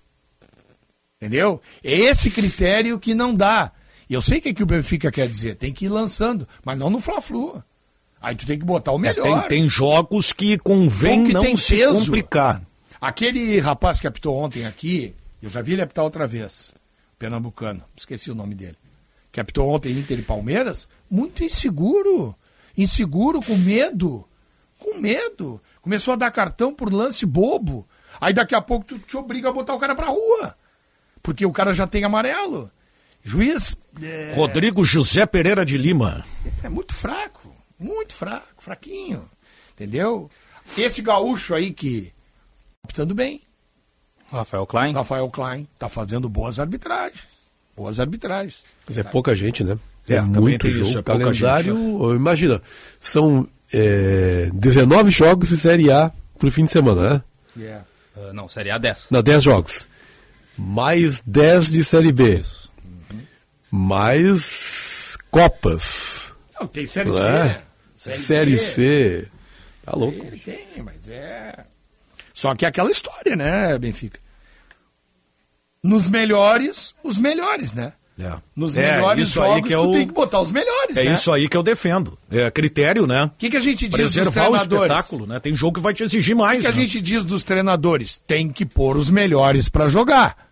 Entendeu? 1.16 1.60
É 1.82 1.94
esse 1.94 2.30
critério 2.30 2.98
que 2.98 3.14
não 3.14 3.34
dá. 3.34 3.72
E 4.10 4.14
eu 4.14 4.22
sei 4.22 4.38
o 4.38 4.42
que, 4.42 4.54
que 4.54 4.62
o 4.62 4.66
Benfica 4.66 5.10
quer 5.10 5.28
dizer. 5.28 5.56
Tem 5.56 5.72
que 5.72 5.84
ir 5.84 5.88
lançando, 5.88 6.46
mas 6.64 6.78
não 6.78 6.90
no 6.90 7.00
Fla-Flu. 7.00 7.62
Aí 8.20 8.34
tu 8.34 8.46
tem 8.46 8.58
que 8.58 8.64
botar 8.64 8.92
o 8.92 8.96
É, 8.96 9.00
melhor. 9.00 9.22
tem, 9.22 9.48
tem 9.48 9.68
jogos 9.68 10.32
que 10.32 10.58
convém 10.58 11.24
que 11.24 11.32
não 11.32 11.56
se 11.56 11.76
peso. 11.76 12.06
complicar. 12.06 12.62
Aquele 13.00 13.60
rapaz 13.60 14.00
que 14.00 14.06
apitou 14.08 14.36
ontem 14.36 14.66
aqui, 14.66 15.14
eu 15.40 15.48
já 15.48 15.62
vi 15.62 15.74
ele 15.74 15.82
apitar 15.82 16.04
outra 16.04 16.26
vez. 16.26 16.74
Pernambucano, 17.18 17.82
esqueci 17.96 18.30
o 18.30 18.34
nome 18.34 18.54
dele. 18.54 18.76
Que 19.30 19.40
apitou 19.40 19.68
ontem 19.68 19.92
Inter 19.92 20.18
e 20.18 20.22
Palmeiras, 20.22 20.88
muito 21.10 21.44
inseguro. 21.44 22.34
Inseguro, 22.76 23.40
com 23.40 23.56
medo. 23.56 24.26
Com 24.78 24.98
medo. 24.98 25.60
Começou 25.82 26.14
a 26.14 26.16
dar 26.16 26.30
cartão 26.30 26.72
por 26.74 26.92
lance 26.92 27.24
bobo. 27.26 27.86
Aí 28.20 28.32
daqui 28.32 28.54
a 28.54 28.60
pouco 28.60 28.84
tu 28.86 28.98
te 28.98 29.16
obriga 29.16 29.48
a 29.48 29.52
botar 29.52 29.74
o 29.74 29.78
cara 29.78 29.94
pra 29.94 30.06
rua. 30.06 30.56
Porque 31.22 31.44
o 31.46 31.52
cara 31.52 31.72
já 31.72 31.86
tem 31.86 32.04
amarelo. 32.04 32.70
Juiz. 33.22 33.76
É, 34.02 34.32
Rodrigo 34.34 34.84
José 34.84 35.26
Pereira 35.26 35.64
de 35.64 35.76
Lima. 35.76 36.24
é 36.62 36.68
muito 36.68 36.94
fraco. 36.94 37.52
Muito 37.78 38.14
fraco, 38.14 38.46
fraquinho. 38.58 39.28
Entendeu? 39.74 40.30
Esse 40.76 41.00
gaúcho 41.00 41.54
aí 41.54 41.72
que. 41.72 42.12
apitando 42.84 43.14
bem. 43.14 43.40
Rafael 44.30 44.66
Klein. 44.66 44.92
Rafael 44.92 45.28
Klein 45.30 45.66
tá 45.78 45.88
fazendo 45.88 46.28
boas 46.28 46.58
arbitragens. 46.58 47.26
Boas 47.76 47.98
arbitragens. 48.00 48.64
Mas 48.86 48.98
é 48.98 49.02
pouca 49.02 49.34
gente, 49.34 49.64
né? 49.64 49.78
É, 50.08 50.16
É, 50.16 50.20
muito 50.22 50.68
jogo. 50.68 50.82
isso, 50.82 50.98
é 50.98 51.02
calendário, 51.02 51.76
gente, 51.76 52.16
imagina, 52.16 52.62
são 52.98 53.46
é, 53.72 54.50
19 54.52 55.10
jogos 55.10 55.50
de 55.50 55.56
Série 55.56 55.90
A 55.90 56.10
pro 56.38 56.50
fim 56.50 56.64
de 56.64 56.70
semana, 56.70 57.10
né? 57.10 57.22
Ah, 58.16 58.32
não, 58.32 58.48
Série 58.48 58.70
A 58.70 58.78
10. 58.78 59.08
Não, 59.10 59.22
10 59.22 59.42
jogos. 59.42 59.88
Mais 60.56 61.20
10 61.20 61.70
de 61.70 61.84
Série 61.84 62.10
B. 62.10 62.42
Mais 63.70 65.16
Copas. 65.30 66.32
Não, 66.58 66.66
tem 66.66 66.84
Série 66.86 67.12
C. 67.12 67.18
é? 67.28 67.62
Série 68.16 68.56
C. 68.56 69.26
Tá 69.84 69.92
louco. 69.96 70.24
Ele 70.24 70.38
tem, 70.38 70.82
mas 70.84 71.08
é. 71.08 71.64
Só 72.32 72.54
que 72.54 72.64
é 72.64 72.68
aquela 72.68 72.90
história, 72.90 73.34
né, 73.34 73.76
Benfica? 73.78 74.20
Nos 75.82 76.08
melhores, 76.08 76.94
os 77.02 77.18
melhores, 77.18 77.72
né? 77.72 77.92
É. 78.20 78.36
Nos 78.54 78.74
É, 78.76 78.94
melhores 78.96 79.28
jogos, 79.28 79.68
que 79.68 79.72
é 79.72 79.76
tu 79.76 79.84
o- 79.84 79.90
tem 79.92 80.06
que 80.06 80.12
botar 80.12 80.40
os 80.40 80.50
melhores, 80.50 80.96
É 80.96 81.04
né? 81.04 81.12
isso 81.12 81.30
aí 81.32 81.48
que 81.48 81.56
eu 81.56 81.62
defendo. 81.62 82.18
É 82.28 82.50
critério, 82.50 83.06
né? 83.06 83.24
O 83.26 83.30
que, 83.38 83.48
que 83.48 83.56
a 83.56 83.60
gente 83.60 83.86
diz 83.86 83.90
dos 83.90 84.14
Preservar 84.14 84.30
o 84.30 84.32
treinadores? 84.50 84.90
espetáculo, 84.92 85.26
né? 85.26 85.38
Tem 85.38 85.54
jogo 85.54 85.74
que 85.76 85.80
vai 85.80 85.94
te 85.94 86.02
exigir 86.02 86.34
O 86.34 86.38
mais. 86.38 86.60
que 86.62 86.66
a 86.66 86.70
né? 86.72 86.76
gente 86.76 87.00
diz 87.00 87.24
dos 87.24 87.44
treinadores? 87.44 88.16
Tem 88.16 88.48
que 88.52 88.66
pôr 88.66 88.96
os 88.96 89.08
melhores 89.08 89.68
pra 89.68 89.86
jogar. 89.88 90.47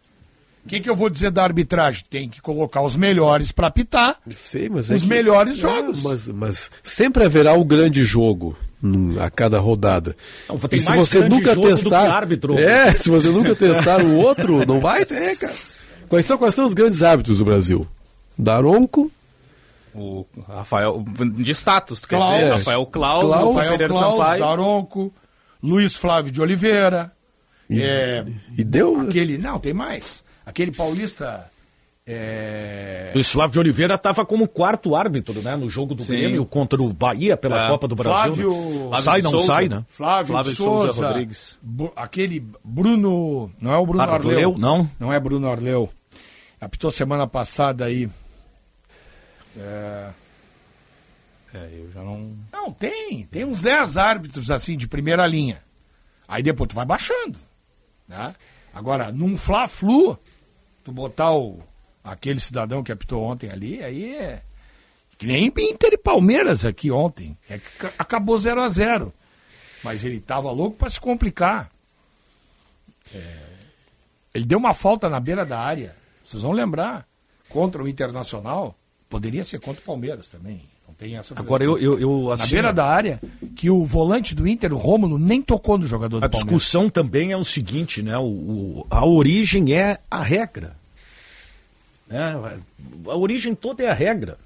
O 0.67 0.69
que, 0.69 0.81
que 0.81 0.91
eu 0.91 0.97
vou 0.97 1.09
dizer 1.09 1.31
da 1.31 1.45
arbitragem? 1.45 2.03
Tem 2.11 2.29
que 2.29 2.43
colocar 2.43 2.83
os 2.83 2.97
melhores 2.97 3.53
pra 3.53 3.69
apitar. 3.69 4.17
Sei, 4.35 4.69
mas 4.69 4.91
Os 4.91 4.97
é 4.97 4.99
que- 4.99 5.07
melhores 5.07 5.57
É, 5.59 5.61
jogos. 5.61 6.03
mas, 6.03 6.27
mas 6.27 6.71
sempre 6.83 7.25
haverá 7.25 7.55
o 7.55 7.65
grande 7.65 8.03
jogo 8.05 8.57
a 9.21 9.31
cada 9.31 9.59
rodada. 9.61 10.15
Não, 10.49 10.59
e 10.73 10.81
se 10.81 10.93
você 10.97 11.29
nunca 11.29 11.55
testar. 11.57 12.11
árbitro. 12.11 12.59
É, 12.59 12.93
se 12.95 13.09
você 13.11 13.29
nunca 13.29 13.55
testar 13.55 14.03
o 14.03 14.17
outro, 14.17 14.67
não 14.67 14.81
vai 14.81 15.05
ter, 15.07 15.37
cara. 15.39 15.55
Quais 16.09 16.27
são, 16.27 16.37
quais 16.37 16.55
são 16.55 16.67
os 16.67 16.75
grandes 16.75 17.03
árbitros 17.03 17.39
do 17.39 17.45
Brasil? 17.45 17.87
Daronco, 18.37 19.11
O 19.95 20.27
Rafael. 20.49 21.05
De 21.37 21.53
status, 21.55 22.01
tu 22.03 22.09
quer 22.09 22.17
Klaus, 22.17 22.39
dizer? 22.39 22.51
Rafael 22.51 22.87
Klaus, 22.87 23.25
Klaus, 23.25 23.57
Rafael 23.57 23.89
Klaus, 23.89 24.17
Sampaio. 24.19 24.41
Daronco, 24.45 25.15
Luiz 25.63 25.97
Flávio 25.97 26.31
de 26.31 26.41
Oliveira. 26.43 27.11
E- 27.71 27.81
é, 27.83 28.25
e 28.59 28.63
deu. 28.63 29.01
aquele, 29.01 29.39
não, 29.39 29.59
tem 29.59 29.73
mais. 29.73 30.23
Aquele 30.47 30.71
paulista. 30.73 31.51
É, 32.09 33.11
Luiz 33.13 33.29
Flávio 33.29 33.55
de 33.55 33.59
Oliveira 33.59 33.95
estava 33.97 34.25
como 34.25 34.47
quarto 34.47 34.95
árbitro, 34.95 35.43
né? 35.43 35.57
No 35.57 35.69
jogo 35.69 35.93
do 35.93 36.05
Sim. 36.05 36.13
Grêmio 36.13 36.47
contra 36.47 36.81
o 36.81 36.93
Bahia 36.93 37.37
pela 37.37 37.67
É. 37.67 37.69
Copa 37.69 37.89
do 37.89 37.97
Brasil. 37.97 38.49
Flávio- 38.53 38.91
né? 38.91 39.01
Sai, 39.01 39.23
não 39.23 39.31
Souza. 39.33 39.47
sai, 39.47 39.69
né? 39.69 39.85
Flávio, 39.89 40.27
Flávio 40.29 40.53
Souza 40.55 40.93
Souza, 40.93 41.09
Rodrigues. 41.09 41.59
Bu- 41.61 41.93
aquele 41.97 42.47
Bruno. 42.63 43.51
Não 43.61 43.75
é 43.75 43.77
o 43.77 43.85
Bruno 43.85 44.01
Arleu, 44.03 44.31
Arleu. 44.31 44.55
não? 44.57 44.89
Não 45.01 45.13
é 45.13 45.19
Bruno 45.19 45.51
Arleu. 45.51 45.91
Apitou 46.61 46.93
semana 46.93 47.27
passada 47.27 47.85
aí. 47.87 48.09
É, 49.59 50.11
É, 51.55 51.71
eu 51.73 51.91
já 51.93 52.03
não. 52.03 52.37
Não, 52.53 52.71
tem. 52.71 53.25
Tem 53.31 53.45
uns 53.45 53.61
10 53.61 53.97
árbitros 53.97 54.51
assim 54.51 54.77
de 54.77 54.87
primeira 54.87 55.27
linha. 55.27 55.63
Aí 56.29 56.43
depois 56.43 56.69
tu 56.69 56.75
vai 56.77 56.85
baixando. 56.85 57.39
Né? 58.07 58.35
Agora, 58.75 59.11
num 59.11 59.37
Fla-Flu, 59.39 60.19
tu 60.87 60.93
botar 60.93 61.33
o, 61.35 61.59
aquele 62.03 62.39
cidadão 62.41 62.81
que 62.83 62.93
apitou 62.93 63.23
ontem 63.23 63.51
ali, 63.51 63.83
aí 63.83 64.15
é. 64.15 64.43
Que 65.19 65.27
nem 65.27 65.47
Inter 65.47 65.93
e 65.95 65.99
Palmeiras 65.99 66.65
aqui 66.65 66.91
ontem. 66.93 67.37
É 67.51 67.59
que 67.59 67.71
ca- 67.79 67.93
acabou 67.99 68.39
0 68.39 68.63
a 68.63 68.69
0 68.69 69.13
Mas 69.83 70.05
ele 70.05 70.21
tava 70.21 70.51
louco 70.53 70.77
para 70.77 70.89
se 70.89 71.01
complicar. 71.01 71.71
É, 73.15 73.43
ele 74.35 74.45
deu 74.45 74.59
uma 74.59 74.75
falta 74.75 75.09
na 75.09 75.19
beira 75.19 75.45
da 75.45 75.59
área. 75.59 75.97
Vocês 76.25 76.43
vão 76.43 76.53
lembrar. 76.53 77.07
Contra 77.49 77.83
o 77.83 77.89
Internacional. 77.89 78.77
Poderia 79.09 79.43
ser 79.45 79.59
contra 79.61 79.81
o 79.83 79.85
Palmeiras 79.85 80.29
também. 80.29 80.69
Tem 80.99 81.15
essa 81.17 81.35
Agora, 81.39 81.63
eu, 81.63 81.77
eu, 81.79 82.01
eu 82.01 82.37
na 82.37 82.47
beira 82.47 82.73
da 82.73 82.87
área, 82.87 83.21
que 83.55 83.69
o 83.69 83.85
volante 83.85 84.35
do 84.35 84.49
Inter, 84.49 84.73
o 84.73 84.79
Rômulo, 84.79 85.19
nem 85.19 85.43
tocou 85.43 85.77
no 85.77 85.87
jogador 85.87 86.17
A 86.25 86.27
do 86.27 86.31
Palmeiras. 86.31 86.45
discussão 86.47 86.89
também 86.89 87.33
é 87.33 87.37
o 87.37 87.45
seguinte, 87.45 88.03
né? 88.03 88.17
O, 88.17 88.23
o- 88.25 88.87
a 88.89 89.05
origem 89.05 89.75
é 89.75 89.99
a 90.11 90.23
regra. 90.23 90.75
Né? 92.09 92.35
A 93.09 93.17
origem 93.17 93.55
toda 93.55 93.83
é 93.83 93.89
a 93.89 93.93
regra. 93.95 94.39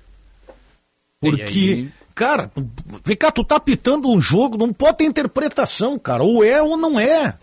Porque, 1.20 1.88
cara, 2.14 2.48
tu- 2.48 2.68
vem 3.04 3.16
cá, 3.16 3.30
tu 3.30 3.44
tá 3.44 3.56
apitando 3.56 4.08
um 4.10 4.20
jogo, 4.20 4.56
não 4.56 4.72
pode 4.72 4.98
ter 4.98 5.04
interpretação, 5.04 5.98
cara. 5.98 6.24
Ou 6.24 6.42
é 6.42 6.60
ou 6.60 6.76
não 6.76 6.98
é. 6.98 7.34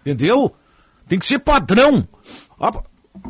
Entendeu? 0.00 0.54
Tem 1.08 1.18
que 1.18 1.26
ser 1.26 1.40
padrão. 1.40 2.06
A, 2.58 2.72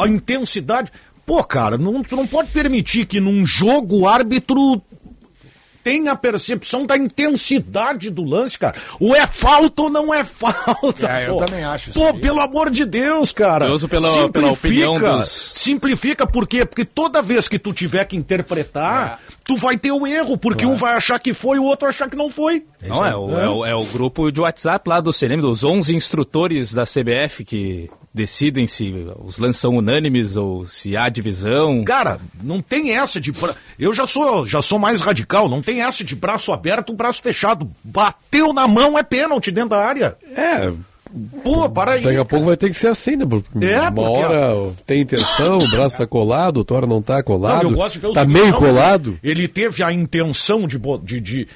a 0.04 0.06
intensidade. 0.06 0.92
Pô, 1.26 1.42
cara, 1.42 1.78
não, 1.78 2.02
tu 2.02 2.16
não 2.16 2.26
pode 2.26 2.50
permitir 2.50 3.06
que 3.06 3.18
num 3.20 3.46
jogo 3.46 4.00
o 4.00 4.08
árbitro 4.08 4.80
tenha 5.82 6.12
a 6.12 6.16
percepção 6.16 6.86
da 6.86 6.96
intensidade 6.96 8.08
do 8.08 8.24
lance, 8.24 8.58
cara. 8.58 8.74
Ou 8.98 9.14
é 9.14 9.26
falta 9.26 9.82
ou 9.82 9.90
não 9.90 10.14
é 10.14 10.24
falta. 10.24 11.06
É, 11.10 11.28
eu 11.28 11.36
pô. 11.36 11.44
também 11.44 11.62
acho 11.62 11.90
isso 11.90 11.98
Pô, 12.00 12.06
aí. 12.08 12.20
pelo 12.20 12.40
amor 12.40 12.70
de 12.70 12.86
Deus, 12.86 13.32
cara. 13.32 13.66
Curioso 13.66 13.86
pela- 13.88 14.28
pela 14.30 14.52
opinião 14.52 14.98
dos- 14.98 15.28
Simplifica 15.28 16.26
por 16.26 16.46
quê? 16.48 16.64
Porque 16.64 16.84
toda 16.86 17.20
vez 17.20 17.48
que 17.48 17.58
tu 17.58 17.72
tiver 17.74 18.04
que 18.06 18.16
interpretar, 18.16 19.20
tu 19.44 19.56
vai 19.56 19.76
ter 19.76 19.92
um 19.92 20.06
erro, 20.06 20.36
porque 20.38 20.64
um 20.66 20.76
vai 20.76 20.94
achar 20.94 21.18
que 21.18 21.34
foi, 21.34 21.58
o 21.58 21.64
outro 21.64 21.88
achar 21.88 22.08
que 22.08 22.16
não 22.16 22.30
foi. 22.30 22.64
Não, 22.82 23.04
é 23.04 23.14
o, 23.16 23.38
é, 23.38 23.48
o, 23.48 23.64
é 23.66 23.74
o 23.74 23.84
grupo 23.84 24.30
de 24.30 24.40
WhatsApp 24.40 24.88
lá 24.88 25.00
do 25.00 25.12
CNM, 25.12 25.40
dos 25.40 25.62
11 25.64 25.94
instrutores 25.94 26.72
da 26.72 26.84
CBF 26.84 27.44
que 27.44 27.90
decidem 28.12 28.66
se 28.66 28.92
os 29.24 29.38
lances 29.38 29.60
são 29.60 29.72
unânimes 29.76 30.36
ou 30.36 30.64
se 30.64 30.96
há 30.96 31.08
divisão. 31.08 31.82
Cara, 31.84 32.20
não 32.42 32.60
tem 32.62 32.92
essa 32.96 33.20
de. 33.20 33.32
bra- 33.32 33.54
Eu 33.78 33.92
já 33.92 34.06
sou, 34.06 34.46
já 34.46 34.62
sou 34.62 34.78
mais 34.78 35.00
radical, 35.00 35.48
não 35.48 35.60
tem 35.60 35.82
essa 35.82 36.04
de 36.04 36.14
braço 36.14 36.52
aberto, 36.52 36.92
braço 36.94 37.20
fechado. 37.20 37.70
Bateu 37.82 38.52
na 38.52 38.68
mão, 38.68 38.98
é 38.98 39.02
pênalti 39.02 39.50
dentro 39.50 39.70
da 39.70 39.78
área. 39.84 40.16
É. 40.36 40.72
Pô, 41.42 41.68
para 41.70 41.92
aí. 41.92 42.02
Daqui 42.02 42.18
a 42.18 42.24
pouco 42.24 42.46
vai 42.46 42.56
ter 42.56 42.68
que 42.70 42.76
ser 42.78 42.88
assim, 42.88 43.16
né? 43.16 43.24
Porque 43.24 43.64
É, 43.64 43.80
uma 43.82 43.92
porque- 43.92 44.24
hora 44.24 44.72
tem 44.86 45.00
intenção, 45.02 45.58
o 45.58 45.70
braço 45.70 45.98
tá 45.98 46.06
colado, 46.06 46.56
outra 46.58 46.76
hora 46.78 46.86
não 46.86 47.00
tá 47.00 47.22
colado. 47.22 47.62
Não, 47.64 47.70
eu 47.70 47.76
gosto 47.76 47.94
de 47.94 48.00
ver 48.00 48.06
o 48.08 48.12
tá 48.12 48.24
meio 48.24 48.52
colado. 48.54 49.18
Ele 49.22 49.46
teve 49.46 49.82
a 49.82 49.92
intenção 49.92 50.66
de, 50.66 50.78
de, 51.04 51.20
de- 51.20 51.48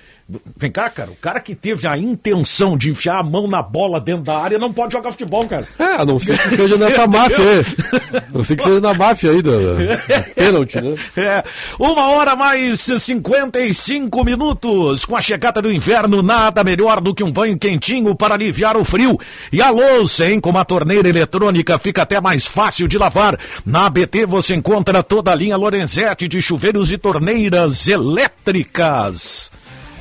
Vem 0.58 0.70
cá, 0.70 0.90
cara. 0.90 1.10
O 1.10 1.16
cara 1.16 1.40
que 1.40 1.54
teve 1.54 1.88
a 1.88 1.96
intenção 1.96 2.76
de 2.76 2.90
enfiar 2.90 3.18
a 3.18 3.22
mão 3.22 3.46
na 3.46 3.62
bola 3.62 3.98
dentro 3.98 4.24
da 4.24 4.36
área 4.36 4.58
não 4.58 4.70
pode 4.70 4.92
jogar 4.92 5.10
futebol, 5.10 5.46
cara. 5.48 5.66
É, 5.78 6.02
a 6.02 6.04
não 6.04 6.18
ser 6.18 6.38
que 6.38 6.50
seja 6.50 6.76
nessa 6.76 7.06
máfia 7.08 7.38
aí. 7.38 8.22
Não 8.34 8.42
ser 8.42 8.56
que 8.56 8.62
seja 8.62 8.78
na 8.78 8.92
máfia 8.92 9.30
aí, 9.30 9.40
da, 9.40 9.52
da 9.52 10.20
pênalti, 10.34 10.80
né? 10.80 10.94
É, 11.16 11.42
uma 11.78 12.10
hora 12.10 12.36
mais 12.36 12.80
55 12.80 14.22
minutos. 14.22 15.06
Com 15.06 15.16
a 15.16 15.20
chegada 15.22 15.62
do 15.62 15.72
inverno, 15.72 16.22
nada 16.22 16.62
melhor 16.62 17.00
do 17.00 17.14
que 17.14 17.24
um 17.24 17.32
banho 17.32 17.58
quentinho 17.58 18.14
para 18.14 18.34
aliviar 18.34 18.76
o 18.76 18.84
frio. 18.84 19.18
E 19.50 19.62
a 19.62 19.70
louça, 19.70 20.30
hein? 20.30 20.40
Com 20.40 20.50
uma 20.50 20.64
torneira 20.64 21.08
eletrônica 21.08 21.78
fica 21.78 22.02
até 22.02 22.20
mais 22.20 22.46
fácil 22.46 22.86
de 22.86 22.98
lavar. 22.98 23.38
Na 23.64 23.86
ABT 23.86 24.26
você 24.26 24.54
encontra 24.54 25.02
toda 25.02 25.32
a 25.32 25.34
linha 25.34 25.56
Lorenzetti 25.56 26.28
de 26.28 26.42
chuveiros 26.42 26.92
e 26.92 26.98
torneiras 26.98 27.88
elétricas. 27.88 29.50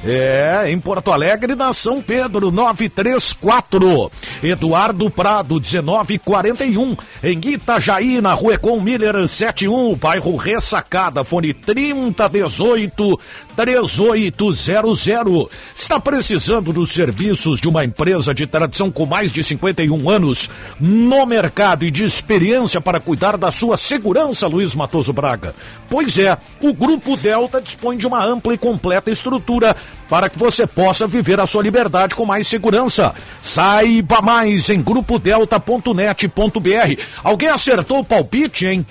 É, 0.05 0.65
em 0.67 0.79
Porto 0.79 1.11
Alegre, 1.11 1.55
na 1.55 1.73
São 1.73 2.01
Pedro, 2.01 2.51
934. 2.51 4.11
Eduardo 4.43 5.09
Prado, 5.09 5.55
1941. 5.55 6.95
Em 7.23 7.39
Itajaí, 7.45 8.21
na 8.21 8.33
Rua 8.33 8.53
Econ 8.53 8.79
Miller, 8.79 9.27
71, 9.27 9.95
bairro 9.95 10.35
Ressacada, 10.35 11.23
fone 11.23 11.53
3018 11.53 13.19
3800. 13.57 15.49
Está 15.75 15.99
precisando 15.99 16.71
dos 16.71 16.91
serviços 16.91 17.59
de 17.59 17.67
uma 17.67 17.83
empresa 17.83 18.33
de 18.33 18.45
tradição 18.45 18.91
com 18.91 19.07
mais 19.07 19.31
de 19.31 19.41
51 19.41 20.09
anos 20.09 20.49
no 20.79 21.25
mercado 21.25 21.83
e 21.83 21.89
de 21.89 22.03
experiência 22.03 22.79
para 22.79 22.99
cuidar 22.99 23.35
da 23.35 23.51
sua 23.51 23.75
segurança, 23.75 24.45
Luiz 24.45 24.75
Matoso 24.75 25.11
Braga? 25.11 25.55
Pois 25.89 26.19
é, 26.19 26.37
o 26.61 26.71
Grupo 26.71 27.17
Delta 27.17 27.59
dispõe 27.59 27.97
de 27.97 28.05
uma 28.05 28.23
ampla 28.23 28.53
e 28.53 28.57
completa 28.57 29.09
estrutura 29.09 29.75
para 30.07 30.29
que 30.29 30.37
você 30.37 30.67
possa 30.67 31.07
viver 31.07 31.39
a 31.39 31.47
sua 31.47 31.63
liberdade 31.63 32.13
com 32.13 32.25
mais 32.25 32.47
segurança. 32.47 33.15
Saiba 33.41 34.21
mais 34.21 34.69
em 34.69 34.81
grupodelta.net.br. 34.81 37.01
Alguém 37.23 37.49
acertou 37.49 37.99
o 37.99 38.05
palpite, 38.05 38.67
hein? 38.67 38.85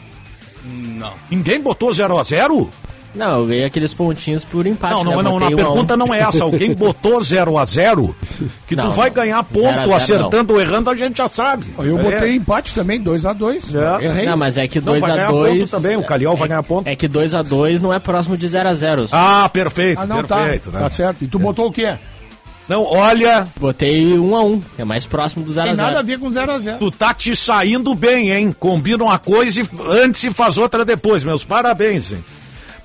Não. 0.65 1.13
Ninguém 1.31 1.61
botou 1.61 1.93
0 1.93 2.19
a 2.19 2.25
0 2.25 2.69
Não, 3.17 3.41
eu 3.41 3.47
ganhei 3.47 3.65
aqueles 3.65 3.95
pontinhos 3.95 4.45
por 4.45 4.67
empate. 4.67 4.93
Não, 4.95 5.03
não, 5.05 5.17
né? 5.17 5.23
não, 5.23 5.33
Botei 5.39 5.47
a 5.47 5.51
um 5.51 5.53
a 5.53 5.55
um. 5.55 5.57
pergunta 5.73 5.97
não 5.97 6.15
é 6.15 6.21
essa. 6.21 6.45
Alguém 6.45 6.75
botou 6.75 7.21
0 7.21 7.57
a 7.59 7.65
0 7.65 8.15
que 8.67 8.77
tu 8.77 8.83
Não, 8.83 8.91
vai 8.91 9.09
não. 9.09 9.15
ganhar 9.15 9.37
Zero 9.37 9.41
a 9.41 9.45
ponto 9.45 9.73
zero, 9.79 9.95
acertando 9.95 10.53
ou 10.55 10.61
errando, 10.61 10.91
a 10.91 10.95
gente 10.95 11.17
já 11.19 11.27
sabe. 11.29 11.67
Eu 11.79 11.99
É. 11.99 12.03
botei 12.03 12.35
empate 12.37 12.75
também, 12.75 13.03
2x2. 13.03 13.75
É. 13.75 14.05
Errei. 14.05 14.27
Não, 14.27 14.37
mas 14.37 14.59
é 14.59 14.69
que 14.69 14.81
Não, 14.81 14.99
vai 15.01 15.11
ganhar 15.13 15.31
2x2. 15.33 15.59
ponto 15.61 15.71
também, 15.71 15.97
o 15.97 16.03
Calhau 16.03 16.37
vai 16.37 16.49
ganhar 16.49 16.63
ponto. 16.63 16.87
É 16.87 16.95
que 16.95 17.09
2x2 17.09 17.81
não 17.81 17.93
é 17.93 17.99
próximo 17.99 18.37
de 18.37 18.47
0x0. 18.49 19.09
Ah, 19.13 19.49
perfeito, 19.53 20.01
Ah, 20.03 20.07
não, 20.07 20.23
perfeito. 20.23 20.71
tá. 20.71 20.79
né? 20.79 20.85
Tá 20.85 20.91
certo. 20.91 21.23
E 21.25 21.27
tu 21.27 21.39
botou 21.39 21.69
o 21.69 21.73
quê? 21.73 21.95
Não, 22.69 22.83
olha, 22.83 23.47
Botei 23.61 24.17
1x1. 24.19 24.61
É 24.77 24.85
mais 24.85 25.07
próximo 25.07 25.45
do 25.45 25.55
Tem 25.55 25.65
nada 25.77 26.01
a 26.01 26.03
0x0. 26.03 26.05
ver 26.05 26.19
com 26.19 26.29
0x0. 26.31 26.79
tu 26.79 26.91
tá 26.91 27.15
te 27.15 27.35
saindo 27.37 27.95
bem, 27.95 28.33
hein? 28.33 28.55
Combina 28.59 29.05
uma 29.05 29.19
coisa 29.21 29.61
e 29.63 29.69
antes 29.89 30.25
e 30.25 30.31
faz 30.35 30.59
outra 30.59 30.85
depois. 30.85 31.23
Meus 31.23 31.45
parabéns, 31.45 32.11
hein? 32.13 32.25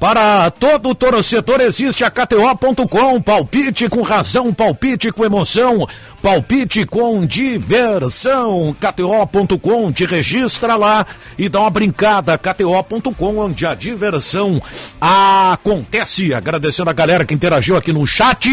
Para 0.02 0.50
todo 0.50 0.96
torcedor 0.96 1.62
existe 1.62 2.04
a 2.04 2.10
KTO.com, 2.10 3.22
palpite 3.22 3.88
com 3.88 4.02
razão, 4.02 4.52
palpite 4.52 5.12
com 5.12 5.24
emoção, 5.24 5.88
palpite 6.24 6.88
com 6.88 7.24
diversão. 7.24 8.76
KTO.com, 8.80 9.92
te 9.92 10.04
registra 10.08 10.76
lá 10.76 11.06
e 11.38 11.48
dá 11.48 11.60
uma 11.60 11.70
brincada. 11.70 12.36
KTO.com, 12.36 13.38
onde 13.38 13.64
a 13.64 13.76
diversão 13.76 14.60
acontece. 15.00 16.34
Agradecendo 16.34 16.90
a 16.90 16.94
galera 16.94 17.24
que 17.24 17.36
interagiu 17.36 17.78
aqui 17.78 17.94
no 17.94 18.08
chat, 18.08 18.50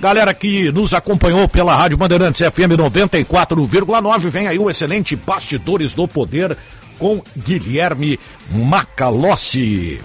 galera 0.00 0.32
que 0.32 0.72
nos 0.72 0.94
acompanhou 0.94 1.46
pela 1.50 1.76
Rádio 1.76 1.98
Bandeirantes 1.98 2.40
FM 2.40 2.78
94,9. 2.78 4.30
Vem 4.30 4.48
aí 4.48 4.58
o 4.58 4.70
excelente 4.70 5.14
Bastidores 5.14 5.92
do 5.92 6.08
Poder 6.08 6.56
com 6.98 7.22
Guilherme 7.36 8.18
Macalossi. 8.50 10.00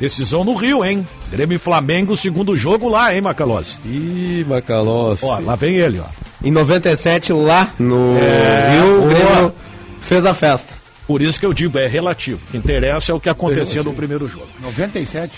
Decisão 0.00 0.44
no 0.44 0.54
Rio, 0.54 0.84
hein? 0.84 1.06
Grêmio 1.30 1.56
e 1.56 1.58
Flamengo, 1.58 2.16
segundo 2.16 2.56
jogo 2.56 2.88
lá, 2.88 3.14
hein, 3.14 3.20
Macalossi? 3.20 3.78
Ih, 3.84 4.44
Macalossi. 4.48 5.26
Ó, 5.26 5.38
lá 5.40 5.56
vem 5.56 5.74
ele, 5.76 5.98
ó. 6.00 6.04
Em 6.44 6.52
97, 6.52 7.32
lá 7.32 7.68
no 7.78 8.16
É, 8.16 8.70
Rio, 8.80 9.04
o. 9.04 9.08
Grêmio 9.08 9.52
fez 10.00 10.24
a 10.24 10.32
festa. 10.34 10.72
Por 11.06 11.20
isso 11.20 11.40
que 11.40 11.46
eu 11.46 11.52
digo, 11.52 11.76
é 11.78 11.86
relativo. 11.88 12.38
O 12.46 12.50
que 12.50 12.56
interessa 12.56 13.10
é 13.10 13.14
o 13.14 13.18
que 13.20 13.28
aconteceu 13.28 13.82
no 13.82 13.92
primeiro 13.94 14.28
jogo. 14.28 14.46
97. 14.60 15.32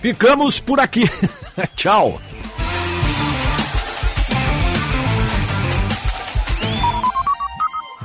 Ficamos 0.00 0.58
por 0.60 0.80
aqui. 0.80 1.04
Tchau. 1.76 2.20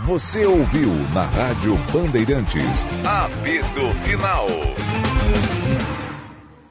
Você 0.06 0.46
ouviu 0.46 0.90
na 1.14 1.24
Rádio 1.24 1.76
Bandeirantes. 1.94 2.84
Apito 3.06 3.92
Final. 4.04 4.48